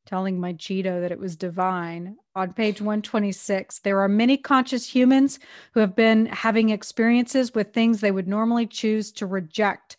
telling 0.06 0.40
my 0.40 0.54
Cheeto 0.54 1.02
that 1.02 1.12
it 1.12 1.20
was 1.20 1.36
divine. 1.36 2.16
On 2.36 2.54
page 2.54 2.82
126, 2.82 3.80
there 3.80 4.00
are 4.00 4.08
many 4.08 4.38
conscious 4.38 4.88
humans 4.88 5.40
who 5.74 5.82
have 5.82 5.96
been 5.96 6.26
having 6.28 6.70
experiences 6.70 7.54
with 7.54 7.74
things 7.74 8.00
they 8.00 8.12
would 8.12 8.28
normally 8.28 8.66
choose 8.66 9.12
to 9.14 9.26
reject. 9.26 9.98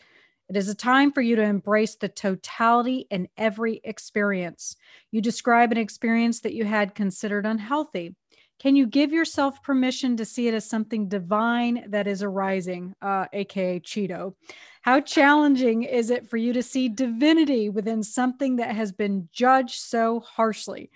It 0.48 0.56
is 0.56 0.68
a 0.68 0.74
time 0.74 1.12
for 1.12 1.20
you 1.20 1.36
to 1.36 1.42
embrace 1.42 1.94
the 1.94 2.08
totality 2.08 3.06
in 3.10 3.28
every 3.36 3.80
experience. 3.84 4.74
You 5.12 5.20
describe 5.20 5.70
an 5.70 5.78
experience 5.78 6.40
that 6.40 6.54
you 6.54 6.64
had 6.64 6.96
considered 6.96 7.46
unhealthy. 7.46 8.16
Can 8.61 8.76
you 8.76 8.86
give 8.86 9.11
yourself 9.11 9.62
permission 9.62 10.18
to 10.18 10.26
see 10.26 10.46
it 10.46 10.52
as 10.52 10.68
something 10.68 11.08
divine 11.08 11.86
that 11.88 12.06
is 12.06 12.22
arising, 12.22 12.94
uh, 13.00 13.24
aka 13.32 13.80
Cheeto? 13.80 14.34
How 14.82 15.00
challenging 15.00 15.82
is 15.84 16.11
it 16.11 16.28
for 16.28 16.36
you 16.36 16.52
to 16.52 16.62
see 16.62 16.90
divinity 16.90 17.70
within 17.70 18.02
something 18.02 18.56
that 18.56 18.76
has 18.76 18.92
been 18.92 19.30
judged 19.32 19.80
so 19.80 20.20
harshly? 20.20 20.90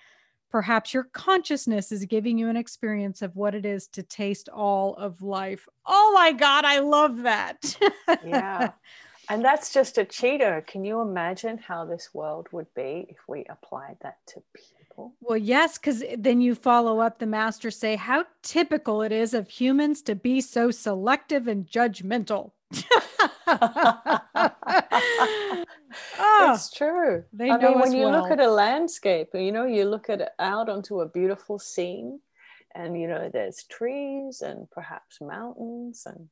Perhaps 0.50 0.92
your 0.92 1.04
consciousness 1.04 1.90
is 1.90 2.04
giving 2.04 2.36
you 2.36 2.50
an 2.50 2.56
experience 2.56 3.22
of 3.22 3.34
what 3.34 3.54
it 3.54 3.64
is 3.64 3.88
to 3.88 4.02
taste 4.02 4.50
all 4.50 4.94
of 4.96 5.22
life. 5.22 5.66
Oh 5.86 6.12
my 6.14 6.32
God, 6.32 6.66
I 6.66 6.80
love 6.80 7.22
that. 7.22 7.76
yeah. 8.24 8.72
And 9.30 9.42
that's 9.42 9.72
just 9.72 9.96
a 9.96 10.04
Cheeto. 10.04 10.66
Can 10.66 10.84
you 10.84 11.00
imagine 11.00 11.56
how 11.56 11.86
this 11.86 12.10
world 12.12 12.46
would 12.52 12.66
be 12.74 13.06
if 13.08 13.16
we 13.26 13.46
applied 13.48 13.96
that 14.02 14.18
to 14.26 14.42
people? 14.54 14.83
Well, 15.20 15.38
yes, 15.38 15.78
because 15.78 16.04
then 16.16 16.40
you 16.40 16.54
follow 16.54 17.00
up 17.00 17.18
the 17.18 17.26
master 17.26 17.70
say 17.70 17.96
how 17.96 18.24
typical 18.42 19.02
it 19.02 19.12
is 19.12 19.34
of 19.34 19.48
humans 19.48 20.02
to 20.02 20.14
be 20.14 20.40
so 20.40 20.70
selective 20.70 21.48
and 21.48 21.66
judgmental. 21.66 22.52
oh, 23.46 24.20
it's 26.54 26.70
true. 26.70 27.24
They 27.32 27.50
I 27.50 27.58
mean, 27.58 27.80
when 27.80 27.92
you 27.92 28.04
well. 28.04 28.22
look 28.22 28.30
at 28.30 28.40
a 28.40 28.50
landscape, 28.50 29.28
you 29.34 29.52
know, 29.52 29.66
you 29.66 29.84
look 29.84 30.10
at 30.10 30.32
out 30.38 30.68
onto 30.68 31.00
a 31.00 31.08
beautiful 31.08 31.58
scene, 31.58 32.20
and 32.74 33.00
you 33.00 33.08
know, 33.08 33.30
there's 33.32 33.64
trees 33.64 34.42
and 34.42 34.70
perhaps 34.70 35.20
mountains 35.20 36.04
and 36.06 36.28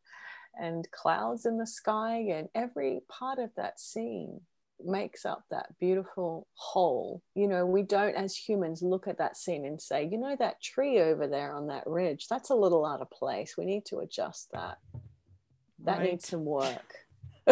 and 0.61 0.91
clouds 0.91 1.47
in 1.47 1.57
the 1.59 1.67
sky, 1.67 2.19
and 2.31 2.49
every 2.55 3.01
part 3.09 3.39
of 3.39 3.51
that 3.57 3.81
scene 3.81 4.41
makes 4.87 5.25
up 5.25 5.45
that 5.51 5.67
beautiful 5.79 6.47
whole. 6.55 7.23
You 7.35 7.49
know, 7.49 7.67
we 7.67 7.83
don't, 7.83 8.15
as 8.15 8.37
humans, 8.37 8.83
look 8.83 9.09
at 9.09 9.19
that 9.19 9.37
scene 9.37 9.65
and 9.65 9.81
say, 9.81 10.09
you 10.11 10.19
know, 10.19 10.37
that 10.39 10.63
tree 10.63 11.01
over 11.01 11.27
there 11.27 11.55
on 11.55 11.67
that 11.69 11.87
ridge, 11.87 12.29
that's 12.29 12.51
a 12.51 12.55
little 12.55 12.85
out 12.85 13.01
of 13.01 13.11
place. 13.11 13.57
We 13.57 13.65
need 13.65 13.85
to 13.87 13.99
adjust 13.99 14.51
that. 14.53 14.79
That 15.85 15.99
right. 15.99 16.11
needs 16.11 16.29
some 16.29 16.45
work. 16.45 16.95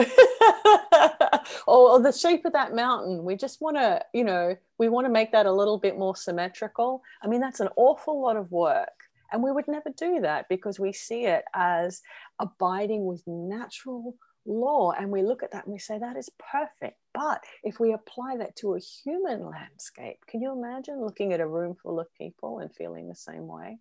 or, 1.67 1.91
or, 1.91 2.01
the 2.01 2.13
shape 2.13 2.45
of 2.45 2.53
that 2.53 2.75
mountain, 2.75 3.25
we 3.25 3.37
just 3.37 3.61
want 3.61 3.77
to, 3.77 4.05
you 4.13 4.25
know, 4.25 4.57
we 4.79 4.89
want 4.89 5.07
to 5.07 5.13
make 5.13 5.33
that 5.33 5.47
a 5.47 5.53
little 5.53 5.79
bit 5.79 5.99
more 5.99 6.15
symmetrical. 6.15 7.03
I 7.23 7.27
mean, 7.27 7.41
that's 7.41 7.61
an 7.61 7.69
awful 7.77 8.21
lot 8.21 8.37
of 8.37 8.51
work. 8.53 8.89
And 9.33 9.43
we 9.43 9.53
would 9.53 9.69
never 9.69 9.91
do 9.91 10.21
that 10.21 10.49
because 10.49 10.81
we 10.81 10.93
see 10.93 11.27
it 11.27 11.45
as 11.55 12.03
abiding 12.41 13.05
with 13.05 13.23
natural 13.27 14.17
law 14.47 14.93
and 14.93 15.11
we 15.11 15.23
look 15.23 15.43
at 15.43 15.53
that 15.53 15.65
and 15.65 15.73
we 15.73 15.79
say 15.79 15.99
that 15.99 16.17
is 16.17 16.31
perfect. 16.39 16.99
But 17.13 17.43
if 17.63 17.79
we 17.79 17.93
apply 17.93 18.39
that 18.39 18.57
to 18.57 18.75
a 18.75 18.81
human 18.81 19.45
landscape 19.45 20.19
can 20.27 20.41
you 20.41 20.53
imagine 20.53 21.05
looking 21.05 21.33
at 21.33 21.41
a 21.41 21.47
room 21.47 21.75
full 21.75 22.01
of 22.01 22.13
people 22.17 22.59
and 22.59 22.75
feeling 22.75 23.09
the 23.09 23.15
same 23.15 23.47
way? 23.47 23.79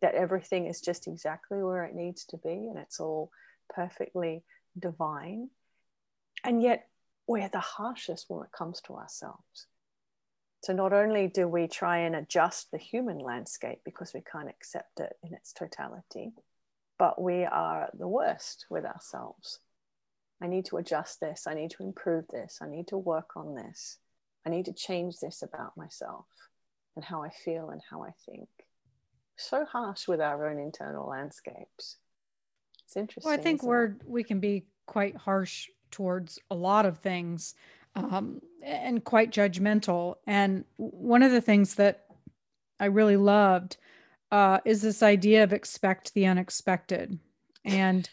That 0.00 0.14
everything 0.14 0.66
is 0.66 0.80
just 0.80 1.06
exactly 1.06 1.62
where 1.62 1.84
it 1.84 1.94
needs 1.94 2.24
to 2.26 2.38
be 2.38 2.50
and 2.50 2.78
it's 2.78 3.00
all 3.00 3.30
perfectly 3.68 4.42
divine. 4.78 5.50
And 6.44 6.62
yet 6.62 6.88
we're 7.26 7.48
the 7.48 7.60
harshest 7.60 8.26
when 8.28 8.44
it 8.44 8.52
comes 8.52 8.80
to 8.82 8.94
ourselves. 8.94 9.66
So 10.62 10.72
not 10.72 10.92
only 10.92 11.28
do 11.28 11.46
we 11.46 11.68
try 11.68 11.98
and 11.98 12.16
adjust 12.16 12.70
the 12.70 12.78
human 12.78 13.18
landscape 13.18 13.80
because 13.84 14.12
we 14.12 14.20
can't 14.20 14.48
accept 14.48 14.98
it 15.00 15.16
in 15.22 15.34
its 15.34 15.52
totality 15.52 16.32
but 16.98 17.20
we 17.20 17.44
are 17.44 17.90
the 17.98 18.08
worst 18.08 18.66
with 18.70 18.84
ourselves. 18.84 19.60
I 20.42 20.46
need 20.46 20.66
to 20.66 20.76
adjust 20.76 21.20
this. 21.20 21.46
I 21.46 21.54
need 21.54 21.70
to 21.72 21.82
improve 21.82 22.26
this. 22.28 22.58
I 22.60 22.68
need 22.68 22.88
to 22.88 22.98
work 22.98 23.30
on 23.36 23.54
this. 23.54 23.98
I 24.46 24.50
need 24.50 24.66
to 24.66 24.72
change 24.72 25.18
this 25.20 25.42
about 25.42 25.76
myself 25.76 26.26
and 26.96 27.04
how 27.04 27.22
I 27.22 27.30
feel 27.30 27.70
and 27.70 27.80
how 27.90 28.02
I 28.02 28.12
think. 28.26 28.48
So 29.36 29.64
harsh 29.64 30.08
with 30.08 30.20
our 30.20 30.48
own 30.48 30.58
internal 30.58 31.08
landscapes. 31.08 31.96
It's 32.84 32.96
interesting. 32.96 33.28
Well, 33.28 33.38
I 33.38 33.42
think 33.42 33.62
we're 33.62 33.84
it? 33.84 34.02
we 34.06 34.24
can 34.24 34.40
be 34.40 34.66
quite 34.86 35.16
harsh 35.16 35.68
towards 35.90 36.38
a 36.50 36.54
lot 36.54 36.86
of 36.86 36.98
things 36.98 37.54
um, 37.94 38.40
and 38.62 39.04
quite 39.04 39.30
judgmental. 39.30 40.16
And 40.26 40.64
one 40.76 41.22
of 41.22 41.30
the 41.30 41.40
things 41.40 41.74
that 41.76 42.04
I 42.80 42.86
really 42.86 43.16
loved 43.16 43.76
uh, 44.30 44.58
is 44.64 44.82
this 44.82 45.02
idea 45.02 45.42
of 45.42 45.52
expect 45.52 46.14
the 46.14 46.26
unexpected. 46.26 47.18
And 47.64 48.08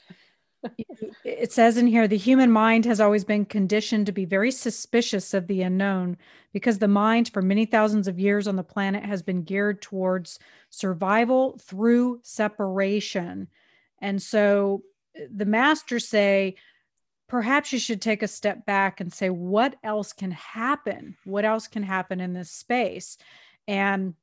it 1.23 1.51
says 1.51 1.77
in 1.77 1.87
here 1.87 2.07
the 2.07 2.17
human 2.17 2.51
mind 2.51 2.85
has 2.85 2.99
always 2.99 3.23
been 3.23 3.45
conditioned 3.45 4.05
to 4.05 4.11
be 4.11 4.25
very 4.25 4.51
suspicious 4.51 5.33
of 5.33 5.47
the 5.47 5.61
unknown 5.61 6.17
because 6.53 6.79
the 6.79 6.87
mind 6.87 7.29
for 7.29 7.41
many 7.41 7.65
thousands 7.65 8.07
of 8.07 8.19
years 8.19 8.47
on 8.47 8.55
the 8.55 8.63
planet 8.63 9.03
has 9.03 9.21
been 9.21 9.43
geared 9.43 9.81
towards 9.81 10.39
survival 10.69 11.57
through 11.61 12.19
separation. 12.23 13.47
And 13.99 14.21
so 14.21 14.83
the 15.31 15.45
masters 15.45 16.07
say 16.07 16.55
perhaps 17.27 17.73
you 17.73 17.79
should 17.79 18.01
take 18.01 18.23
a 18.23 18.27
step 18.27 18.65
back 18.65 19.01
and 19.01 19.11
say 19.11 19.29
what 19.29 19.75
else 19.83 20.13
can 20.13 20.31
happen? 20.31 21.17
What 21.25 21.45
else 21.45 21.67
can 21.67 21.83
happen 21.83 22.19
in 22.19 22.33
this 22.33 22.51
space? 22.51 23.17
And 23.67 24.13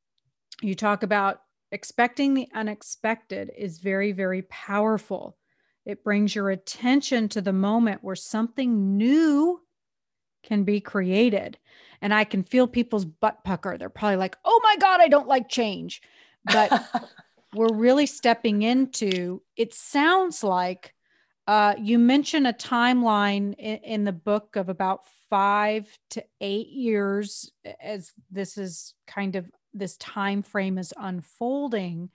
you 0.60 0.74
talk 0.74 1.02
about 1.02 1.42
expecting 1.72 2.34
the 2.34 2.48
unexpected 2.54 3.50
is 3.56 3.78
very 3.78 4.12
very 4.12 4.42
powerful 4.42 5.36
it 5.84 6.04
brings 6.04 6.34
your 6.34 6.50
attention 6.50 7.28
to 7.30 7.40
the 7.40 7.52
moment 7.52 8.04
where 8.04 8.16
something 8.16 8.96
new 8.96 9.60
can 10.42 10.64
be 10.64 10.80
created. 10.80 11.58
And 12.00 12.12
I 12.12 12.24
can 12.24 12.42
feel 12.42 12.66
people's 12.66 13.04
butt 13.04 13.44
pucker. 13.44 13.78
They're 13.78 13.88
probably 13.88 14.16
like, 14.16 14.36
oh 14.44 14.60
my 14.62 14.76
God, 14.76 15.00
I 15.00 15.08
don't 15.08 15.28
like 15.28 15.48
change. 15.48 16.02
But 16.44 16.84
we're 17.54 17.74
really 17.74 18.06
stepping 18.06 18.62
into 18.62 19.42
it 19.56 19.74
sounds 19.74 20.42
like 20.42 20.94
uh, 21.46 21.74
you 21.78 21.98
mentioned 21.98 22.46
a 22.46 22.52
timeline 22.52 23.54
in, 23.58 23.78
in 23.78 24.04
the 24.04 24.12
book 24.12 24.56
of 24.56 24.68
about 24.68 25.00
five 25.28 25.86
to 26.10 26.24
eight 26.40 26.68
years 26.68 27.50
as 27.80 28.12
this 28.30 28.56
is 28.56 28.94
kind 29.06 29.34
of 29.34 29.50
this 29.74 29.96
time 29.96 30.42
frame 30.42 30.78
is 30.78 30.94
unfolding 30.96 32.10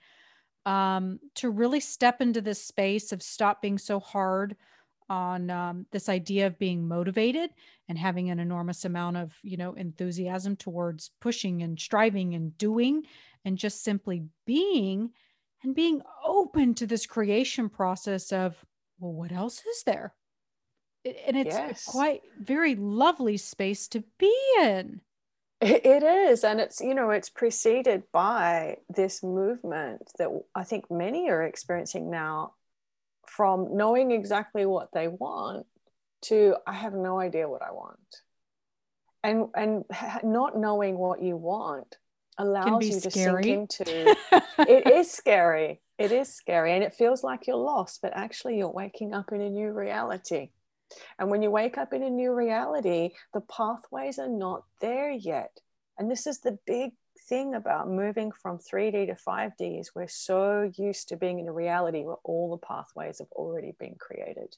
um, 0.66 1.18
to 1.36 1.50
really 1.50 1.80
step 1.80 2.20
into 2.20 2.40
this 2.40 2.62
space 2.62 3.12
of 3.12 3.22
stop 3.22 3.62
being 3.62 3.78
so 3.78 4.00
hard 4.00 4.56
on 5.08 5.48
um, 5.50 5.86
this 5.90 6.08
idea 6.08 6.46
of 6.46 6.58
being 6.58 6.86
motivated 6.86 7.50
and 7.88 7.96
having 7.96 8.30
an 8.30 8.38
enormous 8.38 8.84
amount 8.84 9.16
of 9.16 9.34
you 9.42 9.56
know 9.56 9.72
enthusiasm 9.72 10.56
towards 10.56 11.10
pushing 11.20 11.62
and 11.62 11.80
striving 11.80 12.34
and 12.34 12.56
doing 12.58 13.02
and 13.44 13.56
just 13.56 13.82
simply 13.82 14.24
being 14.44 15.10
and 15.62 15.74
being 15.74 16.02
open 16.26 16.74
to 16.74 16.86
this 16.86 17.06
creation 17.06 17.68
process 17.68 18.32
of 18.32 18.62
well 18.98 19.12
what 19.12 19.32
else 19.32 19.64
is 19.64 19.82
there 19.84 20.14
and 21.04 21.36
it's 21.36 21.56
yes. 21.56 21.84
quite 21.84 22.22
very 22.38 22.74
lovely 22.74 23.38
space 23.38 23.88
to 23.88 24.04
be 24.18 24.34
in 24.60 25.00
it 25.60 26.02
is, 26.02 26.44
and 26.44 26.60
it's 26.60 26.80
you 26.80 26.94
know 26.94 27.10
it's 27.10 27.30
preceded 27.30 28.04
by 28.12 28.76
this 28.88 29.22
movement 29.22 30.10
that 30.18 30.28
I 30.54 30.64
think 30.64 30.90
many 30.90 31.30
are 31.30 31.42
experiencing 31.42 32.10
now, 32.10 32.54
from 33.26 33.76
knowing 33.76 34.10
exactly 34.10 34.66
what 34.66 34.92
they 34.92 35.08
want 35.08 35.66
to 36.22 36.56
I 36.66 36.74
have 36.74 36.94
no 36.94 37.18
idea 37.18 37.48
what 37.48 37.62
I 37.62 37.72
want, 37.72 37.98
and 39.24 39.48
and 39.54 39.84
not 40.22 40.56
knowing 40.56 40.96
what 40.96 41.22
you 41.22 41.36
want 41.36 41.96
allows 42.38 42.86
you 42.86 43.00
to 43.00 43.10
scary. 43.10 43.42
sink 43.42 43.80
into. 43.80 44.16
it 44.58 44.86
is 44.86 45.10
scary. 45.10 45.80
It 45.98 46.12
is 46.12 46.32
scary, 46.32 46.74
and 46.74 46.84
it 46.84 46.94
feels 46.94 47.24
like 47.24 47.48
you're 47.48 47.56
lost, 47.56 48.00
but 48.00 48.12
actually 48.14 48.58
you're 48.58 48.70
waking 48.70 49.12
up 49.12 49.32
in 49.32 49.40
a 49.40 49.50
new 49.50 49.72
reality. 49.72 50.50
And 51.18 51.30
when 51.30 51.42
you 51.42 51.50
wake 51.50 51.78
up 51.78 51.92
in 51.92 52.02
a 52.02 52.10
new 52.10 52.32
reality, 52.32 53.10
the 53.32 53.40
pathways 53.40 54.18
are 54.18 54.28
not 54.28 54.64
there 54.80 55.10
yet. 55.10 55.60
And 55.98 56.10
this 56.10 56.26
is 56.26 56.40
the 56.40 56.58
big 56.66 56.92
thing 57.28 57.54
about 57.54 57.90
moving 57.90 58.32
from 58.32 58.58
3D 58.58 59.06
to 59.08 59.14
5D 59.14 59.80
is 59.80 59.94
we're 59.94 60.08
so 60.08 60.70
used 60.76 61.08
to 61.08 61.16
being 61.16 61.38
in 61.38 61.48
a 61.48 61.52
reality 61.52 62.04
where 62.04 62.16
all 62.24 62.50
the 62.50 62.66
pathways 62.66 63.18
have 63.18 63.32
already 63.32 63.74
been 63.78 63.96
created. 63.98 64.56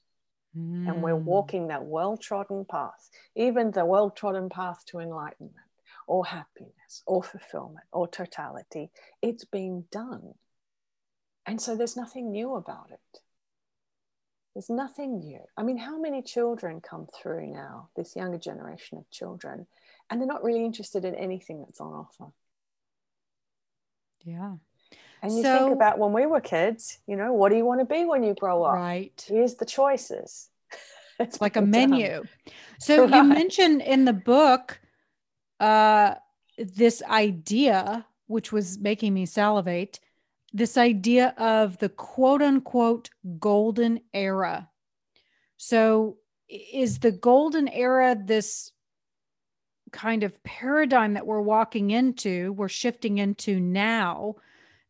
Mm. 0.57 0.89
And 0.89 1.03
we're 1.03 1.17
hmm. 1.17 1.25
walking 1.25 1.69
that 1.69 1.85
well-trodden 1.85 2.65
path, 2.65 3.09
even 3.37 3.71
the 3.71 3.85
well-trodden 3.85 4.49
path 4.49 4.85
to 4.87 4.99
enlightenment 4.99 5.55
or 6.09 6.27
happiness 6.27 7.03
or 7.07 7.23
fulfillment 7.23 7.87
or 7.93 8.09
totality. 8.09 8.91
It's 9.23 9.45
been 9.45 9.85
done. 9.93 10.35
And 11.47 11.61
so 11.61 11.77
there's 11.77 11.97
nothing 11.97 12.33
new 12.33 12.57
about 12.57 12.89
it. 12.91 13.21
There's 14.55 14.71
nothing 14.71 15.21
new. 15.21 15.41
I 15.57 15.63
mean, 15.63 15.79
how 15.79 15.99
many 15.99 16.23
children 16.23 16.81
come 16.81 17.07
through 17.15 17.47
now, 17.47 17.89
this 17.95 18.17
younger 18.17 18.39
generation 18.39 18.99
of 18.99 19.09
children, 19.11 19.67
and 20.09 20.21
they're 20.21 20.27
not 20.27 20.43
really 20.43 20.65
interested 20.65 21.05
in 21.05 21.15
anything 21.15 21.61
that's 21.61 21.81
on 21.81 21.93
offer? 21.93 22.33
Yeah. 24.25 24.55
And 25.23 25.37
you 25.37 25.43
so, 25.43 25.59
think 25.59 25.73
about 25.73 25.99
when 25.99 26.13
we 26.13 26.27
were 26.27 26.41
kids, 26.41 26.99
you 27.07 27.17
know, 27.17 27.33
what 27.33 27.51
do 27.51 27.57
you 27.57 27.65
want 27.65 27.81
to 27.81 27.87
be 27.87 28.05
when 28.05 28.23
you 28.23 28.35
grow 28.35 28.65
up? 28.65 28.75
Right. 28.75 29.25
Here's 29.29 29.55
the 29.55 29.67
choices. 29.67 30.49
it's 31.21 31.41
like 31.41 31.57
a 31.57 31.63
menu. 31.63 32.25
So 32.79 33.07
right. 33.07 33.15
you 33.15 33.25
mentioned 33.25 33.83
in 33.83 34.05
the 34.05 34.13
book 34.13 34.81
uh, 35.61 36.15
this 36.59 37.03
idea, 37.03 38.07
which 38.27 38.51
was 38.51 38.79
making 38.79 39.15
me 39.15 39.27
salivate, 39.27 40.01
this 40.53 40.77
idea 40.77 41.35
of 41.39 41.79
the 41.79 41.89
quote 41.89 42.43
unquote 42.43 43.11
golden 43.39 44.01
era. 44.13 44.69
So, 45.57 46.17
is 46.49 46.99
the 46.99 47.13
golden 47.13 47.69
era 47.69 48.17
this 48.21 48.73
kind 49.93 50.23
of 50.23 50.43
paradigm 50.43 51.15
that 51.15 51.27
we're 51.27 51.41
walking 51.41 51.91
into, 51.91 52.53
we're 52.53 52.69
shifting 52.69 53.19
into 53.19 53.61
now, 53.61 54.37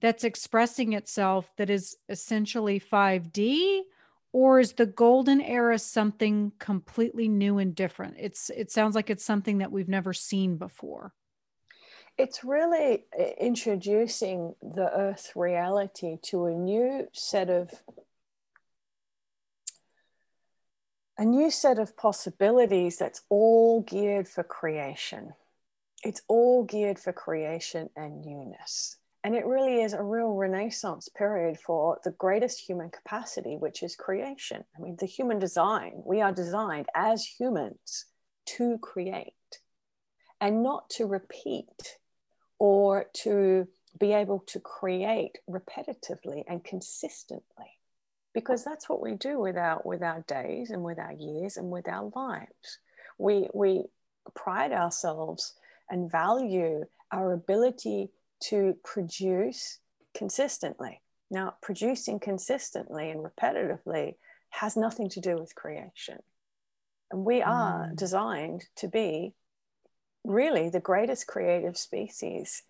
that's 0.00 0.24
expressing 0.24 0.94
itself 0.94 1.50
that 1.56 1.68
is 1.70 1.96
essentially 2.08 2.80
5D? 2.80 3.82
Or 4.32 4.60
is 4.60 4.74
the 4.74 4.86
golden 4.86 5.40
era 5.40 5.78
something 5.78 6.52
completely 6.60 7.28
new 7.28 7.58
and 7.58 7.74
different? 7.74 8.14
It's 8.16 8.48
it 8.50 8.70
sounds 8.70 8.94
like 8.94 9.10
it's 9.10 9.24
something 9.24 9.58
that 9.58 9.72
we've 9.72 9.88
never 9.88 10.12
seen 10.12 10.56
before 10.56 11.12
it's 12.18 12.44
really 12.44 13.04
uh, 13.18 13.22
introducing 13.40 14.54
the 14.62 14.90
earth 14.94 15.32
reality 15.34 16.18
to 16.22 16.46
a 16.46 16.52
new 16.52 17.08
set 17.12 17.48
of 17.50 17.70
a 21.18 21.24
new 21.24 21.50
set 21.50 21.78
of 21.78 21.96
possibilities 21.98 22.96
that's 22.96 23.22
all 23.28 23.82
geared 23.82 24.26
for 24.26 24.42
creation. 24.42 25.34
It's 26.02 26.22
all 26.28 26.64
geared 26.64 26.98
for 26.98 27.12
creation 27.12 27.90
and 27.94 28.24
newness. 28.24 28.96
And 29.22 29.34
it 29.34 29.44
really 29.44 29.82
is 29.82 29.92
a 29.92 30.02
real 30.02 30.32
renaissance 30.32 31.10
period 31.10 31.58
for 31.58 31.98
the 32.04 32.12
greatest 32.12 32.58
human 32.60 32.88
capacity 32.88 33.56
which 33.58 33.82
is 33.82 33.96
creation. 33.96 34.64
I 34.74 34.80
mean 34.80 34.96
the 34.98 35.06
human 35.06 35.38
design 35.38 36.02
we 36.06 36.22
are 36.22 36.32
designed 36.32 36.86
as 36.94 37.24
humans 37.24 38.06
to 38.56 38.78
create 38.78 39.34
and 40.40 40.62
not 40.62 40.88
to 40.90 41.06
repeat 41.06 41.98
or 42.60 43.06
to 43.14 43.66
be 43.98 44.12
able 44.12 44.38
to 44.46 44.60
create 44.60 45.38
repetitively 45.48 46.44
and 46.46 46.62
consistently. 46.62 47.72
Because 48.32 48.62
that's 48.62 48.88
what 48.88 49.02
we 49.02 49.14
do 49.14 49.40
with 49.40 49.56
our 49.56 49.82
with 49.84 50.02
our 50.04 50.20
days 50.28 50.70
and 50.70 50.84
with 50.84 51.00
our 51.00 51.12
years 51.12 51.56
and 51.56 51.68
with 51.68 51.88
our 51.88 52.12
lives. 52.14 52.78
We 53.18 53.48
we 53.52 53.86
pride 54.36 54.70
ourselves 54.70 55.54
and 55.90 56.08
value 56.08 56.84
our 57.10 57.32
ability 57.32 58.10
to 58.44 58.76
produce 58.84 59.78
consistently. 60.14 61.00
Now 61.28 61.54
producing 61.60 62.20
consistently 62.20 63.10
and 63.10 63.24
repetitively 63.24 64.14
has 64.50 64.76
nothing 64.76 65.08
to 65.08 65.20
do 65.20 65.36
with 65.36 65.56
creation. 65.56 66.18
And 67.10 67.24
we 67.24 67.42
are 67.42 67.88
mm. 67.88 67.96
designed 67.96 68.66
to 68.76 68.86
be 68.86 69.34
really 70.24 70.68
the 70.68 70.80
greatest 70.80 71.26
creative 71.26 71.76
species 71.76 72.62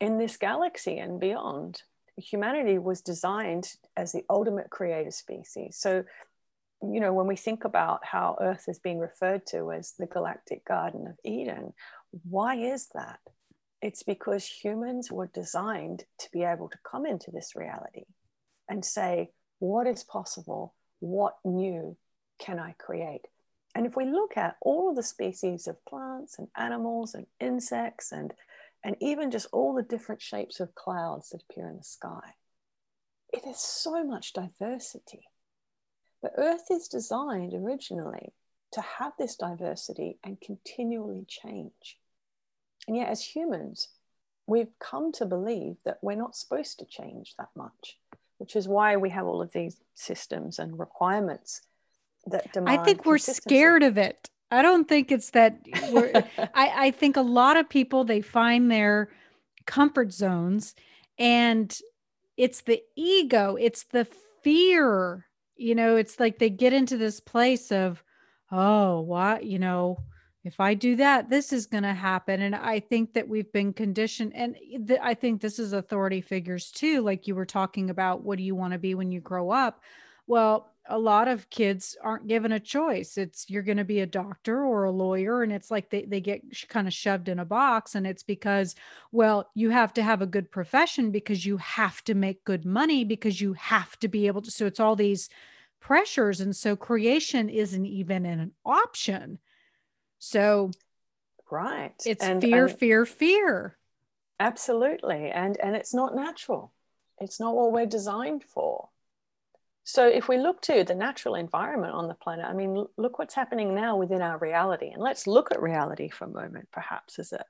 in 0.00 0.18
this 0.18 0.36
galaxy 0.36 0.98
and 0.98 1.20
beyond. 1.20 1.82
Humanity 2.16 2.78
was 2.78 3.00
designed 3.00 3.72
as 3.96 4.12
the 4.12 4.24
ultimate 4.28 4.70
creative 4.70 5.14
species. 5.14 5.76
So, 5.78 6.04
you 6.82 7.00
know, 7.00 7.12
when 7.12 7.26
we 7.26 7.36
think 7.36 7.64
about 7.64 8.04
how 8.04 8.36
Earth 8.40 8.64
is 8.68 8.78
being 8.78 8.98
referred 8.98 9.46
to 9.46 9.72
as 9.72 9.94
the 9.98 10.06
galactic 10.06 10.64
Garden 10.64 11.06
of 11.06 11.16
Eden, 11.24 11.72
why 12.28 12.56
is 12.56 12.88
that? 12.94 13.20
It's 13.82 14.02
because 14.02 14.46
humans 14.46 15.10
were 15.10 15.30
designed 15.32 16.04
to 16.20 16.28
be 16.32 16.42
able 16.42 16.68
to 16.68 16.78
come 16.90 17.06
into 17.06 17.30
this 17.30 17.54
reality 17.54 18.04
and 18.68 18.84
say, 18.84 19.30
what 19.58 19.86
is 19.86 20.04
possible? 20.04 20.74
What 21.00 21.34
new 21.44 21.96
can 22.38 22.58
I 22.58 22.74
create? 22.78 23.26
And 23.74 23.86
if 23.86 23.96
we 23.96 24.04
look 24.04 24.36
at 24.36 24.56
all 24.60 24.90
of 24.90 24.96
the 24.96 25.02
species 25.02 25.66
of 25.66 25.84
plants 25.84 26.38
and 26.38 26.48
animals 26.56 27.14
and 27.14 27.26
insects 27.40 28.12
and, 28.12 28.32
and 28.84 28.96
even 29.00 29.30
just 29.30 29.48
all 29.52 29.74
the 29.74 29.82
different 29.82 30.22
shapes 30.22 30.60
of 30.60 30.74
clouds 30.74 31.30
that 31.30 31.42
appear 31.42 31.68
in 31.68 31.76
the 31.76 31.84
sky, 31.84 32.34
it 33.32 33.44
is 33.46 33.58
so 33.58 34.04
much 34.04 34.32
diversity. 34.32 35.24
The 36.22 36.30
Earth 36.36 36.70
is 36.70 36.88
designed 36.88 37.52
originally 37.52 38.32
to 38.72 38.80
have 38.80 39.12
this 39.18 39.36
diversity 39.36 40.18
and 40.24 40.40
continually 40.40 41.26
change. 41.28 41.98
And 42.86 42.96
yet, 42.96 43.08
as 43.08 43.22
humans, 43.22 43.88
we've 44.46 44.78
come 44.78 45.10
to 45.12 45.26
believe 45.26 45.76
that 45.84 45.98
we're 46.02 46.16
not 46.16 46.36
supposed 46.36 46.78
to 46.78 46.84
change 46.84 47.34
that 47.38 47.50
much 47.56 47.98
which 48.38 48.56
is 48.56 48.68
why 48.68 48.96
we 48.96 49.10
have 49.10 49.26
all 49.26 49.40
of 49.40 49.52
these 49.52 49.80
systems 49.94 50.58
and 50.58 50.78
requirements 50.78 51.62
that 52.26 52.52
demand. 52.52 52.80
I 52.80 52.84
think 52.84 53.04
we're 53.04 53.18
scared 53.18 53.82
of 53.82 53.98
it. 53.98 54.30
I 54.50 54.62
don't 54.62 54.88
think 54.88 55.10
it's 55.10 55.30
that 55.30 55.58
we're, 55.90 56.12
I, 56.54 56.86
I 56.86 56.90
think 56.90 57.16
a 57.16 57.22
lot 57.22 57.56
of 57.56 57.68
people 57.68 58.04
they 58.04 58.20
find 58.20 58.70
their 58.70 59.10
comfort 59.66 60.12
zones 60.12 60.74
and 61.18 61.76
it's 62.36 62.62
the 62.62 62.82
ego, 62.96 63.56
it's 63.58 63.84
the 63.84 64.06
fear. 64.42 65.26
You 65.56 65.74
know, 65.74 65.96
it's 65.96 66.18
like 66.18 66.38
they 66.38 66.50
get 66.50 66.72
into 66.72 66.96
this 66.96 67.20
place 67.20 67.70
of, 67.70 68.02
oh, 68.50 69.00
what, 69.00 69.44
you 69.44 69.58
know, 69.58 69.98
if 70.44 70.60
I 70.60 70.74
do 70.74 70.96
that, 70.96 71.30
this 71.30 71.52
is 71.52 71.66
going 71.66 71.84
to 71.84 71.94
happen. 71.94 72.42
And 72.42 72.54
I 72.54 72.80
think 72.80 73.14
that 73.14 73.28
we've 73.28 73.50
been 73.52 73.72
conditioned. 73.72 74.32
And 74.34 74.56
th- 74.86 75.00
I 75.02 75.14
think 75.14 75.40
this 75.40 75.58
is 75.58 75.72
authority 75.72 76.20
figures 76.20 76.70
too. 76.70 77.00
Like 77.00 77.26
you 77.26 77.34
were 77.34 77.46
talking 77.46 77.88
about, 77.88 78.22
what 78.22 78.36
do 78.36 78.44
you 78.44 78.54
want 78.54 78.72
to 78.74 78.78
be 78.78 78.94
when 78.94 79.10
you 79.10 79.20
grow 79.20 79.50
up? 79.50 79.80
Well, 80.26 80.73
a 80.88 80.98
lot 80.98 81.28
of 81.28 81.48
kids 81.50 81.96
aren't 82.02 82.26
given 82.26 82.52
a 82.52 82.60
choice. 82.60 83.16
It's 83.16 83.48
you're 83.48 83.62
going 83.62 83.78
to 83.78 83.84
be 83.84 84.00
a 84.00 84.06
doctor 84.06 84.64
or 84.64 84.84
a 84.84 84.90
lawyer. 84.90 85.42
And 85.42 85.52
it's 85.52 85.70
like 85.70 85.90
they, 85.90 86.04
they 86.04 86.20
get 86.20 86.42
sh- 86.50 86.64
kind 86.64 86.86
of 86.86 86.92
shoved 86.92 87.28
in 87.28 87.38
a 87.38 87.44
box. 87.44 87.94
And 87.94 88.06
it's 88.06 88.22
because, 88.22 88.74
well, 89.10 89.50
you 89.54 89.70
have 89.70 89.94
to 89.94 90.02
have 90.02 90.20
a 90.20 90.26
good 90.26 90.50
profession 90.50 91.10
because 91.10 91.46
you 91.46 91.56
have 91.56 92.02
to 92.04 92.14
make 92.14 92.44
good 92.44 92.64
money 92.64 93.04
because 93.04 93.40
you 93.40 93.54
have 93.54 93.98
to 94.00 94.08
be 94.08 94.26
able 94.26 94.42
to. 94.42 94.50
So 94.50 94.66
it's 94.66 94.80
all 94.80 94.96
these 94.96 95.30
pressures. 95.80 96.40
And 96.40 96.54
so 96.54 96.76
creation 96.76 97.48
isn't 97.48 97.86
even 97.86 98.26
an 98.26 98.52
option 98.64 99.38
so 100.24 100.70
right. 101.50 101.92
It's 102.06 102.24
and, 102.24 102.40
fear, 102.40 102.66
and 102.66 102.78
fear, 102.78 103.04
fear. 103.04 103.76
Absolutely. 104.40 105.30
And 105.30 105.58
and 105.60 105.76
it's 105.76 105.92
not 105.92 106.16
natural. 106.16 106.72
It's 107.20 107.38
not 107.38 107.54
what 107.54 107.72
we're 107.72 107.84
designed 107.84 108.42
for. 108.42 108.88
So 109.84 110.08
if 110.08 110.28
we 110.28 110.38
look 110.38 110.62
to 110.62 110.82
the 110.82 110.94
natural 110.94 111.34
environment 111.34 111.92
on 111.92 112.08
the 112.08 112.14
planet, 112.14 112.46
I 112.46 112.54
mean, 112.54 112.86
look 112.96 113.18
what's 113.18 113.34
happening 113.34 113.74
now 113.74 113.96
within 113.96 114.22
our 114.22 114.38
reality. 114.38 114.88
And 114.88 115.02
let's 115.02 115.26
look 115.26 115.52
at 115.52 115.62
reality 115.62 116.08
for 116.08 116.24
a 116.24 116.30
moment, 116.30 116.68
perhaps 116.72 117.18
as 117.18 117.32
a 117.32 117.44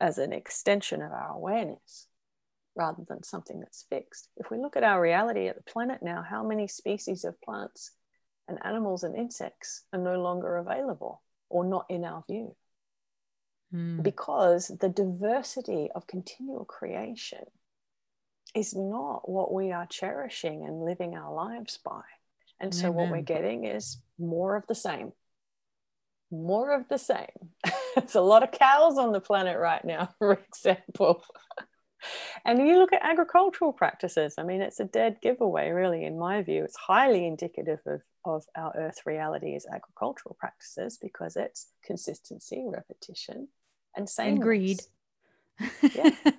as 0.00 0.18
an 0.18 0.32
extension 0.32 1.02
of 1.02 1.12
our 1.12 1.30
awareness 1.30 2.08
rather 2.76 3.04
than 3.08 3.22
something 3.22 3.60
that's 3.60 3.86
fixed. 3.88 4.28
If 4.36 4.50
we 4.50 4.58
look 4.58 4.76
at 4.76 4.82
our 4.82 5.00
reality 5.00 5.46
at 5.46 5.56
the 5.56 5.62
planet 5.62 6.02
now, 6.02 6.24
how 6.28 6.42
many 6.42 6.66
species 6.66 7.24
of 7.24 7.40
plants 7.40 7.92
and 8.48 8.58
animals 8.64 9.04
and 9.04 9.14
insects 9.14 9.84
are 9.92 10.00
no 10.00 10.20
longer 10.20 10.56
available? 10.56 11.22
or 11.54 11.64
not 11.64 11.86
in 11.88 12.04
our 12.04 12.24
view. 12.28 12.54
Mm. 13.72 14.02
Because 14.02 14.68
the 14.80 14.88
diversity 14.88 15.88
of 15.94 16.06
continual 16.06 16.64
creation 16.64 17.44
is 18.54 18.74
not 18.74 19.28
what 19.28 19.52
we 19.52 19.72
are 19.72 19.86
cherishing 19.86 20.64
and 20.64 20.84
living 20.84 21.16
our 21.16 21.32
lives 21.32 21.78
by. 21.84 22.02
And 22.60 22.74
so, 22.74 22.88
Amen. 22.88 22.94
what 22.94 23.10
we're 23.10 23.22
getting 23.22 23.64
is 23.64 23.98
more 24.18 24.56
of 24.56 24.66
the 24.66 24.74
same. 24.74 25.12
More 26.30 26.72
of 26.74 26.88
the 26.88 26.98
same. 26.98 27.50
It's 27.96 28.16
a 28.16 28.20
lot 28.20 28.42
of 28.42 28.50
cows 28.50 28.98
on 28.98 29.12
the 29.12 29.20
planet 29.20 29.56
right 29.56 29.84
now, 29.84 30.08
for 30.18 30.32
example. 30.32 31.22
and 32.44 32.58
you 32.58 32.76
look 32.76 32.92
at 32.92 33.04
agricultural 33.04 33.72
practices, 33.72 34.34
I 34.36 34.42
mean, 34.42 34.62
it's 34.62 34.80
a 34.80 34.84
dead 34.84 35.18
giveaway, 35.22 35.70
really, 35.70 36.04
in 36.04 36.18
my 36.18 36.42
view. 36.42 36.64
It's 36.64 36.76
highly 36.76 37.24
indicative 37.24 37.78
of, 37.86 38.02
of 38.24 38.42
our 38.56 38.74
earth 38.76 39.02
reality 39.06 39.54
as 39.54 39.64
agricultural 39.72 40.36
practices 40.40 40.98
because 41.00 41.36
it's 41.36 41.68
consistency, 41.84 42.64
repetition, 42.66 43.46
and 43.96 44.08
same 44.08 44.40
greed. 44.40 44.80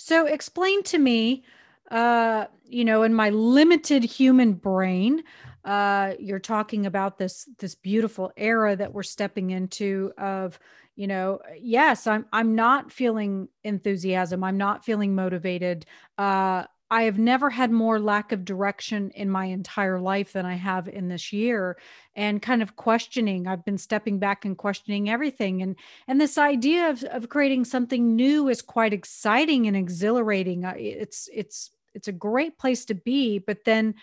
So 0.00 0.26
explain 0.26 0.82
to 0.84 0.98
me, 0.98 1.44
uh, 1.90 2.46
you 2.64 2.84
know, 2.84 3.02
in 3.02 3.14
my 3.14 3.30
limited 3.30 4.04
human 4.04 4.52
brain, 4.54 5.24
uh, 5.64 6.14
you're 6.20 6.38
talking 6.38 6.86
about 6.86 7.18
this 7.18 7.48
this 7.58 7.74
beautiful 7.74 8.32
era 8.36 8.76
that 8.76 8.92
we're 8.94 9.02
stepping 9.02 9.50
into 9.50 10.12
of 10.16 10.58
you 10.96 11.06
know 11.06 11.40
yes 11.60 12.06
i'm 12.06 12.26
i'm 12.32 12.54
not 12.54 12.90
feeling 12.92 13.48
enthusiasm. 13.64 14.42
I'm 14.44 14.56
not 14.56 14.84
feeling 14.84 15.14
motivated. 15.14 15.84
Uh 16.16 16.64
I 16.90 17.02
have 17.02 17.18
never 17.18 17.50
had 17.50 17.70
more 17.70 18.00
lack 18.00 18.32
of 18.32 18.44
direction 18.44 19.10
in 19.14 19.28
my 19.28 19.46
entire 19.46 20.00
life 20.00 20.32
than 20.32 20.46
I 20.46 20.54
have 20.54 20.88
in 20.88 21.08
this 21.08 21.32
year 21.32 21.76
and 22.16 22.40
kind 22.40 22.62
of 22.62 22.76
questioning. 22.76 23.46
I've 23.46 23.64
been 23.64 23.78
stepping 23.78 24.18
back 24.18 24.44
and 24.44 24.56
questioning 24.56 25.10
everything. 25.10 25.60
And 25.60 25.76
and 26.06 26.20
this 26.20 26.38
idea 26.38 26.88
of, 26.88 27.04
of 27.04 27.28
creating 27.28 27.66
something 27.66 28.16
new 28.16 28.48
is 28.48 28.62
quite 28.62 28.94
exciting 28.94 29.66
and 29.66 29.76
exhilarating. 29.76 30.64
Uh, 30.64 30.74
it's 30.76 31.28
it's 31.32 31.70
it's 31.94 32.08
a 32.08 32.12
great 32.12 32.58
place 32.58 32.86
to 32.86 32.94
be. 32.94 33.38
But 33.38 33.64
then 33.64 33.94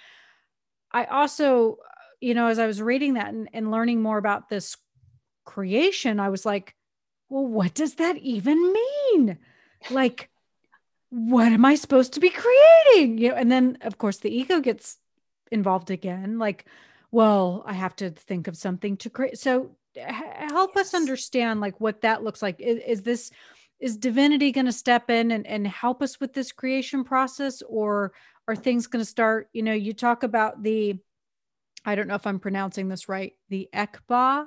I 0.91 1.05
also, 1.05 1.77
you 2.21 2.35
know, 2.35 2.47
as 2.47 2.59
I 2.59 2.67
was 2.67 2.81
reading 2.81 3.15
that 3.15 3.33
and, 3.33 3.49
and 3.51 3.71
learning 3.71 4.01
more 4.01 4.19
about 4.19 4.47
this 4.47 4.77
creation, 5.43 6.19
I 6.19 6.29
was 6.29 6.45
like, 6.45 6.75
well, 7.29 7.47
what 7.47 7.73
does 7.73 7.95
that 7.95 8.17
even 8.17 8.73
mean? 8.73 9.39
Like 9.89 10.29
what 11.15 11.53
am 11.53 11.63
I 11.63 11.75
supposed 11.75 12.11
to 12.13 12.19
be 12.19 12.29
creating? 12.29 13.17
You 13.17 13.29
know, 13.29 13.35
and 13.35 13.49
then 13.49 13.77
of 13.81 13.97
course 13.97 14.17
the 14.17 14.29
ego 14.29 14.59
gets 14.59 14.97
involved 15.49 15.89
again. 15.89 16.37
Like, 16.39 16.65
well, 17.09 17.63
I 17.65 17.71
have 17.71 17.95
to 17.97 18.09
think 18.09 18.49
of 18.49 18.57
something 18.57 18.97
to 18.97 19.09
create. 19.09 19.37
So 19.37 19.71
help 19.95 20.71
yes. 20.75 20.87
us 20.87 20.93
understand 20.93 21.61
like 21.61 21.79
what 21.79 22.01
that 22.01 22.21
looks 22.21 22.41
like. 22.41 22.59
Is, 22.59 22.79
is 22.85 23.01
this 23.03 23.31
is 23.79 23.95
divinity 23.95 24.51
going 24.51 24.65
to 24.65 24.73
step 24.73 25.09
in 25.09 25.31
and, 25.31 25.47
and 25.47 25.65
help 25.65 26.01
us 26.01 26.19
with 26.19 26.33
this 26.33 26.51
creation 26.51 27.05
process 27.05 27.61
or 27.61 28.11
are 28.47 28.55
things 28.55 28.87
going 28.87 29.01
to 29.01 29.09
start 29.09 29.49
you 29.53 29.63
know 29.63 29.73
you 29.73 29.93
talk 29.93 30.23
about 30.23 30.63
the 30.63 30.97
i 31.83 31.93
don't 31.93 32.07
know 32.07 32.15
if 32.15 32.25
i'm 32.25 32.39
pronouncing 32.39 32.87
this 32.87 33.09
right 33.09 33.33
the 33.49 33.67
ekba 33.73 34.45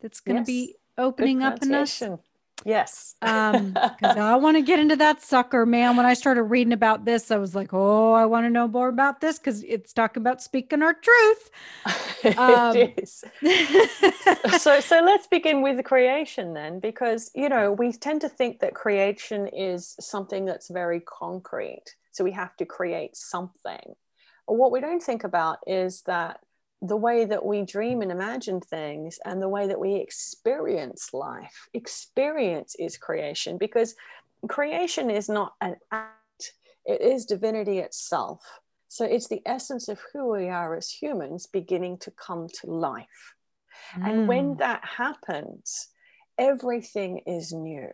that's 0.00 0.20
going 0.20 0.44
to 0.44 0.52
yes. 0.52 0.68
be 0.68 0.74
opening 0.98 1.42
up 1.42 1.62
in 1.62 1.72
us 1.72 2.02
Yes. 2.64 3.14
um, 3.22 3.72
because 4.00 4.16
I 4.16 4.36
want 4.36 4.56
to 4.56 4.62
get 4.62 4.78
into 4.78 4.96
that 4.96 5.22
sucker, 5.22 5.64
man. 5.64 5.96
When 5.96 6.06
I 6.06 6.14
started 6.14 6.44
reading 6.44 6.72
about 6.72 7.04
this, 7.04 7.30
I 7.30 7.36
was 7.36 7.54
like, 7.54 7.72
oh, 7.72 8.12
I 8.12 8.26
want 8.26 8.46
to 8.46 8.50
know 8.50 8.68
more 8.68 8.88
about 8.88 9.20
this 9.20 9.38
because 9.38 9.62
it's 9.64 9.92
talking 9.92 10.20
about 10.20 10.42
speaking 10.42 10.82
our 10.82 10.94
truth. 10.94 11.50
Um, 12.36 12.76
it 12.76 13.00
is. 13.02 13.24
so 14.60 14.78
so 14.80 15.00
let's 15.00 15.26
begin 15.26 15.62
with 15.62 15.78
the 15.78 15.82
creation 15.82 16.52
then, 16.52 16.78
because 16.78 17.30
you 17.34 17.48
know, 17.48 17.72
we 17.72 17.92
tend 17.92 18.20
to 18.20 18.28
think 18.28 18.60
that 18.60 18.74
creation 18.74 19.46
is 19.46 19.96
something 19.98 20.44
that's 20.44 20.68
very 20.68 21.00
concrete. 21.00 21.96
So 22.12 22.22
we 22.22 22.32
have 22.32 22.54
to 22.58 22.66
create 22.66 23.16
something. 23.16 23.94
What 24.44 24.70
we 24.70 24.82
don't 24.82 25.02
think 25.02 25.24
about 25.24 25.60
is 25.66 26.02
that 26.02 26.40
the 26.82 26.96
way 26.96 27.24
that 27.24 27.44
we 27.44 27.62
dream 27.62 28.00
and 28.00 28.10
imagine 28.10 28.60
things 28.60 29.18
and 29.24 29.40
the 29.40 29.48
way 29.48 29.66
that 29.66 29.78
we 29.78 29.96
experience 29.96 31.12
life. 31.12 31.68
Experience 31.74 32.74
is 32.78 32.96
creation 32.96 33.58
because 33.58 33.94
creation 34.48 35.10
is 35.10 35.28
not 35.28 35.54
an 35.60 35.76
act, 35.92 36.54
it 36.86 37.00
is 37.02 37.26
divinity 37.26 37.78
itself. 37.78 38.42
So 38.88 39.04
it's 39.04 39.28
the 39.28 39.42
essence 39.46 39.88
of 39.88 40.00
who 40.12 40.32
we 40.32 40.48
are 40.48 40.74
as 40.74 40.90
humans 40.90 41.46
beginning 41.46 41.98
to 41.98 42.10
come 42.10 42.48
to 42.60 42.70
life. 42.70 43.34
Mm. 43.94 44.08
And 44.08 44.28
when 44.28 44.54
mm. 44.54 44.58
that 44.58 44.82
happens, 44.84 45.88
everything 46.38 47.22
is 47.26 47.52
new 47.52 47.90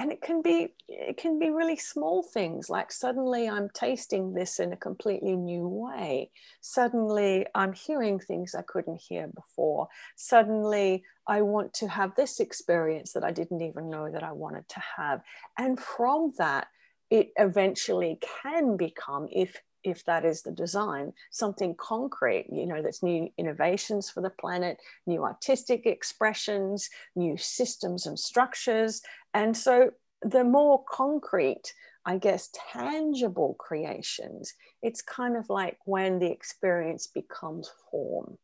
and 0.00 0.10
it 0.10 0.22
can 0.22 0.40
be 0.40 0.68
it 0.88 1.18
can 1.18 1.38
be 1.38 1.50
really 1.50 1.76
small 1.76 2.22
things 2.22 2.70
like 2.70 2.90
suddenly 2.90 3.46
i'm 3.46 3.68
tasting 3.74 4.32
this 4.32 4.58
in 4.58 4.72
a 4.72 4.76
completely 4.76 5.36
new 5.36 5.68
way. 5.68 6.30
Suddenly 6.62 7.46
i'm 7.54 7.74
hearing 7.74 8.18
things 8.18 8.54
i 8.54 8.62
couldn't 8.62 9.02
hear 9.08 9.28
before. 9.34 9.88
Suddenly 10.16 11.04
i 11.28 11.42
want 11.42 11.74
to 11.74 11.86
have 11.86 12.14
this 12.16 12.40
experience 12.40 13.12
that 13.12 13.24
i 13.24 13.30
didn't 13.30 13.60
even 13.60 13.90
know 13.90 14.10
that 14.10 14.22
i 14.22 14.32
wanted 14.32 14.66
to 14.70 14.82
have. 14.96 15.20
And 15.58 15.78
from 15.78 16.32
that 16.38 16.68
it 17.10 17.28
eventually 17.36 18.18
can 18.42 18.78
become 18.78 19.28
if 19.30 19.54
if 19.84 20.04
that 20.04 20.24
is 20.24 20.42
the 20.42 20.52
design, 20.52 21.12
something 21.30 21.74
concrete, 21.76 22.46
you 22.52 22.66
know, 22.66 22.82
that's 22.82 23.02
new 23.02 23.28
innovations 23.38 24.10
for 24.10 24.20
the 24.20 24.30
planet, 24.30 24.78
new 25.06 25.24
artistic 25.24 25.86
expressions, 25.86 26.88
new 27.16 27.36
systems 27.36 28.06
and 28.06 28.18
structures. 28.18 29.02
And 29.34 29.56
so 29.56 29.90
the 30.22 30.44
more 30.44 30.84
concrete, 30.84 31.74
I 32.04 32.18
guess, 32.18 32.50
tangible 32.72 33.54
creations, 33.58 34.54
it's 34.82 35.02
kind 35.02 35.36
of 35.36 35.48
like 35.48 35.78
when 35.84 36.18
the 36.18 36.30
experience 36.30 37.06
becomes 37.06 37.70
form. 37.90 38.38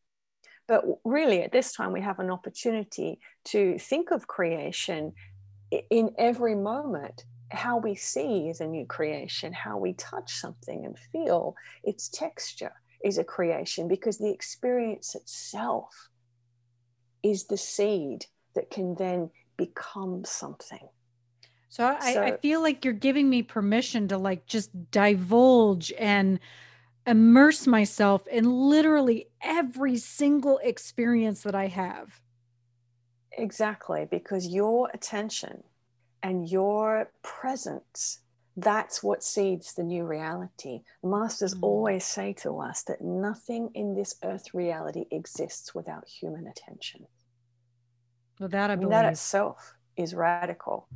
But 0.69 0.85
really, 1.05 1.43
at 1.43 1.53
this 1.53 1.73
time, 1.73 1.93
we 1.93 2.01
have 2.01 2.19
an 2.19 2.31
opportunity 2.31 3.21
to 3.47 3.79
think 3.79 4.11
of 4.11 4.27
creation 4.27 5.13
in 5.91 6.11
every 6.19 6.55
moment 6.55 7.25
how 7.51 7.79
we 7.79 7.95
see 7.95 8.49
is 8.49 8.61
a 8.61 8.67
new 8.67 8.87
creation, 8.87 9.53
how 9.53 9.79
we 9.79 9.93
touch 9.95 10.33
something 10.33 10.85
and 10.85 10.99
feel 11.13 11.55
its 11.85 12.09
texture 12.09 12.73
is 13.05 13.19
a 13.19 13.25
creation 13.25 13.89
because 13.89 14.19
the 14.19 14.31
experience 14.31 15.15
itself 15.15 16.09
is 17.23 17.45
the 17.45 17.57
seed 17.57 18.27
that 18.55 18.71
can 18.71 18.95
then 18.97 19.31
become 19.57 20.25
something. 20.25 20.89
So 21.69 21.85
I, 21.85 22.15
so 22.15 22.23
I, 22.23 22.37
feel 22.37 22.63
like 22.63 22.85
you're 22.85 22.95
giving 22.95 23.29
me 23.29 23.43
permission 23.43 24.09
to 24.09 24.19
like 24.19 24.47
just 24.47 24.71
divulge 24.91 25.93
and 25.99 26.41
immerse 27.07 27.67
myself 27.67 28.27
in 28.29 28.51
literally 28.51 29.29
every 29.43 29.97
single 29.99 30.59
experience 30.63 31.43
that 31.43 31.55
I 31.55 31.67
have. 31.69 32.21
Exactly, 33.33 34.07
because 34.11 34.49
your 34.49 34.91
attention 34.95 35.63
and 36.27 36.51
your 36.51 37.11
presence 37.23 38.21
that's 38.57 39.03
what 39.03 39.23
seeds 39.23 39.75
the 39.75 39.83
new 39.83 40.05
reality. 40.05 40.81
Masters 41.05 41.55
mm. 41.55 41.63
always 41.63 42.07
say 42.07 42.33
to 42.41 42.59
us 42.59 42.85
that 42.85 43.03
nothing 43.03 43.71
in 43.75 43.95
this 43.95 44.15
earth 44.25 44.55
reality 44.55 45.05
exists 45.11 45.75
without 45.75 46.09
human 46.09 46.47
attention. 46.47 47.07
Well, 48.41 48.49
that 48.49 48.71
I 48.71 48.77
believe. 48.77 48.91
that 48.93 49.13
itself 49.13 49.75
is 49.97 50.15
radical. 50.15 50.89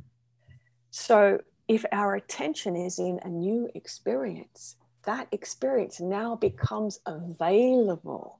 So, 0.89 1.39
if 1.67 1.85
our 1.91 2.15
attention 2.15 2.75
is 2.75 2.97
in 2.97 3.19
a 3.23 3.29
new 3.29 3.69
experience, 3.75 4.75
that 5.03 5.27
experience 5.31 6.01
now 6.01 6.35
becomes 6.35 6.99
available 7.05 8.39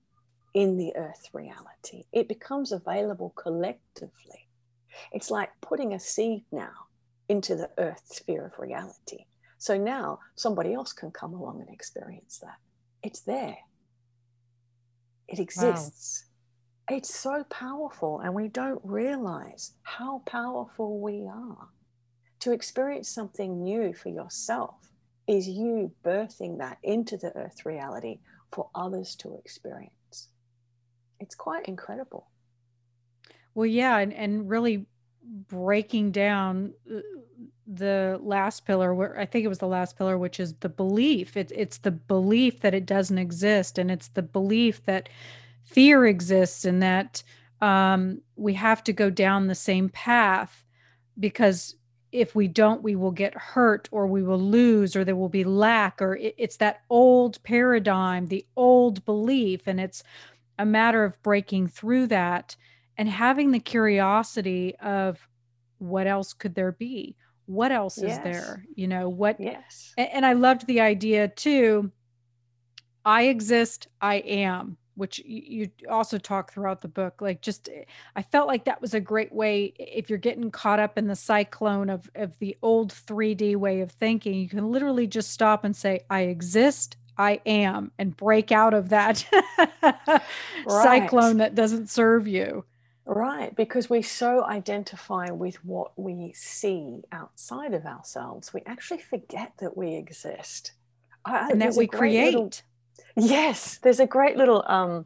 in 0.55 0.77
the 0.77 0.95
earth 0.95 1.29
reality. 1.31 2.05
It 2.11 2.27
becomes 2.27 2.71
available 2.71 3.33
collectively. 3.35 4.47
It's 5.11 5.31
like 5.31 5.49
putting 5.61 5.93
a 5.93 5.99
seed 5.99 6.43
now 6.51 6.87
into 7.29 7.55
the 7.55 7.69
earth 7.77 8.03
sphere 8.05 8.47
of 8.47 8.59
reality. 8.59 9.25
So 9.57 9.77
now 9.77 10.19
somebody 10.35 10.73
else 10.73 10.91
can 10.91 11.11
come 11.11 11.33
along 11.33 11.61
and 11.61 11.69
experience 11.69 12.39
that. 12.39 12.57
It's 13.03 13.21
there, 13.21 13.57
it 15.27 15.39
exists. 15.39 16.25
Wow. 16.25 16.97
It's 16.97 17.13
so 17.13 17.45
powerful, 17.49 18.19
and 18.19 18.33
we 18.33 18.49
don't 18.49 18.81
realize 18.83 19.73
how 19.83 20.23
powerful 20.25 20.99
we 20.99 21.25
are. 21.25 21.69
To 22.39 22.51
experience 22.51 23.07
something 23.07 23.63
new 23.63 23.93
for 23.93 24.09
yourself 24.09 24.75
is 25.27 25.47
you 25.47 25.91
birthing 26.03 26.57
that 26.57 26.79
into 26.83 27.15
the 27.17 27.31
earth 27.37 27.65
reality 27.65 28.19
for 28.51 28.69
others 28.73 29.15
to 29.17 29.35
experience. 29.35 30.29
It's 31.19 31.35
quite 31.35 31.67
incredible. 31.67 32.30
Well, 33.53 33.65
yeah, 33.65 33.97
and, 33.97 34.13
and 34.13 34.49
really 34.49 34.85
breaking 35.47 36.11
down 36.11 36.73
uh, 36.89 36.99
the 37.67 38.19
last 38.21 38.65
pillar 38.65 38.93
where 38.93 39.17
I 39.19 39.25
think 39.25 39.45
it 39.45 39.49
was 39.49 39.59
the 39.59 39.67
last 39.67 39.97
pillar 39.97 40.17
which 40.17 40.39
is 40.39 40.53
the 40.55 40.69
belief. 40.69 41.37
It's 41.37 41.51
it's 41.55 41.77
the 41.77 41.91
belief 41.91 42.61
that 42.61 42.73
it 42.73 42.85
doesn't 42.85 43.17
exist 43.17 43.77
and 43.77 43.89
it's 43.89 44.09
the 44.09 44.21
belief 44.21 44.83
that 44.85 45.09
fear 45.63 46.05
exists 46.05 46.65
and 46.65 46.81
that 46.81 47.23
um, 47.61 48.21
we 48.35 48.53
have 48.55 48.83
to 48.85 48.93
go 48.93 49.09
down 49.09 49.47
the 49.47 49.55
same 49.55 49.89
path 49.89 50.65
because 51.19 51.75
if 52.11 52.35
we 52.35 52.47
don't 52.47 52.83
we 52.83 52.95
will 52.95 53.11
get 53.11 53.33
hurt 53.35 53.87
or 53.91 54.05
we 54.05 54.21
will 54.23 54.39
lose 54.39 54.95
or 54.95 55.05
there 55.05 55.15
will 55.15 55.29
be 55.29 55.45
lack 55.45 56.01
or 56.01 56.15
it, 56.15 56.35
it's 56.37 56.57
that 56.57 56.81
old 56.89 57.41
paradigm 57.43 58.27
the 58.27 58.45
old 58.57 59.05
belief 59.05 59.61
and 59.65 59.79
it's 59.79 60.03
a 60.59 60.65
matter 60.65 61.05
of 61.05 61.21
breaking 61.23 61.67
through 61.67 62.07
that 62.07 62.55
and 63.01 63.09
having 63.09 63.49
the 63.49 63.59
curiosity 63.59 64.75
of 64.75 65.27
what 65.79 66.05
else 66.05 66.33
could 66.33 66.53
there 66.53 66.71
be 66.71 67.15
what 67.47 67.71
else 67.71 67.97
yes. 67.97 68.17
is 68.17 68.23
there 68.23 68.63
you 68.75 68.87
know 68.87 69.09
what 69.09 69.39
yes 69.39 69.91
and, 69.97 70.09
and 70.13 70.25
i 70.25 70.33
loved 70.33 70.67
the 70.67 70.79
idea 70.79 71.27
too 71.27 71.91
i 73.03 73.23
exist 73.23 73.87
i 74.01 74.17
am 74.17 74.77
which 74.93 75.17
you 75.25 75.67
also 75.89 76.19
talk 76.19 76.53
throughout 76.53 76.81
the 76.81 76.87
book 76.87 77.23
like 77.23 77.41
just 77.41 77.69
eh, 77.69 77.85
i 78.15 78.21
felt 78.21 78.47
like 78.47 78.65
that 78.65 78.79
was 78.79 78.93
a 78.93 78.99
great 78.99 79.33
way 79.33 79.73
if 79.79 80.07
you're 80.07 80.19
getting 80.19 80.51
caught 80.51 80.79
up 80.79 80.95
in 80.95 81.07
the 81.07 81.15
cyclone 81.15 81.89
of 81.89 82.07
of 82.13 82.37
the 82.37 82.55
old 82.61 82.93
3d 82.93 83.55
way 83.55 83.81
of 83.81 83.89
thinking 83.89 84.35
you 84.35 84.47
can 84.47 84.71
literally 84.71 85.07
just 85.07 85.31
stop 85.31 85.63
and 85.63 85.75
say 85.75 86.01
i 86.11 86.21
exist 86.21 86.97
i 87.17 87.41
am 87.47 87.91
and 87.97 88.15
break 88.15 88.51
out 88.51 88.75
of 88.75 88.89
that 88.89 89.25
right. 89.81 90.21
cyclone 90.67 91.37
that 91.37 91.55
doesn't 91.55 91.89
serve 91.89 92.27
you 92.27 92.63
Right, 93.05 93.55
because 93.55 93.89
we 93.89 94.03
so 94.03 94.45
identify 94.45 95.31
with 95.31 95.63
what 95.65 95.91
we 95.97 96.33
see 96.33 97.01
outside 97.11 97.73
of 97.73 97.85
ourselves, 97.85 98.53
we 98.53 98.61
actually 98.65 98.99
forget 98.99 99.53
that 99.59 99.75
we 99.75 99.95
exist. 99.95 100.73
and 101.25 101.61
that 101.61 101.75
we 101.75 101.87
create. 101.87 102.33
Little, 102.33 102.51
yes, 103.15 103.79
there's 103.79 103.99
a 103.99 104.05
great 104.05 104.37
little 104.37 104.63
um, 104.67 105.05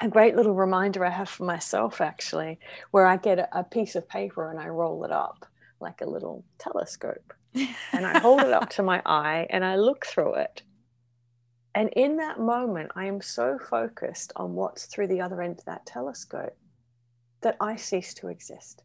a 0.00 0.08
great 0.08 0.36
little 0.36 0.54
reminder 0.54 1.04
I 1.04 1.10
have 1.10 1.28
for 1.28 1.44
myself 1.44 2.00
actually, 2.00 2.58
where 2.90 3.06
I 3.06 3.16
get 3.16 3.38
a, 3.38 3.58
a 3.58 3.64
piece 3.64 3.96
of 3.96 4.08
paper 4.08 4.50
and 4.50 4.58
I 4.58 4.68
roll 4.68 5.04
it 5.04 5.12
up 5.12 5.46
like 5.80 6.00
a 6.00 6.08
little 6.08 6.44
telescope, 6.58 7.34
and 7.92 8.06
I 8.06 8.18
hold 8.20 8.42
it 8.42 8.52
up 8.52 8.70
to 8.70 8.82
my 8.82 9.02
eye 9.04 9.46
and 9.50 9.64
I 9.64 9.76
look 9.76 10.06
through 10.06 10.34
it. 10.34 10.62
And 11.74 11.88
in 11.90 12.16
that 12.16 12.40
moment, 12.40 12.92
I 12.96 13.06
am 13.06 13.20
so 13.20 13.58
focused 13.58 14.32
on 14.36 14.54
what's 14.54 14.86
through 14.86 15.06
the 15.08 15.20
other 15.20 15.40
end 15.40 15.58
of 15.58 15.64
that 15.66 15.86
telescope 15.86 16.56
that 17.42 17.56
I 17.60 17.76
cease 17.76 18.14
to 18.14 18.28
exist. 18.28 18.82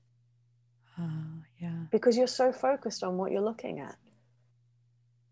Uh, 1.00 1.42
yeah. 1.60 1.84
Because 1.92 2.18
you're 2.18 2.28
so 2.28 2.52
focused 2.52 3.04
on 3.04 3.18
what 3.18 3.32
you're 3.32 3.42
looking 3.42 3.80
at. 3.80 3.96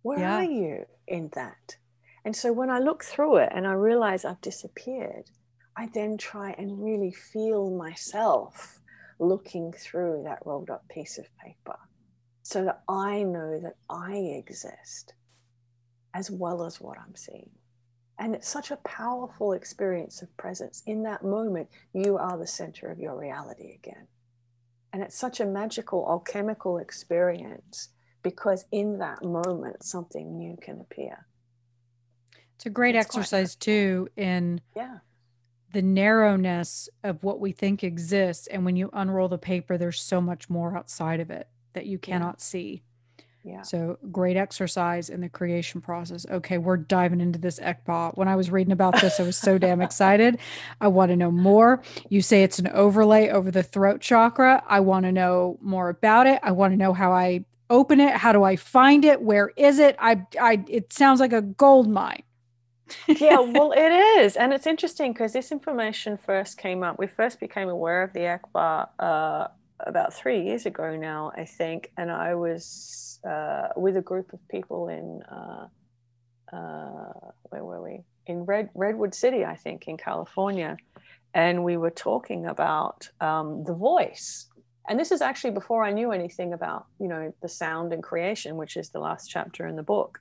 Where 0.01 0.19
yeah. 0.19 0.35
are 0.35 0.43
you 0.43 0.85
in 1.07 1.29
that? 1.33 1.77
And 2.25 2.35
so 2.35 2.51
when 2.51 2.69
I 2.69 2.79
look 2.79 3.03
through 3.03 3.37
it 3.37 3.49
and 3.53 3.67
I 3.67 3.73
realize 3.73 4.25
I've 4.25 4.41
disappeared, 4.41 5.29
I 5.75 5.89
then 5.93 6.17
try 6.17 6.51
and 6.57 6.83
really 6.83 7.11
feel 7.11 7.71
myself 7.71 8.79
looking 9.19 9.71
through 9.73 10.23
that 10.25 10.45
rolled 10.45 10.69
up 10.69 10.87
piece 10.89 11.17
of 11.17 11.25
paper 11.37 11.77
so 12.43 12.65
that 12.65 12.81
I 12.87 13.23
know 13.23 13.59
that 13.59 13.75
I 13.89 14.15
exist 14.15 15.13
as 16.13 16.29
well 16.29 16.65
as 16.65 16.79
what 16.79 16.97
I'm 16.99 17.15
seeing. 17.15 17.49
And 18.19 18.35
it's 18.35 18.47
such 18.47 18.71
a 18.71 18.77
powerful 18.77 19.53
experience 19.53 20.21
of 20.21 20.35
presence. 20.37 20.83
In 20.85 21.03
that 21.03 21.23
moment, 21.23 21.69
you 21.93 22.17
are 22.17 22.37
the 22.37 22.47
center 22.47 22.87
of 22.87 22.99
your 22.99 23.19
reality 23.19 23.73
again. 23.73 24.07
And 24.91 25.01
it's 25.01 25.17
such 25.17 25.39
a 25.39 25.45
magical 25.45 26.05
alchemical 26.07 26.77
experience 26.77 27.89
because 28.21 28.65
in 28.71 28.99
that 28.99 29.23
moment, 29.23 29.83
something 29.83 30.37
new 30.37 30.57
can 30.61 30.79
appear. 30.79 31.25
It's 32.55 32.67
a 32.67 32.69
great 32.69 32.95
it's 32.95 33.05
exercise, 33.05 33.55
too, 33.55 34.07
in 34.15 34.61
yeah. 34.75 34.99
the 35.73 35.81
narrowness 35.81 36.87
of 37.03 37.23
what 37.23 37.39
we 37.39 37.51
think 37.51 37.83
exists. 37.83 38.47
And 38.47 38.63
when 38.63 38.75
you 38.75 38.89
unroll 38.93 39.27
the 39.27 39.37
paper, 39.37 39.77
there's 39.77 39.99
so 39.99 40.21
much 40.21 40.49
more 40.49 40.77
outside 40.77 41.19
of 41.19 41.31
it 41.31 41.49
that 41.73 41.87
you 41.87 41.97
cannot 41.97 42.35
yeah. 42.35 42.43
see. 42.43 42.83
Yeah. 43.43 43.61
So 43.63 43.97
great 44.09 44.37
exercise 44.37 45.09
in 45.09 45.19
the 45.19 45.27
creation 45.27 45.81
process. 45.81 46.25
Okay, 46.29 46.57
we're 46.57 46.77
diving 46.77 47.19
into 47.19 47.37
this 47.37 47.59
Ekpa. 47.59 48.15
When 48.17 48.29
I 48.29 48.37
was 48.37 48.49
reading 48.49 48.71
about 48.71 49.01
this, 49.01 49.19
I 49.19 49.23
was 49.23 49.35
so 49.37 49.57
damn 49.57 49.81
excited. 49.87 50.39
I 50.79 50.87
want 50.87 51.09
to 51.09 51.17
know 51.17 51.31
more. 51.31 51.81
You 52.09 52.21
say 52.21 52.43
it's 52.43 52.59
an 52.59 52.67
overlay 52.67 53.29
over 53.29 53.51
the 53.51 53.63
throat 53.63 53.99
chakra. 53.99 54.63
I 54.67 54.79
want 54.79 55.05
to 55.05 55.11
know 55.11 55.57
more 55.61 55.89
about 55.89 56.25
it. 56.27 56.39
I 56.41 56.51
want 56.51 56.71
to 56.71 56.77
know 56.77 56.93
how 56.93 57.11
I 57.11 57.43
open 57.69 57.99
it. 57.99 58.15
How 58.15 58.31
do 58.31 58.43
I 58.43 58.55
find 58.55 59.03
it? 59.03 59.21
Where 59.21 59.51
is 59.57 59.79
it? 59.79 59.97
I 59.99 60.25
I 60.39 60.63
it 60.69 60.93
sounds 60.93 61.19
like 61.19 61.33
a 61.33 61.41
gold 61.41 61.89
mine. 61.89 62.23
yeah, 63.07 63.39
well, 63.41 63.73
it 63.73 63.91
is. 64.21 64.37
And 64.37 64.53
it's 64.53 64.67
interesting 64.67 65.11
because 65.11 65.33
this 65.33 65.51
information 65.51 66.17
first 66.17 66.57
came 66.57 66.83
up. 66.83 66.97
We 66.97 67.07
first 67.07 67.39
became 67.41 67.67
aware 67.67 68.03
of 68.03 68.13
the 68.13 68.19
Ekpa 68.19 68.87
uh, 68.99 69.47
about 69.85 70.13
three 70.13 70.41
years 70.43 70.65
ago 70.65 70.95
now, 70.95 71.31
I 71.35 71.45
think. 71.45 71.91
And 71.97 72.11
I 72.11 72.35
was 72.35 73.19
uh, 73.27 73.69
with 73.75 73.97
a 73.97 74.01
group 74.01 74.33
of 74.33 74.39
people 74.49 74.89
in 74.89 75.21
uh, 75.23 75.67
uh, 76.55 77.31
where 77.43 77.63
were 77.63 77.81
we 77.81 78.03
in 78.25 78.45
Red 78.45 78.69
Redwood 78.73 79.13
City, 79.13 79.43
I 79.45 79.55
think, 79.55 79.87
in 79.87 79.97
California, 79.97 80.77
and 81.33 81.63
we 81.63 81.77
were 81.77 81.89
talking 81.89 82.45
about 82.45 83.09
um, 83.21 83.63
the 83.63 83.73
voice. 83.73 84.47
And 84.89 84.99
this 84.99 85.11
is 85.11 85.21
actually 85.21 85.51
before 85.51 85.83
I 85.83 85.91
knew 85.91 86.11
anything 86.11 86.53
about 86.53 86.85
you 86.99 87.07
know 87.07 87.33
the 87.41 87.49
sound 87.49 87.93
and 87.93 88.03
creation, 88.03 88.55
which 88.57 88.77
is 88.77 88.89
the 88.89 88.99
last 88.99 89.27
chapter 89.29 89.67
in 89.67 89.75
the 89.75 89.83
book, 89.83 90.19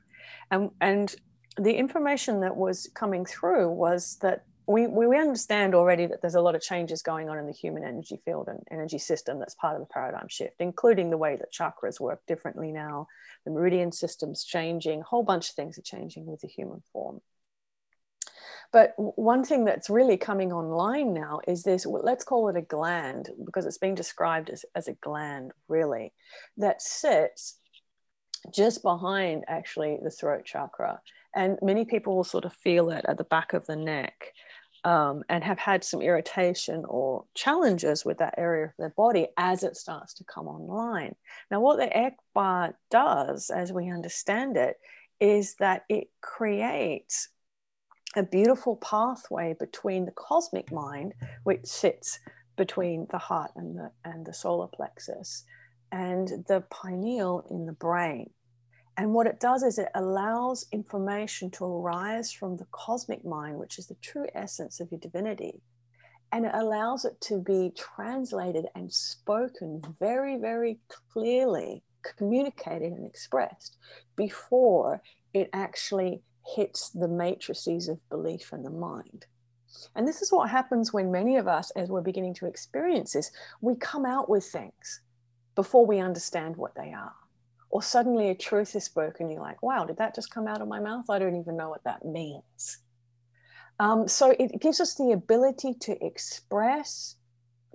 and 0.50 0.70
and 0.80 1.14
the 1.58 1.74
information 1.74 2.40
that 2.40 2.56
was 2.56 2.88
coming 2.94 3.26
through 3.26 3.70
was 3.70 4.16
that 4.22 4.44
we, 4.66 4.86
we 4.86 5.18
understand 5.18 5.74
already 5.74 6.06
that 6.06 6.22
there's 6.22 6.36
a 6.36 6.40
lot 6.40 6.54
of 6.54 6.62
changes 6.62 7.02
going 7.02 7.28
on 7.28 7.38
in 7.38 7.46
the 7.46 7.52
human 7.52 7.84
energy 7.84 8.20
field 8.24 8.48
and 8.48 8.60
energy 8.70 8.98
system 8.98 9.38
that's 9.38 9.54
part 9.54 9.74
of 9.74 9.80
the 9.80 9.92
paradigm 9.92 10.28
shift, 10.28 10.60
including 10.60 11.10
the 11.10 11.16
way 11.16 11.36
that 11.36 11.52
chakras 11.52 11.98
work 11.98 12.20
differently 12.26 12.70
now, 12.70 13.06
the 13.44 13.50
meridian 13.50 13.90
system's 13.90 14.44
changing, 14.44 15.00
a 15.00 15.04
whole 15.04 15.24
bunch 15.24 15.50
of 15.50 15.54
things 15.56 15.78
are 15.78 15.82
changing 15.82 16.26
with 16.26 16.40
the 16.40 16.48
human 16.48 16.82
form. 16.92 17.20
But 18.72 18.94
one 18.96 19.44
thing 19.44 19.64
that's 19.64 19.90
really 19.90 20.16
coming 20.16 20.52
online 20.52 21.12
now 21.12 21.40
is 21.46 21.62
this 21.62 21.84
let's 21.84 22.24
call 22.24 22.48
it 22.48 22.56
a 22.56 22.62
gland, 22.62 23.30
because 23.44 23.66
it's 23.66 23.78
being 23.78 23.94
described 23.94 24.48
as, 24.48 24.64
as 24.74 24.88
a 24.88 24.94
gland, 24.94 25.52
really, 25.68 26.12
that 26.56 26.80
sits 26.80 27.58
just 28.52 28.82
behind 28.82 29.44
actually 29.46 29.98
the 30.02 30.10
throat 30.10 30.44
chakra. 30.44 31.00
And 31.34 31.58
many 31.62 31.84
people 31.84 32.16
will 32.16 32.24
sort 32.24 32.44
of 32.44 32.52
feel 32.52 32.90
it 32.90 33.04
at 33.08 33.18
the 33.18 33.24
back 33.24 33.52
of 33.52 33.66
the 33.66 33.76
neck 33.76 34.32
um, 34.85 35.22
and 35.28 35.45
have 35.45 35.59
had 35.59 35.85
some 35.85 36.03
irritation 36.03 36.85
or 36.89 37.24
challenges 37.35 38.05
with 38.05 38.18
that 38.18 38.35
area 38.37 38.66
of 38.66 38.72
their 38.78 38.91
body 38.97 39.28
as 39.37 39.62
it 39.62 39.76
starts 39.76 40.14
to 40.14 40.24
come 40.24 40.49
online. 40.49 41.14
Now, 41.51 41.61
what 41.61 41.76
the 41.78 41.87
Ekpa 41.87 42.74
does, 42.91 43.51
as 43.51 43.72
we 43.72 43.91
understand 43.91 44.57
it, 44.57 44.76
is 45.20 45.55
that 45.57 45.85
it 45.89 46.09
creates 46.20 47.28
a 48.16 48.22
beautiful 48.22 48.76
pathway 48.76 49.55
between 49.59 50.05
the 50.05 50.12
cosmic 50.12 50.72
mind, 50.72 51.14
which 51.45 51.64
sits 51.64 52.18
between 52.57 53.07
the 53.11 53.18
heart 53.18 53.53
and 53.57 53.76
the, 53.76 53.91
and 54.05 54.26
the 54.26 54.35
solar 54.35 54.66
plexus, 54.66 55.45
and 55.91 56.28
the 56.49 56.62
pineal 56.70 57.47
in 57.51 57.66
the 57.66 57.72
brain. 57.72 58.30
And 59.03 59.14
what 59.14 59.26
it 59.26 59.40
does 59.40 59.64
is 59.64 59.80
it 59.80 59.88
allows 59.96 60.64
information 60.70 61.50
to 61.50 61.64
arise 61.64 62.30
from 62.30 62.57
the 62.57 62.68
cosmic 62.70 63.24
mind, 63.24 63.59
which 63.59 63.76
is 63.76 63.88
the 63.88 63.96
true 63.96 64.28
essence 64.32 64.78
of 64.78 64.92
your 64.92 65.00
divinity. 65.00 65.61
And 66.30 66.46
it 66.46 66.53
allows 66.55 67.05
it 67.05 67.20
to 67.22 67.40
be 67.40 67.72
translated 67.76 68.66
and 68.76 68.92
spoken 68.92 69.82
very, 69.98 70.36
very 70.36 70.78
clearly, 71.12 71.82
communicated 72.16 72.92
and 72.92 73.05
expressed 73.05 73.76
before 74.14 75.03
it 75.34 75.50
actually 75.53 76.22
hits 76.55 76.90
the 76.90 77.09
matrices 77.09 77.88
of 77.88 78.09
belief 78.09 78.53
in 78.53 78.62
the 78.62 78.70
mind. 78.70 79.26
And 79.96 80.07
this 80.07 80.22
is 80.22 80.30
what 80.30 80.48
happens 80.48 80.92
when 80.92 81.11
many 81.11 81.38
of 81.38 81.48
us, 81.48 81.72
as 81.72 81.88
we're 81.88 82.03
beginning 82.03 82.34
to 82.34 82.46
experience 82.46 83.14
this, 83.14 83.32
we 83.61 83.74
come 83.74 84.07
out 84.07 84.28
with 84.28 84.44
things 84.44 85.00
before 85.57 85.84
we 85.84 85.98
understand 85.98 86.57
what 86.57 86.76
they 86.76 86.92
are. 86.92 87.14
Or 87.73 87.83
suddenly 87.83 88.29
a 88.29 88.35
truth 88.35 88.77
is 88.77 88.85
spoken, 88.85 89.31
you're 89.31 89.41
like, 89.41 89.62
wow, 89.62 89.85
did 89.85 89.97
that 89.97 90.14
just 90.14 90.31
come 90.31 90.47
out 90.47 90.61
of 90.61 90.68
my 90.68 90.79
mouth? 90.79 91.07
I 91.09 91.18
don't 91.18 91.41
even 91.41 91.57
know 91.57 91.70
what 91.70 91.83
that 91.85 92.05
means. 92.05 92.79
Um, 93.81 94.07
so 94.07 94.37
it 94.39 94.61
gives 94.61 94.79
us 94.79 94.95
the 94.95 95.12
ability 95.12 95.75
to 95.81 96.05
express 96.05 97.16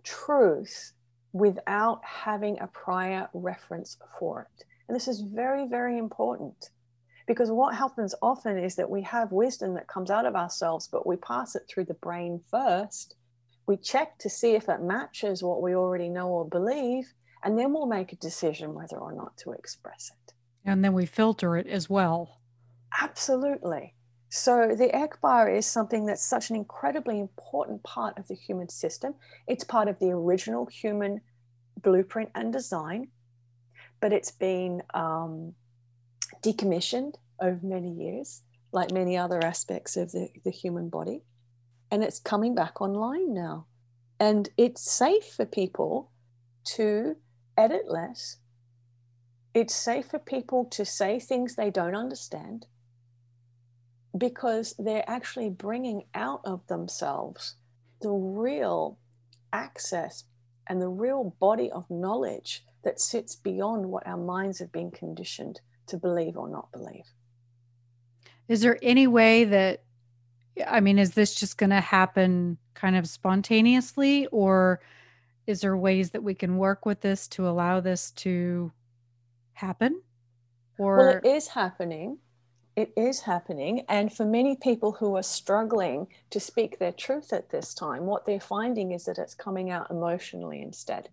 truth 0.04 0.94
without 1.34 2.02
having 2.06 2.60
a 2.60 2.68
prior 2.68 3.28
reference 3.34 3.98
for 4.20 4.42
it. 4.42 4.66
And 4.88 4.96
this 4.96 5.08
is 5.08 5.22
very, 5.22 5.68
very 5.68 5.98
important 5.98 6.70
because 7.26 7.50
what 7.50 7.76
happens 7.76 8.14
often 8.22 8.58
is 8.58 8.76
that 8.76 8.90
we 8.90 9.02
have 9.02 9.32
wisdom 9.32 9.74
that 9.74 9.88
comes 9.88 10.12
out 10.12 10.28
of 10.28 10.36
ourselves, 10.36 10.88
but 10.88 11.08
we 11.08 11.18
pass 11.18 11.56
it 11.56 11.64
through 11.68 11.86
the 11.86 11.94
brain 11.96 12.40
first. 12.52 13.16
We 13.66 13.78
check 13.78 14.18
to 14.20 14.30
see 14.30 14.54
if 14.54 14.70
it 14.70 14.82
matches 14.82 15.42
what 15.42 15.64
we 15.64 15.76
already 15.76 16.08
know 16.08 16.30
or 16.30 16.48
believe, 16.48 17.12
and 17.44 17.58
then 17.58 17.74
we'll 17.74 17.86
make 17.86 18.14
a 18.14 18.18
decision 18.18 18.74
whether 18.74 18.98
or 18.98 19.14
not 19.14 19.38
to 19.38 19.52
express 19.52 20.12
it. 20.12 20.34
And 20.66 20.84
then 20.84 20.94
we 20.94 21.06
filter 21.06 21.56
it 21.58 21.68
as 21.68 21.90
well. 21.90 22.42
Absolutely. 23.02 23.94
So 24.30 24.76
the 24.78 24.90
EKBA 24.90 25.58
is 25.58 25.66
something 25.66 26.06
that's 26.06 26.26
such 26.26 26.50
an 26.50 26.56
incredibly 26.56 27.20
important 27.20 27.84
part 27.84 28.18
of 28.18 28.28
the 28.28 28.36
human 28.36 28.68
system. 28.68 29.16
It's 29.48 29.64
part 29.64 29.88
of 29.88 30.00
the 30.00 30.10
original 30.10 30.66
human 30.66 31.22
blueprint 31.82 32.30
and 32.36 32.52
design, 32.52 33.08
but 34.02 34.12
it's 34.12 34.32
been 34.32 34.84
um, 34.94 35.54
decommissioned 36.42 37.16
over 37.42 37.60
many 37.64 37.92
years, 37.92 38.42
like 38.74 38.92
many 38.92 39.18
other 39.18 39.44
aspects 39.44 39.96
of 39.96 40.12
the, 40.12 40.30
the 40.44 40.52
human 40.52 40.90
body. 40.90 41.22
And 41.90 42.04
it's 42.04 42.20
coming 42.20 42.54
back 42.54 42.82
online 42.82 43.34
now. 43.34 43.68
And 44.20 44.50
it's 44.58 44.82
safe 44.82 45.26
for 45.26 45.46
people 45.46 46.12
to 46.76 47.16
edit 47.58 47.90
less. 47.90 48.38
It's 49.54 49.76
safe 49.76 50.08
for 50.08 50.20
people 50.20 50.66
to 50.66 50.86
say 50.86 51.20
things 51.20 51.56
they 51.56 51.72
don't 51.72 51.96
understand 51.96 52.68
because 54.18 54.76
they're 54.78 55.10
actually 55.10 55.50
bringing 55.50 56.06
out 56.14 56.42
of 56.46 56.66
themselves 56.68 57.56
the 58.02 58.12
real 58.12 58.98
access 59.52 60.24
and 60.68 60.82
the 60.82 60.90
real 60.90 61.36
body 61.40 61.72
of 61.72 61.90
knowledge 61.90 62.64
that 62.84 63.00
sits 63.00 63.36
beyond 63.36 63.86
what 63.86 64.06
our 64.06 64.18
minds 64.18 64.60
have 64.60 64.72
been 64.72 64.92
conditioned 64.92 65.60
to 65.88 65.98
believe 65.98 66.38
or 66.38 66.48
not 66.48 66.72
believe. 66.72 67.06
Is 68.48 68.62
there 68.62 68.78
any 68.82 69.08
way 69.08 69.44
that, 69.44 69.84
I 70.66 70.80
mean, 70.80 71.00
is 71.00 71.12
this 71.12 71.36
just 71.36 71.58
going 71.58 71.72
to 71.72 71.82
happen 71.82 72.58
kind 72.74 72.96
of 72.96 73.08
spontaneously, 73.08 74.28
or 74.28 74.80
is 75.48 75.62
there 75.62 75.78
ways 75.78 76.12
that 76.12 76.24
we 76.24 76.36
can 76.36 76.58
work 76.58 76.86
with 76.86 77.02
this 77.02 77.28
to 77.30 77.48
allow 77.48 77.80
this 77.80 78.12
to 78.12 78.72
happen? 79.54 80.02
Or 80.78 80.98
well, 80.98 81.10
it 81.10 81.26
is 81.26 81.48
happening. 81.48 82.20
It 82.76 82.92
is 82.96 83.22
happening. 83.22 83.84
And 83.90 84.14
for 84.14 84.26
many 84.26 84.56
people 84.56 84.92
who 84.92 85.16
are 85.16 85.24
struggling 85.24 86.08
to 86.30 86.40
speak 86.40 86.78
their 86.78 86.92
truth 86.92 87.34
at 87.34 87.50
this 87.50 87.74
time, 87.74 88.04
what 88.06 88.26
they're 88.26 88.40
finding 88.40 88.92
is 88.92 89.06
that 89.06 89.18
it's 89.18 89.34
coming 89.34 89.72
out 89.72 89.90
emotionally 89.90 90.62
instead. 90.62 91.10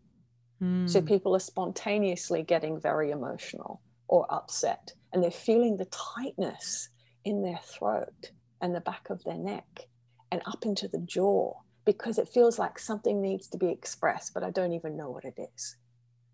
Mm. 0.63 0.91
So 0.91 1.01
hmm. 1.01 1.07
people 1.07 1.35
are 1.35 1.41
spontaneously 1.41 2.43
getting 2.43 2.79
very 2.79 3.11
emotional 3.13 3.81
or 4.09 4.27
upset, 4.33 4.93
and 5.13 5.23
they're 5.23 5.31
feeling 5.31 5.79
the 5.79 5.87
tightness 5.87 6.91
in 7.25 7.43
their 7.43 7.61
throat 7.63 8.33
and 8.61 8.75
the 8.75 8.81
back 8.81 9.09
of 9.09 9.25
their 9.25 9.39
neck 9.39 9.87
and 10.31 10.43
up 10.47 10.67
into 10.67 10.89
the 10.89 10.99
jaw 10.99 11.55
because 11.85 12.19
it 12.19 12.29
feels 12.29 12.59
like 12.59 12.79
something 12.79 13.21
needs 13.21 13.49
to 13.49 13.59
be 13.59 13.69
expressed, 13.69 14.35
but 14.35 14.43
I 14.43 14.51
don't 14.51 14.73
even 14.73 14.97
know 14.97 15.11
what 15.11 15.25
it 15.25 15.35
is. 15.55 15.77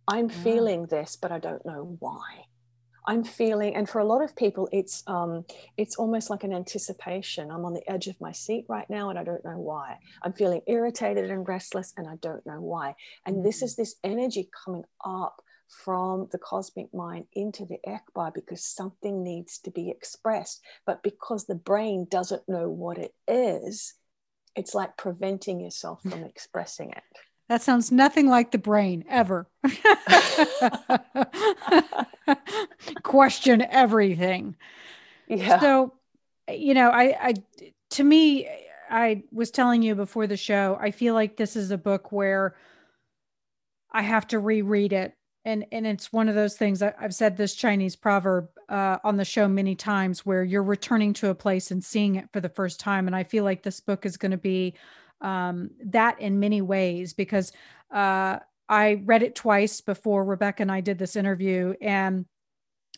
I'm 0.08 0.28
yeah. 0.28 0.42
feeling 0.42 0.86
this, 0.86 1.16
but 1.16 1.32
I 1.32 1.38
don't 1.38 1.64
know 1.64 1.96
why. 1.98 2.44
I'm 3.06 3.24
feeling, 3.24 3.74
and 3.74 3.88
for 3.88 3.98
a 3.98 4.04
lot 4.04 4.22
of 4.22 4.36
people, 4.36 4.68
it's 4.72 5.02
um, 5.06 5.44
it's 5.76 5.96
almost 5.96 6.28
like 6.30 6.44
an 6.44 6.52
anticipation. 6.52 7.50
I'm 7.50 7.64
on 7.64 7.72
the 7.72 7.90
edge 7.90 8.08
of 8.08 8.20
my 8.20 8.30
seat 8.30 8.66
right 8.68 8.88
now, 8.90 9.08
and 9.10 9.18
I 9.18 9.24
don't 9.24 9.44
know 9.44 9.58
why. 9.58 9.98
I'm 10.22 10.32
feeling 10.32 10.60
irritated 10.66 11.30
and 11.30 11.48
restless, 11.48 11.94
and 11.96 12.06
I 12.06 12.16
don't 12.16 12.44
know 12.46 12.60
why. 12.60 12.94
And 13.24 13.36
mm-hmm. 13.36 13.46
this 13.46 13.62
is 13.62 13.74
this 13.74 13.96
energy 14.04 14.50
coming 14.64 14.84
up 15.04 15.42
from 15.70 16.28
the 16.32 16.38
cosmic 16.38 16.92
mind 16.92 17.26
into 17.32 17.64
the 17.64 17.78
EKBA 17.86 18.34
because 18.34 18.62
something 18.64 19.22
needs 19.22 19.58
to 19.58 19.70
be 19.70 19.88
expressed. 19.88 20.60
But 20.84 21.02
because 21.02 21.46
the 21.46 21.54
brain 21.54 22.06
doesn't 22.10 22.48
know 22.48 22.68
what 22.68 22.98
it 22.98 23.14
is, 23.28 23.94
it's 24.56 24.74
like 24.74 24.96
preventing 24.96 25.60
yourself 25.60 26.02
from 26.02 26.24
expressing 26.24 26.90
it. 26.90 27.02
That 27.48 27.62
sounds 27.62 27.90
nothing 27.90 28.28
like 28.28 28.52
the 28.52 28.58
brain 28.58 29.04
ever. 29.08 29.48
Question 33.02 33.62
everything. 33.62 34.56
Yeah. 35.26 35.58
So, 35.58 35.94
you 36.48 36.74
know, 36.74 36.90
I, 36.90 37.16
I, 37.20 37.34
to 37.90 38.04
me, 38.04 38.48
I 38.88 39.24
was 39.32 39.50
telling 39.50 39.82
you 39.82 39.94
before 39.94 40.26
the 40.26 40.36
show, 40.36 40.78
I 40.80 40.92
feel 40.92 41.14
like 41.14 41.36
this 41.36 41.56
is 41.56 41.70
a 41.70 41.78
book 41.78 42.12
where 42.12 42.54
I 43.92 44.02
have 44.02 44.28
to 44.28 44.38
reread 44.38 44.92
it 44.92 45.14
and 45.44 45.64
and 45.72 45.86
it's 45.86 46.12
one 46.12 46.28
of 46.28 46.34
those 46.34 46.56
things 46.56 46.82
I, 46.82 46.92
have 46.98 47.14
said 47.14 47.36
this 47.36 47.54
chinese 47.54 47.96
proverb 47.96 48.48
uh, 48.68 48.98
on 49.02 49.16
the 49.16 49.24
show 49.24 49.48
many 49.48 49.74
times 49.74 50.24
where 50.24 50.44
you're 50.44 50.62
returning 50.62 51.12
to 51.14 51.30
a 51.30 51.34
place 51.34 51.70
and 51.70 51.82
seeing 51.82 52.14
it 52.14 52.28
for 52.32 52.40
the 52.40 52.48
first 52.48 52.80
time. 52.80 53.06
And 53.06 53.16
i 53.16 53.24
feel 53.24 53.44
like 53.44 53.62
this 53.62 53.80
book 53.80 54.06
is 54.06 54.16
going 54.16 54.30
to 54.32 54.38
be 54.38 54.74
um, 55.20 55.70
that 55.86 56.20
in 56.20 56.40
many 56.40 56.62
ways 56.62 57.12
because 57.12 57.52
uh, 57.90 58.38
i 58.68 59.02
read 59.04 59.22
it 59.22 59.34
twice 59.34 59.80
before 59.80 60.24
rebecca 60.24 60.62
and 60.62 60.72
i 60.72 60.80
did 60.80 60.98
this 60.98 61.16
interview 61.16 61.74
and 61.80 62.26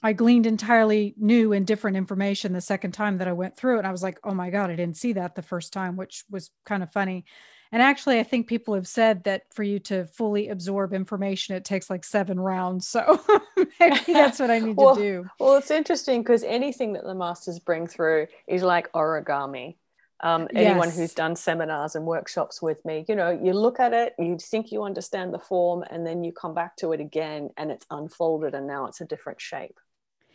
i 0.02 0.12
gleaned 0.12 0.46
entirely 0.46 1.14
new 1.16 1.52
and 1.52 1.66
different 1.66 1.96
information 1.96 2.52
the 2.52 2.60
second 2.60 2.92
time 2.92 3.18
that 3.18 3.28
i 3.28 3.32
went 3.32 3.56
through 3.56 3.76
it. 3.76 3.78
And 3.78 3.86
i 3.86 3.92
was 3.92 4.02
like 4.02 4.18
oh 4.24 4.34
my 4.34 4.50
god 4.50 4.70
i 4.70 4.76
didn't 4.76 4.96
see 4.96 5.14
that 5.14 5.34
the 5.34 5.42
first 5.42 5.72
time 5.72 5.96
which 5.96 6.24
was 6.30 6.50
kind 6.66 6.82
of 6.82 6.92
funny 6.92 7.24
and 7.72 7.80
actually, 7.80 8.20
I 8.20 8.22
think 8.22 8.46
people 8.46 8.74
have 8.74 8.86
said 8.86 9.24
that 9.24 9.44
for 9.50 9.62
you 9.62 9.78
to 9.80 10.04
fully 10.04 10.48
absorb 10.48 10.92
information, 10.92 11.56
it 11.56 11.64
takes 11.64 11.88
like 11.88 12.04
seven 12.04 12.38
rounds. 12.38 12.86
So 12.86 13.18
maybe 13.80 13.98
that's 14.12 14.38
what 14.38 14.50
I 14.50 14.58
need 14.58 14.76
well, 14.76 14.94
to 14.94 15.00
do. 15.00 15.26
Well, 15.40 15.56
it's 15.56 15.70
interesting 15.70 16.20
because 16.20 16.42
anything 16.42 16.92
that 16.92 17.04
the 17.04 17.14
masters 17.14 17.58
bring 17.58 17.86
through 17.86 18.26
is 18.46 18.62
like 18.62 18.92
origami. 18.92 19.76
Um, 20.20 20.48
anyone 20.54 20.88
yes. 20.88 20.96
who's 20.96 21.14
done 21.14 21.34
seminars 21.34 21.96
and 21.96 22.04
workshops 22.04 22.62
with 22.62 22.84
me, 22.84 23.04
you 23.08 23.16
know, 23.16 23.30
you 23.30 23.54
look 23.54 23.80
at 23.80 23.92
it, 23.92 24.14
you 24.18 24.38
think 24.38 24.70
you 24.70 24.84
understand 24.84 25.34
the 25.34 25.38
form, 25.38 25.82
and 25.90 26.06
then 26.06 26.22
you 26.22 26.30
come 26.30 26.54
back 26.54 26.76
to 26.76 26.92
it 26.92 27.00
again 27.00 27.50
and 27.56 27.72
it's 27.72 27.86
unfolded 27.90 28.54
and 28.54 28.66
now 28.66 28.86
it's 28.86 29.00
a 29.00 29.04
different 29.04 29.40
shape. 29.40 29.80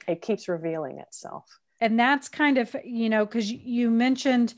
It 0.08 0.22
keeps 0.22 0.50
revealing 0.50 0.98
itself. 0.98 1.60
And 1.80 1.98
that's 1.98 2.28
kind 2.28 2.58
of, 2.58 2.76
you 2.84 3.10
know, 3.10 3.26
because 3.26 3.50
you 3.50 3.90
mentioned 3.92 4.56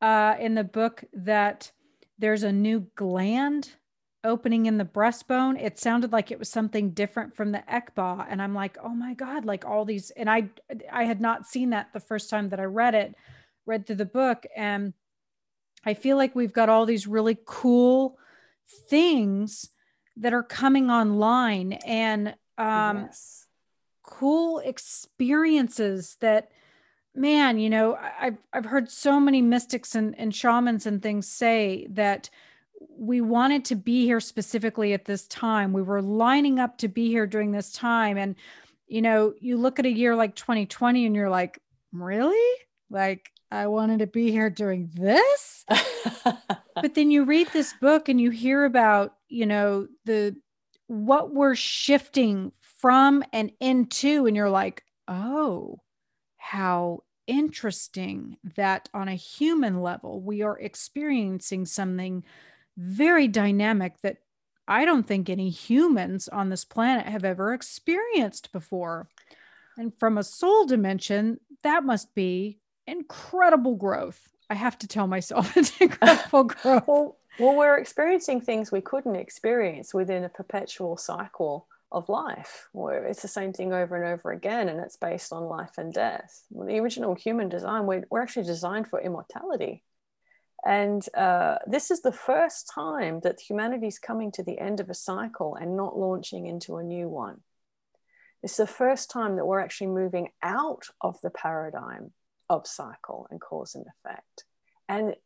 uh, 0.00 0.34
in 0.40 0.54
the 0.54 0.64
book 0.64 1.04
that 1.12 1.70
there's 2.22 2.44
a 2.44 2.52
new 2.52 2.86
gland 2.94 3.72
opening 4.22 4.66
in 4.66 4.78
the 4.78 4.84
breastbone. 4.84 5.60
It 5.60 5.80
sounded 5.80 6.12
like 6.12 6.30
it 6.30 6.38
was 6.38 6.48
something 6.48 6.90
different 6.90 7.34
from 7.34 7.50
the 7.50 7.64
EKBA. 7.68 8.26
And 8.30 8.40
I'm 8.40 8.54
like, 8.54 8.78
oh 8.80 8.94
my 8.94 9.14
God, 9.14 9.44
like 9.44 9.64
all 9.64 9.84
these. 9.84 10.12
And 10.12 10.30
I 10.30 10.48
I 10.90 11.02
had 11.02 11.20
not 11.20 11.48
seen 11.48 11.70
that 11.70 11.92
the 11.92 11.98
first 11.98 12.30
time 12.30 12.50
that 12.50 12.60
I 12.60 12.64
read 12.64 12.94
it, 12.94 13.16
read 13.66 13.88
through 13.88 13.96
the 13.96 14.04
book. 14.04 14.46
And 14.56 14.94
I 15.84 15.94
feel 15.94 16.16
like 16.16 16.36
we've 16.36 16.52
got 16.52 16.68
all 16.68 16.86
these 16.86 17.08
really 17.08 17.36
cool 17.44 18.16
things 18.88 19.68
that 20.18 20.32
are 20.32 20.44
coming 20.44 20.90
online 20.90 21.72
and 21.72 22.36
um 22.56 22.98
yes. 22.98 23.46
cool 24.04 24.60
experiences 24.60 26.16
that 26.20 26.52
man, 27.14 27.58
you 27.58 27.70
know, 27.70 27.98
I've 28.20 28.38
I've 28.52 28.64
heard 28.64 28.90
so 28.90 29.20
many 29.20 29.42
mystics 29.42 29.94
and, 29.94 30.18
and 30.18 30.34
shamans 30.34 30.86
and 30.86 31.02
things 31.02 31.28
say 31.28 31.86
that 31.90 32.30
we 32.96 33.20
wanted 33.20 33.64
to 33.66 33.76
be 33.76 34.04
here 34.04 34.20
specifically 34.20 34.92
at 34.92 35.04
this 35.04 35.26
time. 35.26 35.72
We 35.72 35.82
were 35.82 36.02
lining 36.02 36.58
up 36.58 36.78
to 36.78 36.88
be 36.88 37.08
here 37.08 37.26
during 37.26 37.52
this 37.52 37.72
time. 37.72 38.16
And, 38.16 38.36
you 38.86 39.02
know, 39.02 39.34
you 39.40 39.56
look 39.56 39.78
at 39.78 39.86
a 39.86 39.90
year 39.90 40.14
like 40.14 40.34
2020 40.34 41.06
and 41.06 41.14
you're 41.14 41.30
like, 41.30 41.60
really? 41.92 42.58
Like, 42.90 43.30
I 43.50 43.66
wanted 43.66 44.00
to 44.00 44.06
be 44.06 44.30
here 44.30 44.50
during 44.50 44.90
this. 44.94 45.64
but 46.24 46.94
then 46.94 47.10
you 47.10 47.24
read 47.24 47.48
this 47.52 47.72
book 47.74 48.08
and 48.08 48.20
you 48.20 48.30
hear 48.30 48.64
about, 48.64 49.14
you 49.28 49.46
know, 49.46 49.88
the 50.04 50.36
what 50.86 51.32
we're 51.32 51.54
shifting 51.54 52.52
from 52.60 53.24
and 53.32 53.52
into, 53.60 54.26
and 54.26 54.36
you're 54.36 54.50
like, 54.50 54.84
oh, 55.08 55.80
how 56.42 57.04
interesting 57.28 58.36
that 58.56 58.88
on 58.92 59.06
a 59.06 59.14
human 59.14 59.80
level, 59.80 60.20
we 60.20 60.42
are 60.42 60.58
experiencing 60.58 61.64
something 61.64 62.24
very 62.76 63.28
dynamic 63.28 63.94
that 64.02 64.16
I 64.66 64.84
don't 64.84 65.06
think 65.06 65.30
any 65.30 65.50
humans 65.50 66.26
on 66.26 66.48
this 66.48 66.64
planet 66.64 67.06
have 67.06 67.24
ever 67.24 67.54
experienced 67.54 68.50
before. 68.50 69.08
And 69.78 69.92
from 70.00 70.18
a 70.18 70.24
soul 70.24 70.66
dimension, 70.66 71.38
that 71.62 71.84
must 71.84 72.12
be 72.12 72.58
incredible 72.88 73.76
growth. 73.76 74.20
I 74.50 74.54
have 74.54 74.76
to 74.80 74.88
tell 74.88 75.06
myself 75.06 75.56
it's 75.56 75.80
incredible 75.80 76.44
growth. 76.44 76.88
well, 76.88 77.18
well, 77.38 77.56
we're 77.56 77.78
experiencing 77.78 78.40
things 78.40 78.72
we 78.72 78.80
couldn't 78.80 79.14
experience 79.14 79.94
within 79.94 80.24
a 80.24 80.28
perpetual 80.28 80.96
cycle 80.96 81.68
of 81.92 82.08
life, 82.08 82.68
where 82.72 83.04
it's 83.04 83.22
the 83.22 83.28
same 83.28 83.52
thing 83.52 83.72
over 83.72 83.94
and 83.96 84.12
over 84.12 84.32
again, 84.32 84.68
and 84.68 84.80
it's 84.80 84.96
based 84.96 85.32
on 85.32 85.44
life 85.44 85.72
and 85.78 85.92
death. 85.92 86.44
Well, 86.50 86.66
the 86.66 86.78
original 86.78 87.14
human 87.14 87.48
design, 87.48 87.86
we're, 87.86 88.04
we're 88.10 88.22
actually 88.22 88.46
designed 88.46 88.88
for 88.88 89.00
immortality. 89.00 89.84
And 90.64 91.04
uh, 91.14 91.58
this 91.66 91.90
is 91.90 92.02
the 92.02 92.12
first 92.12 92.70
time 92.72 93.20
that 93.24 93.40
humanity 93.40 93.88
is 93.88 93.98
coming 93.98 94.30
to 94.32 94.42
the 94.42 94.58
end 94.58 94.80
of 94.80 94.90
a 94.90 94.94
cycle 94.94 95.56
and 95.56 95.76
not 95.76 95.98
launching 95.98 96.46
into 96.46 96.76
a 96.76 96.84
new 96.84 97.08
one. 97.08 97.40
It's 98.42 98.56
the 98.56 98.66
first 98.66 99.10
time 99.10 99.36
that 99.36 99.46
we're 99.46 99.60
actually 99.60 99.88
moving 99.88 100.28
out 100.42 100.84
of 101.00 101.20
the 101.20 101.30
paradigm 101.30 102.12
of 102.48 102.66
cycle 102.66 103.26
and 103.30 103.40
cause 103.40 103.74
and 103.74 103.86
effect. 103.86 104.44
And 104.88 105.16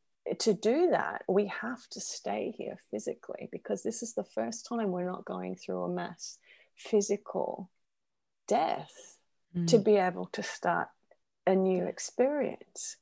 to 0.41 0.53
do 0.53 0.89
that, 0.91 1.23
we 1.29 1.47
have 1.47 1.87
to 1.91 2.01
stay 2.01 2.55
here 2.57 2.79
physically 2.91 3.49
because 3.53 3.83
this 3.83 4.03
is 4.03 4.15
the 4.15 4.25
first 4.25 4.67
time 4.67 4.91
we're 4.91 5.05
not 5.05 5.25
going 5.25 5.57
through 5.57 5.83
a 5.83 5.89
mass 5.89 6.39
physical 6.77 7.71
death 8.47 9.19
mm. 9.57 9.67
to 9.69 9.79
be 9.79 9.97
able 9.97 10.27
to 10.33 10.43
start 10.43 10.89
a 11.47 11.55
new 11.55 11.85
experience. 11.85 12.97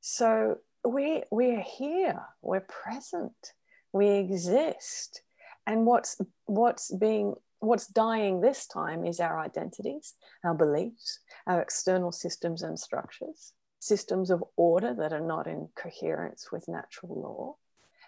So 0.00 0.58
we 0.84 1.22
we're 1.30 1.62
here, 1.62 2.20
we're 2.42 2.60
present, 2.60 3.52
we 3.92 4.10
exist. 4.10 5.22
And 5.66 5.86
what's 5.86 6.20
what's 6.44 6.92
being 6.92 7.34
what's 7.58 7.86
dying 7.86 8.40
this 8.40 8.66
time 8.66 9.04
is 9.04 9.18
our 9.18 9.40
identities, 9.40 10.14
our 10.44 10.54
beliefs, 10.54 11.20
our 11.46 11.60
external 11.60 12.12
systems 12.12 12.62
and 12.62 12.78
structures, 12.78 13.52
systems 13.80 14.30
of 14.30 14.44
order 14.56 14.94
that 14.94 15.12
are 15.12 15.26
not 15.26 15.46
in 15.46 15.68
coherence 15.74 16.52
with 16.52 16.68
natural 16.68 17.20
law. 17.20 17.56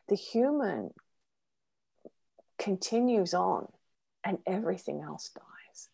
The 0.09 0.17
human 0.17 0.91
continues 2.59 3.35
on 3.35 3.69
and 4.25 4.39
everything 4.47 5.03
else 5.03 5.31
dies. 5.35 5.89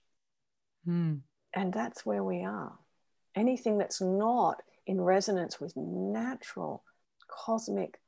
Mm. 0.89 1.21
And 1.55 1.73
that's 1.73 2.05
where 2.05 2.25
we 2.25 2.45
are. 2.45 2.73
Anything 3.35 3.79
that's 3.79 4.01
not 4.01 4.63
in 4.87 5.01
resonance 5.01 5.61
with 5.61 5.77
natural 5.77 6.83
cosmic 7.29 8.01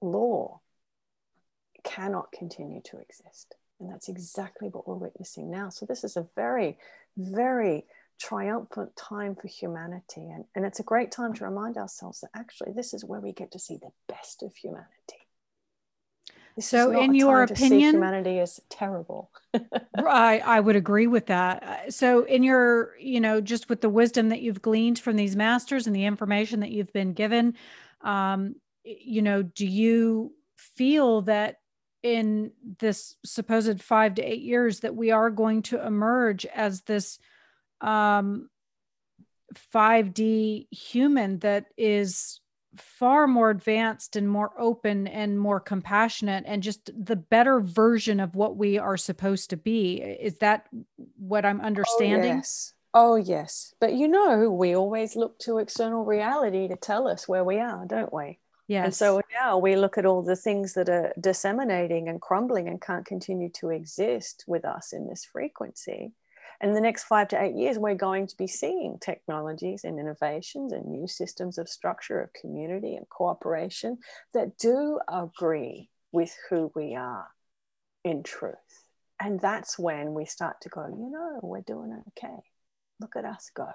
law 0.00 0.60
cannot 1.84 2.32
continue 2.32 2.80
to 2.82 2.98
exist. 2.98 3.54
And 3.80 3.90
that's 3.90 4.08
exactly 4.08 4.68
what 4.68 4.86
we're 4.86 4.94
witnessing 4.94 5.50
now. 5.50 5.68
So, 5.68 5.86
this 5.86 6.04
is 6.04 6.16
a 6.16 6.28
very, 6.36 6.78
very 7.16 7.84
triumphant 8.20 8.94
time 8.94 9.34
for 9.34 9.48
humanity. 9.48 10.28
And, 10.28 10.44
and 10.54 10.64
it's 10.64 10.78
a 10.78 10.84
great 10.84 11.10
time 11.10 11.34
to 11.34 11.44
remind 11.44 11.76
ourselves 11.76 12.20
that 12.20 12.30
actually 12.34 12.72
this 12.72 12.94
is 12.94 13.04
where 13.04 13.20
we 13.20 13.32
get 13.32 13.50
to 13.52 13.58
see 13.58 13.76
the 13.76 13.90
best 14.06 14.42
of 14.42 14.54
humanity. 14.54 15.21
This 16.56 16.68
so, 16.68 16.98
in 16.98 17.14
your 17.14 17.42
opinion, 17.42 17.94
humanity 17.94 18.38
is 18.38 18.60
terrible. 18.68 19.30
I, 19.96 20.42
I 20.44 20.60
would 20.60 20.76
agree 20.76 21.06
with 21.06 21.26
that. 21.26 21.62
Uh, 21.62 21.90
so, 21.90 22.24
in 22.24 22.42
your, 22.42 22.96
you 22.98 23.20
know, 23.20 23.40
just 23.40 23.68
with 23.68 23.80
the 23.80 23.88
wisdom 23.88 24.28
that 24.28 24.42
you've 24.42 24.60
gleaned 24.60 24.98
from 24.98 25.16
these 25.16 25.34
masters 25.34 25.86
and 25.86 25.96
the 25.96 26.04
information 26.04 26.60
that 26.60 26.70
you've 26.70 26.92
been 26.92 27.14
given, 27.14 27.54
um, 28.02 28.56
you 28.84 29.22
know, 29.22 29.42
do 29.42 29.66
you 29.66 30.32
feel 30.56 31.22
that 31.22 31.56
in 32.02 32.50
this 32.80 33.16
supposed 33.24 33.80
five 33.80 34.16
to 34.16 34.22
eight 34.22 34.42
years 34.42 34.80
that 34.80 34.94
we 34.94 35.10
are 35.10 35.30
going 35.30 35.62
to 35.62 35.84
emerge 35.84 36.44
as 36.46 36.82
this 36.82 37.18
um, 37.80 38.48
5D 39.72 40.66
human 40.70 41.38
that 41.40 41.66
is 41.76 42.40
far 42.76 43.26
more 43.26 43.50
advanced 43.50 44.16
and 44.16 44.28
more 44.28 44.52
open 44.58 45.06
and 45.06 45.38
more 45.38 45.60
compassionate 45.60 46.44
and 46.46 46.62
just 46.62 46.90
the 46.94 47.16
better 47.16 47.60
version 47.60 48.20
of 48.20 48.34
what 48.34 48.56
we 48.56 48.78
are 48.78 48.96
supposed 48.96 49.50
to 49.50 49.56
be. 49.56 49.96
Is 49.96 50.36
that 50.36 50.68
what 51.18 51.44
I'm 51.44 51.60
oh, 51.60 51.64
understanding? 51.64 52.32
Oh, 52.32 52.36
yes. 52.36 52.72
Oh, 52.94 53.16
yes. 53.16 53.74
But 53.80 53.94
you 53.94 54.08
know, 54.08 54.50
we 54.50 54.74
always 54.74 55.16
look 55.16 55.38
to 55.40 55.58
external 55.58 56.04
reality 56.04 56.68
to 56.68 56.76
tell 56.76 57.08
us 57.08 57.26
where 57.26 57.44
we 57.44 57.58
are, 57.58 57.84
don't 57.86 58.12
we? 58.12 58.38
Yes. 58.68 58.84
And 58.84 58.94
so 58.94 59.20
now 59.32 59.58
we 59.58 59.76
look 59.76 59.98
at 59.98 60.06
all 60.06 60.22
the 60.22 60.36
things 60.36 60.74
that 60.74 60.88
are 60.88 61.12
disseminating 61.20 62.08
and 62.08 62.20
crumbling 62.20 62.68
and 62.68 62.80
can't 62.80 63.04
continue 63.04 63.50
to 63.56 63.70
exist 63.70 64.44
with 64.46 64.64
us 64.64 64.92
in 64.92 65.08
this 65.08 65.24
frequency. 65.24 66.12
And 66.62 66.76
the 66.76 66.80
next 66.80 67.04
five 67.04 67.26
to 67.28 67.42
eight 67.42 67.56
years, 67.56 67.76
we're 67.76 67.96
going 67.96 68.28
to 68.28 68.36
be 68.36 68.46
seeing 68.46 68.96
technologies 69.00 69.82
and 69.82 69.98
innovations 69.98 70.72
and 70.72 70.86
new 70.86 71.08
systems 71.08 71.58
of 71.58 71.68
structure 71.68 72.20
of 72.20 72.32
community 72.32 72.94
and 72.94 73.08
cooperation 73.08 73.98
that 74.32 74.56
do 74.58 75.00
agree 75.12 75.90
with 76.12 76.32
who 76.48 76.70
we 76.76 76.94
are 76.94 77.26
in 78.04 78.22
truth. 78.22 78.54
And 79.20 79.40
that's 79.40 79.76
when 79.76 80.14
we 80.14 80.24
start 80.24 80.60
to 80.62 80.68
go, 80.68 80.86
you 80.86 81.10
know, 81.10 81.40
we're 81.42 81.62
doing 81.62 82.00
okay. 82.10 82.38
Look 83.00 83.16
at 83.16 83.24
us 83.24 83.50
go. 83.52 83.68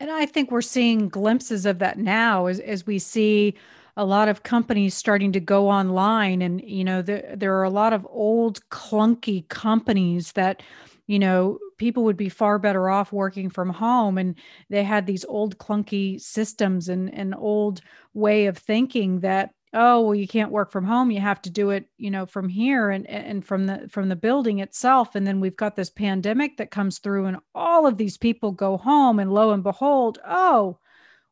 And 0.00 0.10
I 0.10 0.26
think 0.26 0.50
we're 0.50 0.62
seeing 0.62 1.08
glimpses 1.08 1.64
of 1.64 1.78
that 1.78 1.96
now 1.96 2.46
as, 2.46 2.58
as 2.58 2.86
we 2.86 2.98
see 2.98 3.54
a 3.96 4.04
lot 4.04 4.28
of 4.28 4.42
companies 4.42 4.94
starting 4.94 5.32
to 5.32 5.40
go 5.40 5.68
online. 5.68 6.42
And, 6.42 6.60
you 6.60 6.84
know, 6.84 7.02
there, 7.02 7.34
there 7.36 7.56
are 7.56 7.64
a 7.64 7.70
lot 7.70 7.92
of 7.92 8.06
old, 8.10 8.68
clunky 8.68 9.48
companies 9.48 10.32
that 10.32 10.62
you 11.06 11.18
know, 11.18 11.58
people 11.78 12.04
would 12.04 12.16
be 12.16 12.28
far 12.28 12.58
better 12.58 12.88
off 12.88 13.12
working 13.12 13.50
from 13.50 13.70
home. 13.70 14.18
And 14.18 14.34
they 14.70 14.82
had 14.82 15.06
these 15.06 15.24
old 15.24 15.58
clunky 15.58 16.20
systems 16.20 16.88
and 16.88 17.12
an 17.14 17.34
old 17.34 17.80
way 18.14 18.46
of 18.46 18.58
thinking 18.58 19.20
that, 19.20 19.50
oh, 19.72 20.00
well, 20.00 20.14
you 20.14 20.26
can't 20.26 20.50
work 20.50 20.72
from 20.72 20.84
home. 20.84 21.10
You 21.10 21.20
have 21.20 21.42
to 21.42 21.50
do 21.50 21.70
it, 21.70 21.88
you 21.98 22.10
know, 22.10 22.26
from 22.26 22.48
here 22.48 22.90
and, 22.90 23.06
and 23.08 23.44
from 23.44 23.66
the 23.66 23.88
from 23.90 24.08
the 24.08 24.16
building 24.16 24.60
itself. 24.60 25.14
And 25.14 25.26
then 25.26 25.40
we've 25.40 25.56
got 25.56 25.76
this 25.76 25.90
pandemic 25.90 26.56
that 26.56 26.70
comes 26.70 26.98
through 26.98 27.26
and 27.26 27.38
all 27.54 27.86
of 27.86 27.98
these 27.98 28.16
people 28.16 28.52
go 28.52 28.76
home 28.76 29.18
and 29.18 29.32
lo 29.32 29.52
and 29.52 29.62
behold, 29.62 30.18
oh, 30.26 30.78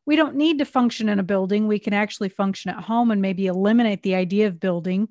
we 0.05 0.15
don't 0.15 0.35
need 0.35 0.59
to 0.59 0.65
function 0.65 1.09
in 1.09 1.19
a 1.19 1.23
building. 1.23 1.67
We 1.67 1.79
can 1.79 1.93
actually 1.93 2.29
function 2.29 2.71
at 2.71 2.83
home 2.83 3.11
and 3.11 3.21
maybe 3.21 3.47
eliminate 3.47 4.03
the 4.03 4.15
idea 4.15 4.47
of 4.47 4.59
building 4.59 5.09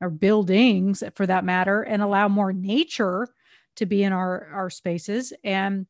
or 0.00 0.10
buildings 0.10 1.02
for 1.16 1.26
that 1.26 1.44
matter 1.44 1.82
and 1.82 2.00
allow 2.00 2.28
more 2.28 2.52
nature 2.52 3.28
to 3.78 3.86
be 3.86 4.02
in 4.02 4.12
our 4.12 4.48
our 4.52 4.70
spaces. 4.70 5.32
And 5.42 5.86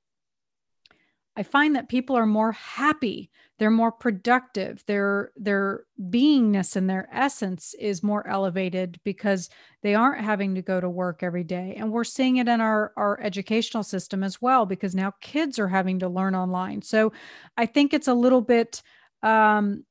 i 1.37 1.43
find 1.43 1.77
that 1.77 1.89
people 1.89 2.17
are 2.17 2.27
more 2.27 2.53
happy 2.53 3.31
they're 3.59 3.71
more 3.71 3.93
productive 3.93 4.85
their 4.87 5.33
their 5.37 5.85
beingness 6.01 6.77
and 6.77 6.89
their 6.89 7.09
essence 7.13 7.75
is 7.79 8.03
more 8.03 8.27
elevated 8.27 9.01
because 9.05 9.51
they 9.83 9.95
aren't 9.95 10.25
having 10.25 10.55
to 10.55 10.63
go 10.63 10.81
to 10.81 10.89
work 10.89 11.23
every 11.23 11.45
day. 11.45 11.75
And 11.77 11.91
we're 11.91 12.05
seeing 12.05 12.37
it 12.37 12.49
in 12.49 12.61
our 12.61 12.93
our 12.97 13.21
educational 13.21 13.83
system 13.83 14.23
as 14.23 14.41
well 14.41 14.65
because 14.65 14.95
now 14.95 15.13
kids 15.21 15.59
are 15.59 15.69
having 15.69 15.99
to 16.01 16.09
learn 16.09 16.35
online. 16.35 16.83
So 16.83 17.13
i 17.57 17.67
think 17.67 17.93
it's 17.93 18.09
a 18.09 18.15
little 18.15 18.43
bit 18.43 18.83
um, 19.23 19.85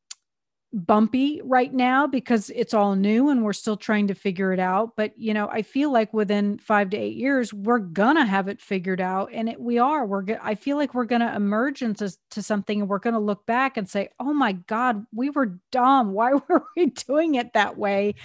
bumpy 0.74 1.42
right 1.44 1.74
now 1.74 2.06
because 2.06 2.50
it's 2.50 2.74
all 2.74 2.96
new 2.96 3.30
and 3.30 3.44
we're 3.44 3.54
still 3.54 3.78
trying 3.78 4.08
to 4.08 4.14
figure 4.14 4.52
it 4.52 4.60
out 4.60 4.92
but 4.98 5.14
you 5.18 5.34
know 5.34 5.48
i 5.48 5.62
feel 5.62 5.94
like 5.94 6.14
within 6.14 6.58
5 6.60 6.90
to 6.90 6.98
8 6.98 7.16
years 7.16 7.54
we're 7.54 7.80
gonna 7.80 8.26
have 8.26 8.50
it 8.50 8.62
figured 8.62 9.00
out 9.00 9.30
and 9.32 9.48
it, 9.48 9.60
we 9.60 9.80
are 9.80 10.06
we're 10.06 10.24
go- 10.24 10.38
i 10.44 10.56
feel 10.56 10.76
like 10.76 10.94
we're 10.94 11.06
gonna 11.06 11.34
emerge 11.34 11.82
into 11.82 12.14
to 12.32 12.44
something 12.44 12.82
and 12.82 12.90
we're 12.90 13.00
gonna 13.00 13.18
look 13.18 13.46
back 13.46 13.78
and 13.78 13.90
say 13.90 14.10
oh 14.20 14.34
my 14.34 14.52
god 14.52 15.06
we 15.14 15.30
were 15.30 15.60
dumb. 15.72 16.14
Why 16.14 16.34
were 16.48 16.64
we 16.76 16.88
doing 16.88 17.36
it 17.36 17.54
that 17.54 17.78
way? 17.78 18.16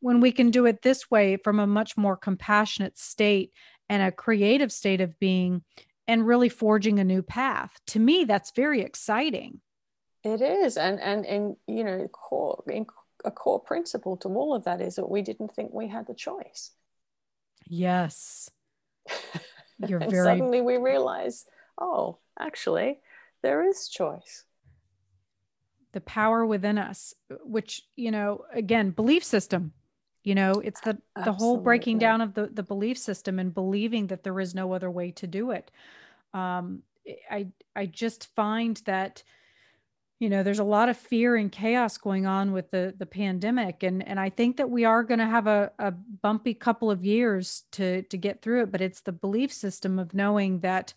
When 0.00 0.20
we 0.20 0.32
can 0.32 0.50
do 0.50 0.66
it 0.66 0.82
this 0.82 1.10
way 1.10 1.38
from 1.38 1.58
a 1.58 1.66
much 1.66 1.96
more 1.96 2.16
compassionate 2.16 2.98
state 2.98 3.52
and 3.88 4.02
a 4.02 4.12
creative 4.12 4.72
state 4.72 5.00
of 5.00 5.18
being 5.18 5.62
and 6.06 6.26
really 6.26 6.50
forging 6.50 6.98
a 6.98 7.04
new 7.04 7.22
path. 7.22 7.70
To 7.88 7.98
me 7.98 8.24
that's 8.24 8.52
very 8.54 8.82
exciting 8.82 9.60
it 10.24 10.40
is, 10.40 10.76
and 10.76 11.00
and 11.00 11.26
and 11.26 11.56
you 11.66 11.84
know, 11.84 12.08
core 12.08 12.64
in, 12.68 12.86
a 13.24 13.30
core 13.30 13.60
principle 13.60 14.16
to 14.18 14.28
all 14.28 14.54
of 14.54 14.64
that 14.64 14.80
is 14.80 14.96
that 14.96 15.10
we 15.10 15.22
didn't 15.22 15.54
think 15.54 15.72
we 15.72 15.88
had 15.88 16.06
the 16.06 16.14
choice. 16.14 16.72
Yes. 17.66 18.50
You're 19.78 20.00
and 20.00 20.10
very 20.10 20.24
suddenly 20.24 20.60
we 20.60 20.76
realize, 20.76 21.46
oh, 21.80 22.18
actually, 22.38 22.98
there 23.42 23.66
is 23.68 23.88
choice. 23.88 24.44
the 25.92 26.00
power 26.00 26.44
within 26.44 26.76
us, 26.78 27.14
which, 27.44 27.82
you 27.96 28.10
know, 28.10 28.44
again, 28.52 28.90
belief 28.90 29.24
system. 29.24 29.72
You 30.24 30.34
know, 30.34 30.54
it's 30.54 30.80
the 30.80 30.98
the 31.14 31.32
whole 31.32 31.58
breaking 31.58 31.98
down 31.98 32.20
of 32.20 32.34
the 32.34 32.46
the 32.48 32.62
belief 32.62 32.98
system 32.98 33.38
and 33.38 33.54
believing 33.54 34.08
that 34.08 34.24
there 34.24 34.40
is 34.40 34.54
no 34.54 34.72
other 34.72 34.90
way 34.90 35.10
to 35.12 35.26
do 35.26 35.50
it. 35.50 35.70
Um, 36.32 36.82
I 37.30 37.48
I 37.76 37.86
just 37.86 38.34
find 38.34 38.80
that 38.86 39.22
you 40.18 40.28
know 40.28 40.42
there's 40.42 40.58
a 40.58 40.64
lot 40.64 40.88
of 40.88 40.96
fear 40.96 41.36
and 41.36 41.50
chaos 41.50 41.98
going 41.98 42.26
on 42.26 42.52
with 42.52 42.70
the 42.70 42.94
the 42.98 43.06
pandemic 43.06 43.82
and 43.82 44.06
and 44.06 44.20
i 44.20 44.30
think 44.30 44.56
that 44.56 44.70
we 44.70 44.84
are 44.84 45.02
going 45.02 45.18
to 45.18 45.26
have 45.26 45.46
a, 45.46 45.70
a 45.78 45.90
bumpy 45.90 46.54
couple 46.54 46.90
of 46.90 47.04
years 47.04 47.64
to 47.72 48.02
to 48.02 48.16
get 48.16 48.40
through 48.40 48.62
it 48.62 48.72
but 48.72 48.80
it's 48.80 49.00
the 49.00 49.12
belief 49.12 49.52
system 49.52 49.98
of 49.98 50.14
knowing 50.14 50.60
that 50.60 50.94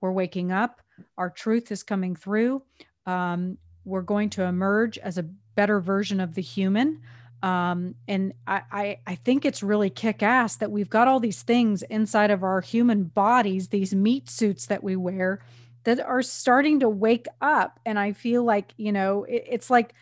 we're 0.00 0.12
waking 0.12 0.50
up 0.50 0.80
our 1.18 1.30
truth 1.30 1.70
is 1.70 1.82
coming 1.82 2.16
through 2.16 2.62
um, 3.06 3.58
we're 3.84 4.02
going 4.02 4.30
to 4.30 4.42
emerge 4.42 4.96
as 4.98 5.18
a 5.18 5.22
better 5.54 5.78
version 5.78 6.20
of 6.20 6.34
the 6.34 6.42
human 6.42 7.00
um, 7.42 7.94
and 8.08 8.32
I, 8.46 8.62
I 8.72 8.98
i 9.06 9.14
think 9.14 9.44
it's 9.44 9.62
really 9.62 9.90
kick-ass 9.90 10.56
that 10.56 10.70
we've 10.70 10.90
got 10.90 11.06
all 11.06 11.20
these 11.20 11.42
things 11.42 11.82
inside 11.82 12.30
of 12.30 12.42
our 12.42 12.62
human 12.62 13.04
bodies 13.04 13.68
these 13.68 13.94
meat 13.94 14.30
suits 14.30 14.66
that 14.66 14.82
we 14.82 14.96
wear 14.96 15.40
that 15.84 16.00
are 16.00 16.22
starting 16.22 16.80
to 16.80 16.88
wake 16.88 17.26
up 17.40 17.78
and 17.86 17.98
i 17.98 18.12
feel 18.12 18.42
like 18.42 18.72
you 18.76 18.92
know 18.92 19.24
it, 19.24 19.44
it's 19.48 19.70
like 19.70 19.94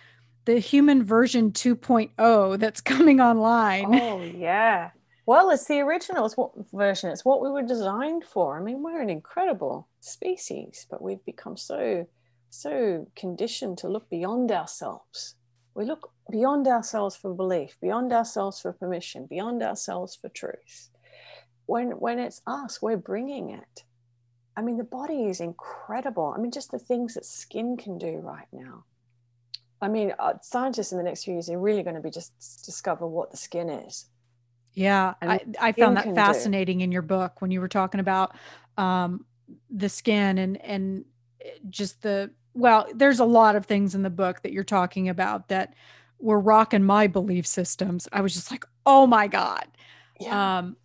the 0.45 0.59
human 0.59 1.05
version 1.05 1.53
2.0 1.53 2.59
that's 2.59 2.81
coming 2.95 3.21
online 3.21 3.95
Oh, 3.95 4.23
yeah. 4.23 4.91
Well, 5.25 5.51
it's 5.51 5.67
the 5.67 5.81
original 5.81 6.67
version. 6.73 7.11
It's 7.11 7.25
what 7.25 7.41
we 7.41 7.49
were 7.49 7.63
designed 7.63 8.25
for. 8.25 8.59
I 8.59 8.63
mean, 8.63 8.83
we're 8.83 9.01
an 9.01 9.11
incredible 9.11 9.89
species, 10.01 10.87
but 10.91 11.01
we've 11.01 11.25
become 11.25 11.57
so, 11.57 12.09
so 12.51 13.07
conditioned 13.15 13.79
to 13.79 13.89
look 13.89 14.11
beyond 14.11 14.51
ourselves. 14.51 15.37
We 15.75 15.85
look 15.85 16.11
beyond 16.31 16.67
ourselves 16.67 17.15
for 17.15 17.33
belief, 17.35 17.77
beyond 17.81 18.13
ourselves 18.13 18.61
for 18.61 18.73
permission, 18.73 19.27
beyond 19.27 19.63
ourselves 19.63 20.17
for 20.17 20.29
truth. 20.29 20.91
When, 21.67 21.93
when 21.93 22.19
it's 22.19 22.43
us, 22.47 22.83
we're 22.83 22.97
bringing 22.97 23.51
it. 23.51 23.85
I 24.57 24.63
mean, 24.63 24.77
the 24.77 24.85
body 24.85 25.25
is 25.25 25.41
incredible. 25.41 26.35
I 26.37 26.41
mean, 26.41 26.51
just 26.51 26.71
the 26.71 26.79
things 26.79 27.15
that 27.15 27.25
skin 27.25 27.77
can 27.77 27.99
do 27.99 28.19
right 28.19 28.49
now. 28.53 28.85
I 29.81 29.89
mean, 29.89 30.13
uh, 30.19 30.35
scientists 30.43 30.93
in 30.93 30.99
the 30.99 31.05
next 31.05 31.25
few 31.25 31.35
years 31.35 31.49
are 31.51 31.59
really 31.59 31.83
going 31.83 31.97
to 31.97 32.03
be 32.03 32.11
just 32.11 32.33
discover 32.65 33.07
what 33.07 33.31
the 33.31 33.37
skin 33.37 33.69
is. 33.69 34.07
yeah 34.75 35.15
I, 35.21 35.41
I 35.61 35.73
found 35.73 35.97
that 35.97 36.05
can 36.05 36.15
do. 36.15 36.21
fascinating 36.21 36.81
in 36.81 36.93
your 36.93 37.03
book 37.03 37.41
when 37.43 37.51
you 37.51 37.61
were 37.61 37.69
talking 37.69 38.01
about 38.01 38.35
um, 38.79 39.25
the 39.71 39.89
skin 39.89 40.39
and 40.39 40.61
and 40.63 41.05
eh, 41.45 41.51
just 41.69 42.03
the 42.03 42.31
well 42.55 42.87
there's 42.95 43.21
a 43.21 43.25
lot 43.25 43.57
of 43.57 43.67
things 43.67 43.95
in 43.95 44.03
the 44.03 44.11
book 44.11 44.43
that 44.43 44.53
you're 44.53 44.65
talking 44.65 45.09
about 45.09 45.49
that 45.49 45.75
were 46.19 46.41
rocking 46.41 46.83
my 46.85 47.07
belief 47.07 47.47
systems 47.47 48.09
i 48.13 48.21
was 48.21 48.33
just 48.35 48.51
like 48.51 48.65
oh 48.87 49.07
my 49.07 49.27
god 49.27 49.67
Yeah. 50.21 50.59
um 50.59 50.77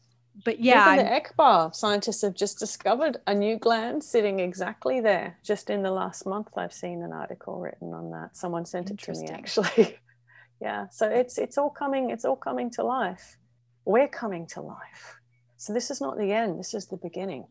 but 0.44 0.60
yeah 0.60 0.94
Even 0.94 1.06
the 1.06 1.12
ECBA 1.12 1.76
scientists 1.76 2.22
have 2.22 2.34
just 2.34 2.60
discovered 2.60 3.18
a 3.28 3.34
new 3.34 3.58
gland 3.58 4.04
sitting 4.04 4.40
exactly 4.40 5.02
there. 5.02 5.38
Just 5.44 5.70
in 5.70 5.84
the 5.84 5.92
last 5.92 6.26
month, 6.26 6.50
I've 6.58 6.74
seen 6.74 7.02
an 7.04 7.12
article 7.12 7.60
written 7.60 7.94
on 7.94 8.12
that. 8.12 8.38
Someone 8.38 8.66
sent 8.66 8.92
it 8.92 9.00
to 9.00 9.14
me 9.14 9.28
actually. 9.30 9.98
yeah. 10.62 10.88
So 10.90 11.10
it's 11.10 11.38
it's 11.38 11.58
all 11.58 11.70
coming. 11.70 12.10
It's 12.10 12.26
all 12.26 12.36
coming 12.36 12.70
to 12.72 12.84
life. 12.84 13.38
We're 13.86 14.08
coming 14.08 14.48
to 14.48 14.62
life. 14.62 15.16
So 15.58 15.74
this 15.74 15.90
is 15.90 16.02
not 16.02 16.18
the 16.18 16.32
end. 16.32 16.60
This 16.60 16.74
is 16.74 16.88
the 16.88 16.98
beginning. 16.98 17.48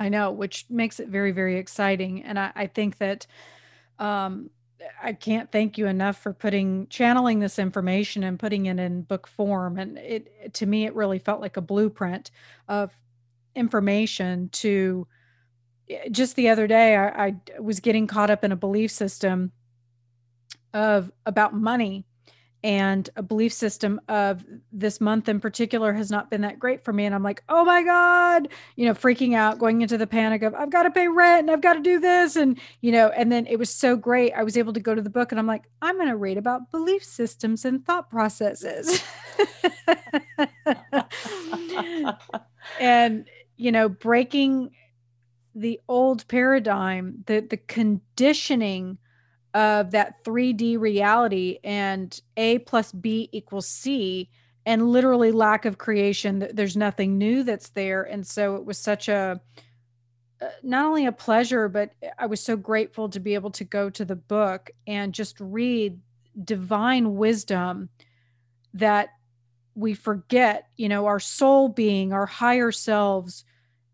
I 0.00 0.08
know, 0.08 0.32
which 0.32 0.66
makes 0.68 0.98
it 0.98 1.08
very, 1.08 1.30
very 1.30 1.58
exciting. 1.58 2.22
And 2.22 2.38
I, 2.38 2.52
I 2.54 2.66
think 2.66 2.98
that 2.98 3.26
um, 3.98 4.50
I 5.02 5.12
can't 5.12 5.50
thank 5.50 5.78
you 5.78 5.86
enough 5.86 6.16
for 6.18 6.32
putting 6.32 6.86
channeling 6.88 7.40
this 7.40 7.58
information 7.58 8.24
and 8.24 8.38
putting 8.38 8.66
it 8.66 8.78
in 8.78 9.02
book 9.02 9.26
form. 9.26 9.78
And 9.78 9.98
it 9.98 10.54
to 10.54 10.66
me, 10.66 10.86
it 10.86 10.94
really 10.94 11.18
felt 11.18 11.40
like 11.40 11.56
a 11.56 11.62
blueprint 11.62 12.30
of 12.68 12.96
information 13.54 14.48
to 14.50 15.06
eh, 15.88 16.08
just 16.10 16.36
the 16.36 16.48
other 16.48 16.66
day 16.66 16.96
I, 16.96 17.26
I 17.26 17.60
was 17.60 17.80
getting 17.80 18.06
caught 18.06 18.30
up 18.30 18.44
in 18.44 18.52
a 18.52 18.56
belief 18.56 18.90
system 18.90 19.52
of 20.72 21.12
about 21.24 21.54
money 21.54 22.04
and 22.64 23.10
a 23.14 23.22
belief 23.22 23.52
system 23.52 24.00
of 24.08 24.42
this 24.72 24.98
month 24.98 25.28
in 25.28 25.38
particular 25.38 25.92
has 25.92 26.10
not 26.10 26.30
been 26.30 26.40
that 26.40 26.58
great 26.58 26.82
for 26.82 26.92
me. 26.92 27.04
And 27.04 27.14
i'm 27.14 27.22
like 27.22 27.44
oh 27.48 27.64
my 27.64 27.84
god 27.84 28.48
you 28.74 28.86
know 28.86 28.94
freaking 28.94 29.36
out 29.36 29.58
going 29.58 29.82
into 29.82 29.98
the 29.98 30.06
panic 30.06 30.42
of 30.42 30.54
i've 30.54 30.70
got 30.70 30.84
to 30.84 30.90
pay 30.90 31.06
rent 31.06 31.40
and 31.40 31.50
i've 31.50 31.60
got 31.60 31.74
to 31.74 31.80
do 31.80 32.00
this. 32.00 32.34
And 32.36 32.58
you 32.80 32.90
know 32.90 33.08
and 33.10 33.30
then 33.30 33.46
it 33.46 33.58
was 33.58 33.70
so 33.70 33.96
great. 33.96 34.32
I 34.32 34.42
was 34.42 34.56
able 34.56 34.72
to 34.72 34.80
go 34.80 34.94
to 34.94 35.02
the 35.02 35.10
book 35.10 35.30
and 35.30 35.38
i'm 35.38 35.46
like 35.46 35.64
i'm 35.82 35.96
going 35.96 36.08
to 36.08 36.16
read 36.16 36.38
about 36.38 36.70
belief 36.72 37.04
systems 37.04 37.64
and 37.64 37.84
thought 37.84 38.10
processes. 38.10 39.02
And 42.80 43.28
you 43.56 43.70
know 43.70 43.88
breaking 43.88 44.70
the 45.54 45.80
old 45.88 46.26
paradigm 46.28 47.22
the 47.26 47.40
the 47.40 47.56
conditioning 47.56 48.98
of 49.54 49.92
that 49.92 50.24
3D 50.24 50.78
reality 50.78 51.58
and 51.62 52.20
A 52.36 52.58
plus 52.58 52.92
B 52.92 53.28
equals 53.32 53.68
C 53.68 54.28
and 54.66 54.90
literally 54.90 55.30
lack 55.30 55.64
of 55.64 55.78
creation. 55.78 56.48
There's 56.52 56.76
nothing 56.76 57.16
new 57.18 57.44
that's 57.44 57.70
there. 57.70 58.02
And 58.02 58.26
so 58.26 58.56
it 58.56 58.64
was 58.64 58.78
such 58.78 59.08
a 59.08 59.40
uh, 60.42 60.46
not 60.64 60.86
only 60.86 61.06
a 61.06 61.12
pleasure 61.12 61.68
but 61.68 61.92
I 62.18 62.26
was 62.26 62.40
so 62.40 62.56
grateful 62.56 63.08
to 63.10 63.20
be 63.20 63.34
able 63.34 63.52
to 63.52 63.64
go 63.64 63.88
to 63.90 64.04
the 64.04 64.16
book 64.16 64.70
and 64.86 65.14
just 65.14 65.38
read 65.38 66.00
divine 66.42 67.14
wisdom 67.14 67.88
that 68.74 69.10
we 69.76 69.94
forget 69.94 70.66
you 70.76 70.88
know 70.88 71.06
our 71.06 71.20
soul 71.20 71.68
being 71.68 72.12
our 72.12 72.26
higher 72.26 72.72
selves 72.72 73.44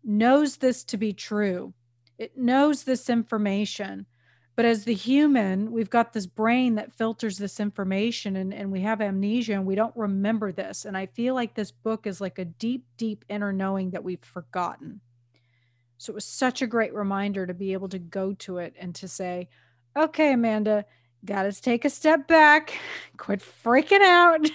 knows 0.03 0.57
this 0.57 0.83
to 0.85 0.97
be 0.97 1.13
true. 1.13 1.73
It 2.17 2.37
knows 2.37 2.83
this 2.83 3.09
information 3.09 4.07
but 4.61 4.67
as 4.67 4.83
the 4.83 4.93
human 4.93 5.71
we've 5.71 5.89
got 5.89 6.13
this 6.13 6.27
brain 6.27 6.75
that 6.75 6.93
filters 6.93 7.39
this 7.39 7.59
information 7.59 8.35
and, 8.35 8.53
and 8.53 8.71
we 8.71 8.81
have 8.81 9.01
amnesia 9.01 9.53
and 9.53 9.65
we 9.65 9.73
don't 9.73 9.95
remember 9.97 10.51
this 10.51 10.85
and 10.85 10.95
i 10.95 11.07
feel 11.07 11.33
like 11.33 11.55
this 11.55 11.71
book 11.71 12.05
is 12.05 12.21
like 12.21 12.37
a 12.37 12.45
deep 12.45 12.85
deep 12.95 13.25
inner 13.27 13.51
knowing 13.51 13.89
that 13.89 14.03
we've 14.03 14.23
forgotten 14.23 15.01
so 15.97 16.11
it 16.11 16.13
was 16.13 16.25
such 16.25 16.61
a 16.61 16.67
great 16.67 16.93
reminder 16.93 17.47
to 17.47 17.55
be 17.55 17.73
able 17.73 17.89
to 17.89 17.97
go 17.97 18.33
to 18.33 18.59
it 18.59 18.75
and 18.79 18.93
to 18.93 19.07
say 19.07 19.49
okay 19.97 20.31
amanda 20.31 20.85
gotta 21.25 21.51
take 21.51 21.83
a 21.83 21.89
step 21.89 22.27
back 22.27 22.79
quit 23.17 23.41
freaking 23.41 24.01
out 24.01 24.47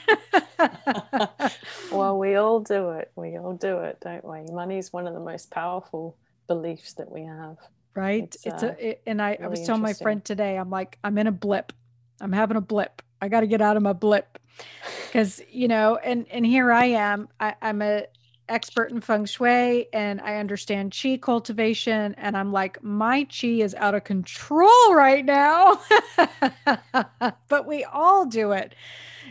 well, 1.90 2.16
we 2.18 2.36
all 2.36 2.60
do 2.60 2.90
it. 2.90 3.10
We 3.16 3.36
all 3.36 3.54
do 3.54 3.78
it, 3.78 3.98
don't 4.00 4.24
we? 4.24 4.42
Money's 4.52 4.92
one 4.92 5.06
of 5.06 5.14
the 5.14 5.20
most 5.20 5.50
powerful 5.50 6.16
beliefs 6.46 6.94
that 6.94 7.10
we 7.10 7.22
have. 7.22 7.58
Right? 7.96 8.24
It's, 8.24 8.46
it's, 8.46 8.62
uh, 8.62 8.74
a 8.78 8.88
it, 8.90 9.02
and 9.06 9.20
I, 9.20 9.38
I 9.42 9.48
was 9.48 9.60
telling 9.62 9.82
my 9.82 9.94
friend 9.94 10.24
today 10.24 10.56
i'm 10.56 10.70
like 10.70 10.98
i'm 11.04 11.18
in 11.18 11.26
a 11.26 11.32
blip. 11.32 11.72
I'm 12.20 12.32
having 12.32 12.56
a 12.56 12.60
blip. 12.62 13.02
I 13.20 13.28
got 13.28 13.40
to 13.40 13.46
get 13.46 13.60
out 13.60 13.76
of 13.76 13.82
my 13.82 13.92
blip. 13.92 14.38
Because 15.06 15.42
you 15.50 15.68
know 15.68 15.96
and 15.96 16.26
and 16.30 16.44
here 16.46 16.72
i 16.72 16.86
am 16.86 17.28
I, 17.40 17.54
i'm 17.62 17.82
a 17.82 18.06
expert 18.48 18.92
in 18.92 19.00
feng 19.00 19.24
shui 19.24 19.88
and 19.92 20.20
i 20.20 20.36
understand 20.36 20.96
chi 20.96 21.16
cultivation 21.16 22.14
and 22.14 22.36
i'm 22.36 22.52
like 22.52 22.80
my 22.82 23.24
chi 23.24 23.48
is 23.48 23.74
out 23.74 23.94
of 23.94 24.04
control 24.04 24.94
right 24.94 25.24
now. 25.24 25.80
But 27.48 27.66
we 27.66 27.84
all 27.84 28.26
do 28.26 28.52
it. 28.52 28.74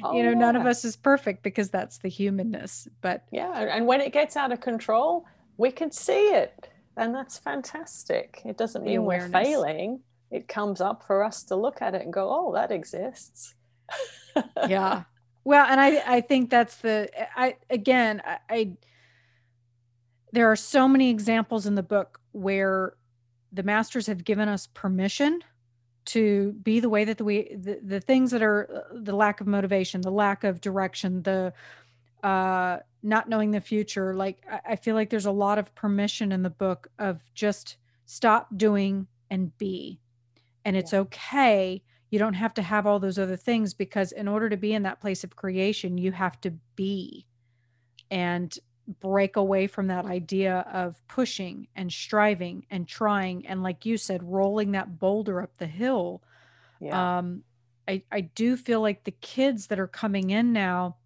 Oh, 0.04 0.16
you 0.16 0.24
know 0.24 0.34
none 0.34 0.56
of 0.56 0.66
us 0.66 0.86
is 0.86 0.96
perfect 0.96 1.44
because 1.44 1.70
that's 1.70 2.00
the 2.00 2.10
humanness 2.10 2.88
but 3.02 3.26
Yeah, 3.32 3.52
and 3.60 3.88
when 3.88 4.02
it 4.02 4.12
gets 4.14 4.36
out 4.36 4.52
of 4.52 4.62
control, 4.62 5.26
we 5.58 5.72
can 5.72 5.92
see 5.92 6.28
it, 6.34 6.70
and 6.98 7.14
that's 7.14 7.38
fantastic. 7.38 8.42
It 8.46 8.58
doesn't 8.58 8.84
The 8.84 8.92
mean 8.92 9.06
we're 9.06 9.30
failing. 9.30 10.02
It 10.32 10.48
comes 10.48 10.82
up 10.82 11.04
for 11.06 11.24
us 11.24 11.44
to 11.46 11.56
look 11.56 11.82
at 11.82 11.96
it 11.96 12.02
and 12.02 12.14
go, 12.14 12.30
"Oh, 12.30 12.54
that 12.54 12.72
exists." 12.72 13.56
yeah 14.68 15.04
well 15.44 15.66
and 15.70 15.80
i 15.80 16.02
i 16.08 16.22
think 16.22 16.50
that's 16.50 16.78
the 16.78 17.10
i 17.36 17.56
again 17.70 18.22
I, 18.26 18.38
I 18.50 18.72
there 20.32 20.52
are 20.52 20.56
so 20.56 20.88
many 20.88 21.10
examples 21.10 21.66
in 21.66 21.76
the 21.76 21.84
book 21.84 22.20
where 22.32 22.96
the 23.54 23.64
masters 23.64 24.08
have 24.08 24.24
given 24.24 24.50
us 24.50 24.68
permission 24.74 25.42
to 26.06 26.52
be 26.62 26.80
the 26.80 26.90
way 26.90 27.06
that 27.06 27.22
we 27.22 27.56
the, 27.56 27.80
the 27.82 28.02
things 28.02 28.32
that 28.32 28.44
are 28.44 28.70
uh, 28.70 29.00
the 29.02 29.16
lack 29.16 29.40
of 29.40 29.48
motivation 29.48 30.02
the 30.02 30.12
lack 30.12 30.44
of 30.44 30.62
direction 30.62 31.24
the 31.24 31.54
uh 32.26 32.80
not 33.04 33.30
knowing 33.30 33.52
the 33.52 33.62
future 33.62 34.16
like 34.16 34.44
I, 34.52 34.72
I 34.72 34.76
feel 34.76 34.96
like 34.96 35.12
there's 35.12 35.28
a 35.28 35.32
lot 35.32 35.60
of 35.60 35.74
permission 35.76 36.32
in 36.32 36.42
the 36.42 36.50
book 36.50 36.88
of 36.98 37.22
just 37.36 37.78
stop 38.06 38.48
doing 38.58 39.08
and 39.30 39.56
be. 39.58 40.00
And 40.66 40.76
it's 40.76 40.94
okay. 40.94 41.84
You 42.10 42.18
don't 42.18 42.34
have 42.34 42.56
to 42.56 42.64
have 42.64 42.88
all 42.88 43.00
those 43.00 43.20
other 43.20 43.36
things 43.36 43.76
because 43.76 44.12
in 44.12 44.28
order 44.28 44.50
to 44.50 44.58
be 44.58 44.74
in 44.74 44.84
that 44.84 45.00
place 45.00 45.24
of 45.24 45.36
creation 45.36 46.00
you 46.00 46.12
have 46.12 46.42
to 46.42 46.52
be 46.76 47.28
and 48.10 48.58
break 49.00 49.36
away 49.36 49.68
from 49.68 49.88
that 49.88 50.06
idea 50.06 50.66
of 50.72 51.08
pushing 51.08 51.68
and 51.76 51.92
striving 51.92 52.66
and 52.72 52.88
trying 52.88 53.46
and 53.46 53.62
like 53.62 53.86
you 53.86 53.98
said 53.98 54.24
rolling 54.24 54.72
that 54.72 55.00
boulder 55.00 55.42
up 55.42 55.56
the 55.58 55.68
hill. 55.68 56.24
Yeah. 56.80 57.20
um 57.20 57.44
i 57.88 58.02
i 58.12 58.22
do 58.22 58.58
feel 58.58 58.82
like 58.82 59.04
the 59.04 59.12
kids 59.12 59.68
that 59.68 59.80
are 59.80 59.88
coming 59.88 60.32
in 60.32 60.54
now 60.54 60.98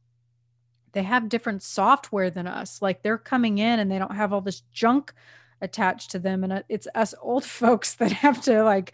they 0.93 1.03
have 1.03 1.29
different 1.29 1.63
software 1.63 2.29
than 2.29 2.47
us. 2.47 2.81
Like 2.81 3.03
they're 3.03 3.17
coming 3.17 3.57
in 3.57 3.79
and 3.79 3.91
they 3.91 3.99
don't 3.99 4.15
have 4.15 4.33
all 4.33 4.41
this 4.41 4.61
junk 4.71 5.13
attached 5.61 6.11
to 6.11 6.19
them. 6.19 6.43
And 6.43 6.53
uh, 6.53 6.61
it's 6.69 6.87
us 6.95 7.13
old 7.21 7.45
folks 7.59 7.95
that 7.95 8.11
have 8.11 8.41
to 8.43 8.63
like 8.63 8.93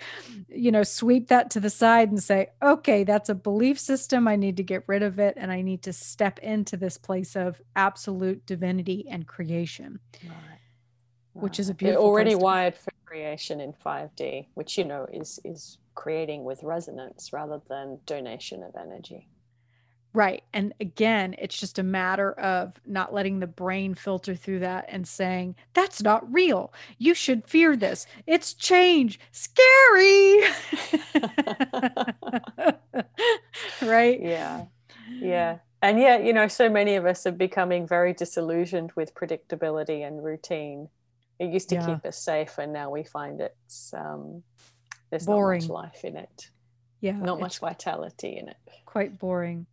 you 0.50 0.72
know 0.72 0.84
sweep 0.84 1.28
that 1.28 1.52
to 1.52 1.60
the 1.60 1.70
side 1.70 2.10
and 2.10 2.22
say 2.22 2.50
okay 2.62 3.04
that's 3.04 3.30
a 3.30 3.36
belief 3.36 3.80
system. 3.80 4.28
I 4.28 4.36
need 4.36 4.58
to 4.58 4.64
get 4.64 4.84
rid 4.88 5.04
of 5.04 5.20
it 5.20 5.36
and 5.38 5.52
i 5.52 5.62
need 5.62 5.84
to 5.84 5.94
step 5.94 6.40
into 6.40 6.78
this 6.78 6.98
place 6.98 7.36
of 7.36 7.62
absolute 7.76 8.46
divinity 8.46 9.06
and 9.10 9.28
creation. 9.28 10.00
Right. 10.24 10.60
which 11.34 11.60
is 11.60 11.70
a 11.70 11.74
beautiful 11.74 12.02
They're 12.02 12.10
already 12.10 12.36
wired 12.36 12.76
for 12.76 12.92
creation 13.06 13.62
in 13.62 13.74
5d 13.74 14.48
which 14.56 14.78
you 14.78 14.84
know 14.84 15.08
is 15.12 15.40
is 15.44 15.78
creating 15.94 16.44
with 16.44 16.64
resonance 16.64 17.32
rather 17.32 17.62
than 17.70 18.00
donation 18.06 18.64
of 18.64 18.76
energy 18.76 19.30
Right. 20.16 20.44
And 20.54 20.74
again, 20.80 21.36
it's 21.38 21.60
just 21.60 21.78
a 21.78 21.84
matter 21.84 22.32
of 22.34 22.80
not 22.86 23.14
letting 23.14 23.42
the 23.42 23.48
brain 23.48 23.96
filter 23.96 24.34
through 24.34 24.60
that 24.60 24.86
and 24.88 25.06
saying, 25.06 25.56
that's 25.74 26.02
not 26.02 26.32
real. 26.34 26.74
You 26.98 27.14
should 27.14 27.46
fear 27.46 27.76
this. 27.76 28.08
It's 28.26 28.54
change. 28.54 29.20
Scary. 29.34 30.40
right? 33.82 34.22
Yeah. 34.22 34.66
Yeah. 35.12 35.58
And 35.82 36.00
yet, 36.00 36.24
you 36.24 36.32
know, 36.32 36.48
so 36.48 36.70
many 36.70 36.96
of 36.96 37.06
us 37.06 37.26
are 37.28 37.32
becoming 37.32 37.86
very 37.86 38.14
disillusioned 38.14 38.94
with 38.96 39.14
predictability 39.16 40.08
and 40.08 40.24
routine. 40.24 40.88
It 41.40 41.52
used 41.52 41.68
to 41.70 41.76
yeah. 41.76 41.86
keep 41.88 42.06
us 42.06 42.18
safe, 42.18 42.58
and 42.58 42.72
now 42.72 42.90
we 42.90 43.04
find 43.04 43.42
it's 43.42 43.94
um, 43.94 44.42
there's 45.10 45.26
boring. 45.26 45.60
not 45.60 45.68
much 45.68 45.84
life 45.84 46.06
in 46.06 46.16
it. 46.16 46.50
Yeah, 47.02 47.12
not 47.12 47.42
much 47.42 47.60
vitality 47.60 48.38
in 48.38 48.48
it. 48.48 48.56
Quite 48.86 49.20
boring. 49.20 49.68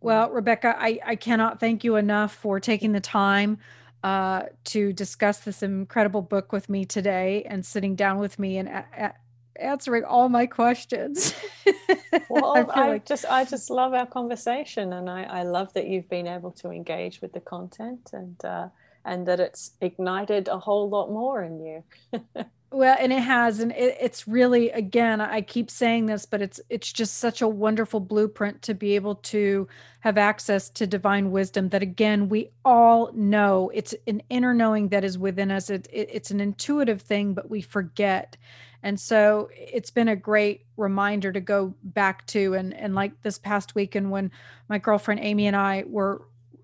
Well, 0.00 0.30
Rebecca, 0.30 0.76
I, 0.78 1.00
I 1.04 1.16
cannot 1.16 1.60
thank 1.60 1.84
you 1.84 1.96
enough 1.96 2.34
for 2.34 2.60
taking 2.60 2.92
the 2.92 3.00
time 3.00 3.58
uh, 4.04 4.44
to 4.64 4.92
discuss 4.92 5.40
this 5.40 5.62
incredible 5.62 6.22
book 6.22 6.52
with 6.52 6.68
me 6.68 6.84
today 6.84 7.44
and 7.48 7.66
sitting 7.66 7.96
down 7.96 8.18
with 8.18 8.38
me 8.38 8.58
and 8.58 8.68
a- 8.68 8.86
a- 8.96 9.14
answering 9.60 10.04
all 10.04 10.28
my 10.28 10.46
questions. 10.46 11.34
well, 12.28 12.70
I, 12.70 12.80
I 12.80 12.88
like... 12.90 13.06
just 13.06 13.24
I 13.24 13.44
just 13.44 13.70
love 13.70 13.92
our 13.92 14.06
conversation, 14.06 14.92
and 14.92 15.10
I, 15.10 15.24
I 15.24 15.42
love 15.42 15.72
that 15.72 15.88
you've 15.88 16.08
been 16.08 16.28
able 16.28 16.52
to 16.52 16.70
engage 16.70 17.20
with 17.20 17.32
the 17.32 17.40
content 17.40 18.10
and 18.12 18.44
uh, 18.44 18.68
and 19.04 19.26
that 19.26 19.40
it's 19.40 19.72
ignited 19.80 20.46
a 20.46 20.58
whole 20.58 20.88
lot 20.88 21.10
more 21.10 21.42
in 21.42 21.58
you. 21.60 21.84
well 22.70 22.96
and 23.00 23.12
it 23.12 23.20
has 23.20 23.60
and 23.60 23.72
it, 23.72 23.96
it's 24.00 24.28
really 24.28 24.70
again 24.70 25.20
i 25.20 25.40
keep 25.40 25.70
saying 25.70 26.06
this 26.06 26.26
but 26.26 26.42
it's 26.42 26.60
it's 26.68 26.92
just 26.92 27.18
such 27.18 27.40
a 27.40 27.48
wonderful 27.48 28.00
blueprint 28.00 28.60
to 28.60 28.74
be 28.74 28.94
able 28.94 29.14
to 29.14 29.66
have 30.00 30.18
access 30.18 30.70
to 30.70 30.86
divine 30.86 31.30
wisdom 31.30 31.68
that 31.70 31.82
again 31.82 32.28
we 32.28 32.50
all 32.64 33.10
know. 33.12 33.70
It's 33.74 33.94
an 34.06 34.22
inner 34.30 34.54
knowing 34.54 34.88
that 34.88 35.04
is 35.04 35.18
within 35.18 35.50
us. 35.50 35.70
It, 35.70 35.88
it, 35.92 36.08
it's 36.12 36.30
an 36.30 36.40
intuitive 36.40 37.02
thing 37.02 37.34
but 37.34 37.50
we 37.50 37.60
forget. 37.60 38.36
And 38.82 38.98
so 38.98 39.48
it's 39.52 39.90
been 39.90 40.08
a 40.08 40.14
great 40.14 40.64
reminder 40.76 41.32
to 41.32 41.40
go 41.40 41.74
back 41.82 42.26
to 42.28 42.54
and 42.54 42.72
and 42.74 42.94
like 42.94 43.22
this 43.22 43.38
past 43.38 43.74
weekend 43.74 44.10
when 44.10 44.30
my 44.68 44.78
girlfriend 44.78 45.20
amy 45.20 45.48
and 45.48 45.56
i 45.56 45.82
were 45.88 46.22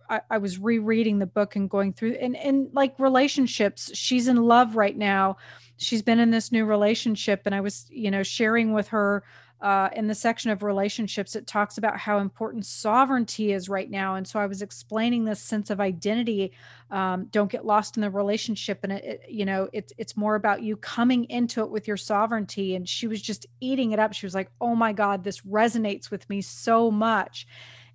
I, 0.08 0.20
I 0.30 0.38
was 0.38 0.58
rereading 0.58 1.18
the 1.18 1.26
book 1.26 1.56
and 1.56 1.68
going 1.68 1.92
through 1.92 2.12
and 2.12 2.36
and 2.36 2.68
like 2.72 2.94
relationships 3.00 3.90
she's 3.94 4.28
in 4.28 4.36
love 4.36 4.76
right 4.76 4.96
now 4.96 5.38
she's 5.84 6.02
been 6.02 6.20
in 6.20 6.30
this 6.30 6.50
new 6.50 6.64
relationship 6.64 7.42
and 7.46 7.54
i 7.54 7.60
was 7.60 7.86
you 7.90 8.10
know 8.10 8.22
sharing 8.22 8.72
with 8.72 8.88
her 8.88 9.24
uh, 9.60 9.88
in 9.96 10.08
the 10.08 10.14
section 10.14 10.50
of 10.50 10.62
relationships 10.62 11.34
it 11.34 11.46
talks 11.46 11.78
about 11.78 11.96
how 11.96 12.18
important 12.18 12.66
sovereignty 12.66 13.52
is 13.52 13.68
right 13.68 13.90
now 13.90 14.14
and 14.14 14.28
so 14.28 14.38
i 14.38 14.46
was 14.46 14.60
explaining 14.60 15.24
this 15.24 15.40
sense 15.40 15.70
of 15.70 15.80
identity 15.80 16.52
um, 16.90 17.26
don't 17.30 17.50
get 17.50 17.64
lost 17.64 17.96
in 17.96 18.02
the 18.02 18.10
relationship 18.10 18.80
and 18.82 18.92
it, 18.92 19.04
it, 19.04 19.22
you 19.28 19.44
know 19.44 19.68
it's 19.72 19.92
it's 19.96 20.16
more 20.16 20.34
about 20.34 20.62
you 20.62 20.76
coming 20.76 21.24
into 21.24 21.62
it 21.62 21.70
with 21.70 21.88
your 21.88 21.96
sovereignty 21.96 22.74
and 22.74 22.88
she 22.88 23.06
was 23.06 23.22
just 23.22 23.46
eating 23.60 23.92
it 23.92 23.98
up. 23.98 24.12
She 24.12 24.26
was 24.26 24.34
like 24.34 24.50
oh 24.60 24.74
my 24.74 24.92
god 24.92 25.24
this 25.24 25.40
resonates 25.40 26.10
with 26.10 26.28
me 26.28 26.40
so 26.42 26.90
much. 26.90 27.46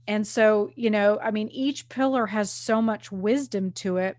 And 0.08 0.26
so 0.26 0.72
you 0.76 0.90
know 0.90 1.20
i 1.22 1.30
mean 1.30 1.50
each 1.50 1.88
pillar 1.88 2.26
has 2.26 2.52
so 2.52 2.82
much 2.82 3.12
wisdom 3.12 3.72
to 3.74 3.98
it 3.98 4.18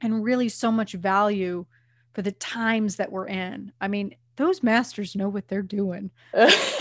and 0.00 0.22
really 0.22 0.48
so 0.48 0.70
much 0.70 0.92
value 0.92 1.66
for 2.12 2.22
the 2.22 2.32
times 2.32 2.96
that 2.96 3.10
we're 3.10 3.28
in. 3.28 3.72
I 3.80 3.88
mean, 3.88 4.14
those 4.36 4.62
masters 4.62 5.14
know 5.14 5.28
what 5.28 5.48
they're 5.48 5.62
doing. 5.62 6.10
it's 6.34 6.80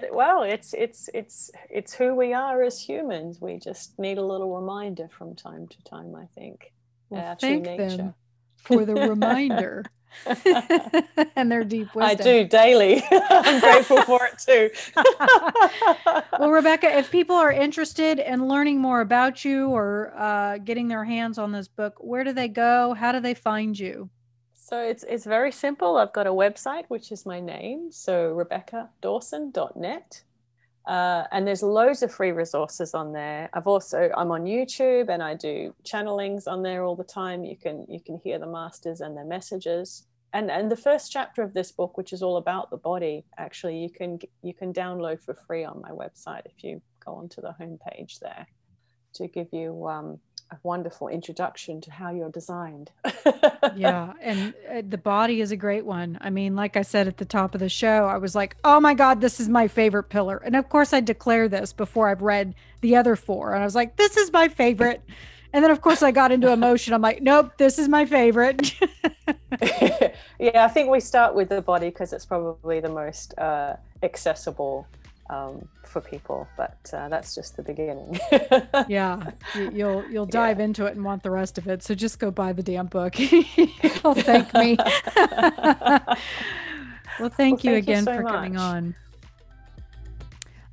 well, 0.12 0.42
it's 0.42 0.74
it's 0.74 1.08
it's 1.14 1.50
it's 1.70 1.94
who 1.94 2.14
we 2.14 2.32
are 2.32 2.62
as 2.62 2.80
humans. 2.80 3.40
We 3.40 3.58
just 3.58 3.98
need 3.98 4.18
a 4.18 4.24
little 4.24 4.54
reminder 4.54 5.08
from 5.08 5.34
time 5.34 5.68
to 5.68 5.84
time. 5.84 6.14
I 6.16 6.26
think. 6.34 6.72
Well, 7.08 7.36
thank 7.40 7.64
them 7.64 8.14
for 8.56 8.84
the 8.84 8.94
reminder. 9.08 9.84
and 11.36 11.50
their 11.50 11.64
deep 11.64 11.94
wisdom. 11.94 12.02
I 12.02 12.14
do 12.14 12.44
daily. 12.44 13.02
I'm 13.10 13.60
grateful 13.60 14.02
for 14.02 14.26
it 14.26 14.38
too. 14.38 14.70
well, 16.38 16.50
Rebecca, 16.50 16.96
if 16.96 17.10
people 17.10 17.36
are 17.36 17.52
interested 17.52 18.18
in 18.18 18.48
learning 18.48 18.80
more 18.80 19.00
about 19.00 19.44
you 19.44 19.68
or 19.68 20.12
uh, 20.16 20.58
getting 20.58 20.88
their 20.88 21.04
hands 21.04 21.38
on 21.38 21.52
this 21.52 21.68
book, 21.68 21.94
where 21.98 22.24
do 22.24 22.32
they 22.32 22.48
go? 22.48 22.94
How 22.94 23.12
do 23.12 23.20
they 23.20 23.34
find 23.34 23.78
you? 23.78 24.10
So 24.54 24.80
it's 24.80 25.04
it's 25.04 25.26
very 25.26 25.52
simple. 25.52 25.98
I've 25.98 26.12
got 26.12 26.26
a 26.26 26.32
website 26.32 26.84
which 26.88 27.12
is 27.12 27.26
my 27.26 27.38
name, 27.38 27.92
so 27.92 28.34
rebeccadawson.net. 28.34 30.22
Uh, 30.86 31.24
and 31.32 31.46
there's 31.46 31.62
loads 31.62 32.02
of 32.02 32.12
free 32.12 32.32
resources 32.32 32.92
on 32.92 33.12
there. 33.12 33.48
I've 33.54 33.66
also 33.66 34.10
I'm 34.16 34.30
on 34.30 34.44
YouTube 34.44 35.08
and 35.08 35.22
I 35.22 35.34
do 35.34 35.74
channelings 35.82 36.46
on 36.46 36.62
there 36.62 36.84
all 36.84 36.94
the 36.94 37.04
time. 37.04 37.44
You 37.44 37.56
can 37.56 37.86
you 37.88 38.00
can 38.00 38.18
hear 38.18 38.38
the 38.38 38.46
masters 38.46 39.00
and 39.00 39.16
their 39.16 39.24
messages. 39.24 40.06
And 40.34 40.50
and 40.50 40.70
the 40.70 40.76
first 40.76 41.10
chapter 41.10 41.42
of 41.42 41.54
this 41.54 41.72
book, 41.72 41.96
which 41.96 42.12
is 42.12 42.22
all 42.22 42.36
about 42.36 42.70
the 42.70 42.76
body, 42.76 43.24
actually 43.38 43.78
you 43.78 43.88
can 43.88 44.18
you 44.42 44.52
can 44.52 44.74
download 44.74 45.22
for 45.22 45.32
free 45.32 45.64
on 45.64 45.80
my 45.80 45.90
website 45.90 46.42
if 46.44 46.62
you 46.62 46.82
go 47.02 47.12
onto 47.12 47.40
the 47.40 47.54
homepage 47.58 48.18
there 48.18 48.46
to 49.14 49.28
give 49.28 49.48
you 49.52 49.88
um, 49.88 50.18
a 50.50 50.56
wonderful 50.62 51.08
introduction 51.08 51.80
to 51.80 51.90
how 51.90 52.10
you're 52.10 52.30
designed. 52.30 52.90
yeah, 53.76 54.12
and 54.20 54.54
uh, 54.70 54.82
the 54.88 54.98
body 54.98 55.40
is 55.40 55.50
a 55.50 55.56
great 55.56 55.84
one. 55.84 56.18
I 56.20 56.30
mean, 56.30 56.54
like 56.54 56.76
I 56.76 56.82
said 56.82 57.06
at 57.08 57.16
the 57.16 57.24
top 57.24 57.54
of 57.54 57.60
the 57.60 57.68
show, 57.68 58.06
I 58.06 58.18
was 58.18 58.34
like, 58.34 58.56
"Oh 58.64 58.80
my 58.80 58.94
god, 58.94 59.20
this 59.20 59.40
is 59.40 59.48
my 59.48 59.68
favorite 59.68 60.04
pillar." 60.04 60.38
And 60.38 60.56
of 60.56 60.68
course, 60.68 60.92
I 60.92 61.00
declare 61.00 61.48
this 61.48 61.72
before 61.72 62.08
I've 62.08 62.22
read 62.22 62.54
the 62.80 62.96
other 62.96 63.16
four, 63.16 63.52
and 63.54 63.62
I 63.62 63.64
was 63.64 63.74
like, 63.74 63.96
"This 63.96 64.16
is 64.16 64.32
my 64.32 64.48
favorite." 64.48 65.02
And 65.52 65.62
then, 65.62 65.70
of 65.70 65.80
course, 65.80 66.02
I 66.02 66.10
got 66.10 66.32
into 66.32 66.50
emotion. 66.50 66.94
I'm 66.94 67.02
like, 67.02 67.22
"Nope, 67.22 67.52
this 67.58 67.78
is 67.78 67.88
my 67.88 68.04
favorite." 68.04 68.74
yeah, 70.40 70.64
I 70.64 70.68
think 70.68 70.90
we 70.90 71.00
start 71.00 71.34
with 71.34 71.48
the 71.48 71.62
body 71.62 71.88
because 71.88 72.12
it's 72.12 72.26
probably 72.26 72.80
the 72.80 72.88
most 72.88 73.38
uh, 73.38 73.76
accessible 74.02 74.86
um, 75.30 75.68
for 75.84 76.00
people. 76.00 76.48
But 76.56 76.78
uh, 76.92 77.08
that's 77.08 77.34
just 77.34 77.56
the 77.56 77.62
beginning. 77.62 78.18
yeah, 78.88 79.30
you'll 79.72 80.04
you'll 80.10 80.26
dive 80.26 80.58
yeah. 80.58 80.64
into 80.64 80.86
it 80.86 80.96
and 80.96 81.04
want 81.04 81.22
the 81.22 81.30
rest 81.30 81.58
of 81.58 81.68
it. 81.68 81.82
So 81.82 81.94
just 81.94 82.18
go 82.18 82.30
buy 82.30 82.52
the 82.52 82.62
damn 82.62 82.86
book. 82.86 83.18
You'll 83.18 84.14
thank 84.14 84.52
me. 84.54 84.76
well, 84.78 84.90
thank 87.28 87.28
well, 87.28 87.28
you 87.28 87.30
thank 87.30 87.64
again 87.64 87.98
you 87.98 88.04
so 88.04 88.16
for 88.16 88.22
much. 88.22 88.32
coming 88.32 88.56
on. 88.56 88.94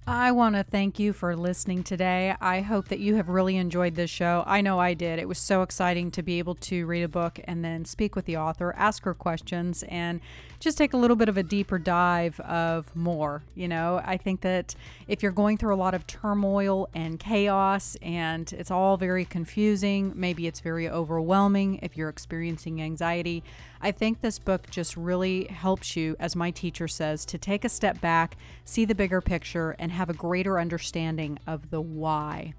I 0.08 0.32
want 0.32 0.56
to 0.56 0.64
thank 0.64 1.00
you 1.00 1.14
for 1.14 1.36
listening 1.36 1.84
today. 1.84 2.36
I 2.42 2.62
hope 2.62 2.88
that 2.88 3.00
you 3.00 3.16
have 3.16 3.30
really 3.30 3.58
enjoyed 3.58 3.96
this 3.96 4.10
show. 4.10 4.44
I 4.48 4.62
know 4.62 4.80
I 4.80 4.96
did. 4.96 5.20
It 5.20 5.28
was 5.28 5.38
so 5.38 5.62
exciting 5.62 6.10
to 6.12 6.24
be 6.24 6.40
able 6.40 6.56
to 6.56 6.86
read 6.88 7.04
a 7.04 7.08
book 7.08 7.40
and 7.46 7.64
then 7.64 7.86
speak 7.86 8.16
with 8.16 8.26
the 8.26 8.36
author, 8.36 8.74
ask 8.76 9.04
her 9.04 9.14
questions, 9.14 9.84
and 9.84 10.20
just 10.62 10.78
take 10.78 10.94
a 10.94 10.98
little 10.98 11.16
bit 11.16 11.28
of 11.28 11.38
a 11.38 11.44
deeper 11.44 11.80
dive 11.80 12.40
of 12.42 12.96
more. 12.96 13.44
You 13.56 13.68
know, 13.68 14.00
I 14.06 14.16
think 14.16 14.42
that 14.42 14.76
if 15.08 15.24
you're 15.24 15.32
going 15.32 15.58
through 15.58 15.74
a 15.74 15.76
lot 15.76 15.94
of 15.94 16.06
turmoil 16.06 16.88
and 16.94 17.20
chaos 17.20 17.98
and 18.02 18.54
it's 18.54 18.70
all 18.70 18.96
very 18.96 19.26
confusing, 19.26 20.14
maybe 20.16 20.46
it's 20.46 20.60
very 20.60 20.88
overwhelming 20.88 21.80
if 21.82 21.98
you're 21.98 22.10
experiencing 22.10 22.82
anxiety, 22.82 23.44
I 23.82 23.92
think 23.92 24.22
this 24.22 24.38
book 24.38 24.70
just 24.70 24.96
really 24.96 25.46
helps 25.46 25.98
you, 25.98 26.16
as 26.20 26.36
my 26.36 26.52
teacher 26.52 26.88
says, 26.88 27.26
to 27.26 27.40
take 27.40 27.66
a 27.66 27.70
step 27.70 28.00
back, 28.00 28.38
see 28.64 28.86
the 28.86 28.96
bigger 28.96 29.20
picture, 29.20 29.76
and 29.80 29.92
have 29.92 30.12
a 30.12 30.14
greater 30.14 30.60
understanding 30.60 31.40
of 31.48 31.72
the 31.72 31.82
why. 31.82 32.54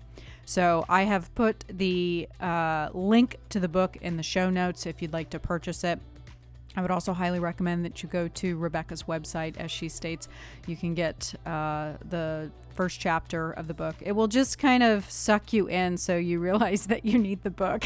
So 0.45 0.85
I 0.89 1.05
have 1.05 1.33
put 1.37 1.65
the 1.69 2.29
uh, 2.41 2.89
link 2.93 3.39
to 3.51 3.61
the 3.61 3.69
book 3.69 3.97
in 4.01 4.17
the 4.17 4.25
show 4.25 4.51
notes 4.51 4.87
if 4.87 5.01
you'd 5.01 5.13
like 5.13 5.31
to 5.31 5.39
purchase 5.39 5.85
it. 5.85 6.01
I 6.77 6.83
would 6.83 6.91
also 6.91 7.13
highly 7.13 7.39
recommend 7.39 7.85
that 7.85 8.03
you 8.03 8.09
go 8.09 8.29
to 8.29 8.57
Rebecca's 8.57 9.05
website. 9.05 9.57
As 9.59 9.71
she 9.71 9.89
states, 9.89 10.29
you 10.67 10.77
can 10.77 10.95
get 10.95 11.35
uh, 11.45 11.95
the 12.09 12.51
first 12.75 13.01
chapter 13.01 13.53
of 13.53 13.69
the 13.69 13.75
book. 13.75 13.97
It 14.01 14.13
will 14.13 14.29
just 14.29 14.59
kind 14.59 14.83
of 14.83 15.11
suck 15.11 15.53
you 15.53 15.69
in 15.69 15.99
so 15.99 16.17
you 16.17 16.39
realize 16.39 16.87
that 16.87 17.05
you 17.05 17.19
need 17.19 17.43
the 17.43 17.51
book. 17.51 17.85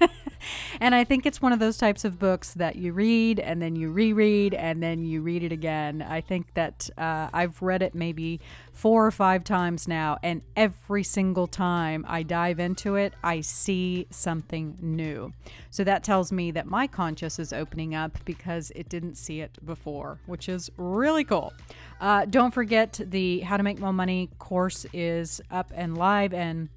and 0.80 0.94
I 0.94 1.04
think 1.04 1.26
it's 1.26 1.42
one 1.42 1.52
of 1.52 1.58
those 1.58 1.76
types 1.76 2.04
of 2.04 2.18
books 2.18 2.54
that 2.54 2.76
you 2.76 2.92
read 2.92 3.40
and 3.40 3.60
then 3.60 3.76
you 3.76 3.90
reread 3.90 4.54
and 4.54 4.82
then 4.82 5.04
you 5.04 5.20
read 5.20 5.42
it 5.42 5.52
again. 5.52 6.02
I 6.02 6.20
think 6.20 6.54
that 6.54 6.90
uh, 6.96 7.28
I've 7.32 7.60
read 7.60 7.82
it 7.82 7.94
maybe 7.94 8.40
four 8.72 9.06
or 9.06 9.10
five 9.10 9.44
times 9.44 9.86
now, 9.86 10.18
and 10.22 10.42
every 10.56 11.04
single 11.04 11.46
time 11.46 12.04
I 12.08 12.22
dive 12.22 12.58
into 12.58 12.96
it, 12.96 13.12
I 13.22 13.42
see 13.42 14.06
something 14.10 14.78
new. 14.80 15.32
So 15.70 15.84
that 15.84 16.02
tells 16.02 16.32
me 16.32 16.50
that 16.52 16.66
my 16.66 16.86
conscious 16.86 17.38
is 17.38 17.52
opening 17.52 17.94
up 17.94 18.18
because 18.24 18.72
it 18.74 18.88
didn't 18.88 19.16
see 19.16 19.40
it 19.40 19.58
before, 19.64 20.18
which 20.26 20.48
is 20.48 20.70
really 20.76 21.24
cool. 21.24 21.52
Uh, 22.00 22.24
don't 22.24 22.52
forget 22.52 22.98
the 23.04 23.40
How 23.40 23.56
to 23.56 23.62
Make 23.62 23.78
More 23.78 23.92
Money 23.92 24.30
course 24.38 24.86
is 24.92 25.40
up 25.50 25.70
and 25.74 25.96
live 25.96 26.32
and 26.34 26.68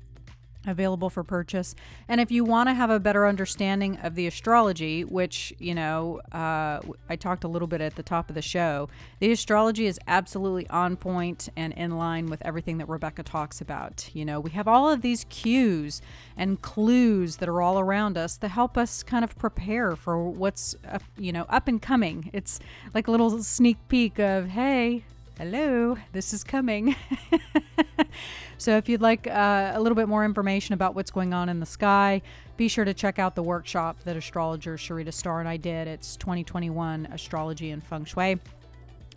available 0.68 1.10
for 1.10 1.24
purchase. 1.24 1.76
And 2.08 2.22
if 2.22 2.32
you 2.32 2.44
want 2.44 2.70
to 2.70 2.74
have 2.74 2.90
a 2.90 3.00
better 3.00 3.28
understanding 3.28 3.98
of 4.04 4.16
the 4.16 4.28
astrology, 4.28 5.04
which, 5.04 5.54
you 5.60 5.76
know, 5.76 6.22
uh, 6.32 6.80
I 7.10 7.16
talked 7.16 7.44
a 7.44 7.48
little 7.48 7.68
bit 7.68 7.82
at 7.82 7.96
the 7.96 8.04
top 8.04 8.30
of 8.30 8.36
the 8.36 8.42
show, 8.42 8.90
the 9.20 9.32
astrology 9.32 9.88
is 9.88 10.00
absolutely 10.08 10.68
on 10.70 10.96
point 10.96 11.50
and 11.56 11.74
in 11.74 11.98
line 11.98 12.28
with 12.28 12.42
everything 12.44 12.78
that 12.78 12.90
Rebecca 12.90 13.24
talks 13.24 13.62
about. 13.62 14.10
You 14.14 14.26
know, 14.26 14.40
we 14.40 14.52
have 14.52 14.68
all 14.68 14.90
of 14.90 15.02
these 15.02 15.26
cues 15.30 16.02
and 16.38 16.62
clues 16.62 17.38
that 17.38 17.50
are 17.50 17.62
all 17.62 17.80
around 17.80 18.18
us 18.18 18.38
that 18.38 18.50
help 18.50 18.78
us 18.78 19.04
kind 19.04 19.24
of 19.24 19.38
prepare 19.38 19.96
for 19.96 20.30
what's, 20.30 20.76
you 21.18 21.32
know, 21.32 21.46
up 21.50 21.68
and 21.68 21.82
coming. 21.82 22.30
It's 22.34 22.60
like 22.94 23.08
a 23.08 23.12
little 23.12 23.42
sneak 23.44 23.78
peek 23.88 24.20
of, 24.20 24.48
hey, 24.48 25.04
hello, 25.38 25.98
this 26.14 26.34
is 26.34 26.44
coming. 26.44 26.96
so, 28.58 28.78
if 28.78 28.88
you'd 28.90 29.02
like 29.02 29.28
uh, 29.28 29.72
a 29.74 29.82
little 29.82 29.96
bit 29.96 30.08
more 30.08 30.26
information 30.26 30.74
about 30.74 30.96
what's 30.96 31.12
going 31.12 31.34
on 31.34 31.50
in 31.50 31.60
the 31.60 31.66
sky, 31.66 32.22
be 32.58 32.68
sure 32.68 32.86
to 32.86 32.94
check 32.94 33.20
out 33.20 33.36
the 33.36 33.44
workshop 33.44 33.98
that 34.06 34.16
astrologer 34.16 34.78
Sharita 34.78 35.14
Starr 35.14 35.40
and 35.40 35.50
I 35.50 35.58
did. 35.58 35.88
It's 35.88 36.16
2021 36.18 37.08
Astrology 37.12 37.72
and 37.72 37.84
Feng 37.84 38.06
Shui. 38.06 38.40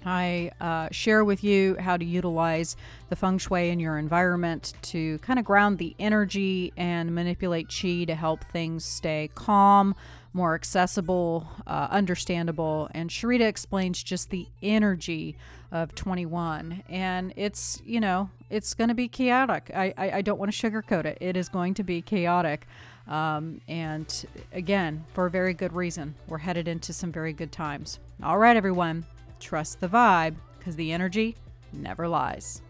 I 0.05 0.51
uh, 0.60 0.89
share 0.90 1.24
with 1.24 1.43
you 1.43 1.77
how 1.78 1.97
to 1.97 2.05
utilize 2.05 2.77
the 3.09 3.16
feng 3.16 3.39
shui 3.39 3.70
in 3.70 3.81
your 3.81 3.98
environment 3.98 4.74
to 4.82 5.19
kind 5.19 5.39
of 5.39 5.44
ground 5.44 5.78
the 5.78 5.94
energy 5.98 6.73
and 6.77 7.15
manipulate 7.15 7.69
chi 7.69 8.05
to 8.05 8.15
help 8.15 8.44
things 8.44 8.85
stay 8.85 9.31
calm, 9.35 9.94
more 10.32 10.55
accessible, 10.55 11.48
uh, 11.66 11.89
understandable. 11.90 12.89
And 12.93 13.10
Sharita 13.10 13.47
explains 13.47 14.02
just 14.02 14.31
the 14.31 14.47
energy 14.62 15.36
of 15.73 15.94
21. 15.94 16.85
And 16.89 17.32
it's, 17.36 17.82
you 17.85 18.01
know, 18.01 18.31
it's 18.51 18.75
going 18.75 18.89
to 18.89 18.95
be 18.95 19.09
chaotic. 19.09 19.70
I, 19.75 19.95
I, 19.97 20.11
I 20.11 20.23
don't 20.23 20.39
want 20.39 20.53
to 20.53 20.70
sugarcoat 20.70 21.05
it. 21.05 21.19
It 21.20 21.37
is 21.37 21.49
going 21.49 21.75
to 21.75 21.83
be 21.83 22.03
chaotic. 22.03 22.66
Um, 23.07 23.61
and 23.69 24.27
again, 24.53 25.05
for 25.15 25.27
a 25.27 25.31
very 25.31 25.55
good 25.55 25.73
reason. 25.73 26.15
We're 26.27 26.39
headed 26.39 26.69
into 26.69 26.93
some 26.93 27.11
very 27.11 27.33
good 27.33 27.53
times. 27.53 27.99
All 28.23 28.39
right, 28.39 28.57
everyone, 28.57 29.07
trust 29.41 29.81
the 29.81 29.89
vibe 29.89 30.35
because 30.59 30.77
the 30.77 30.93
energy 30.93 31.37
never 31.73 32.09
lies. 32.09 32.62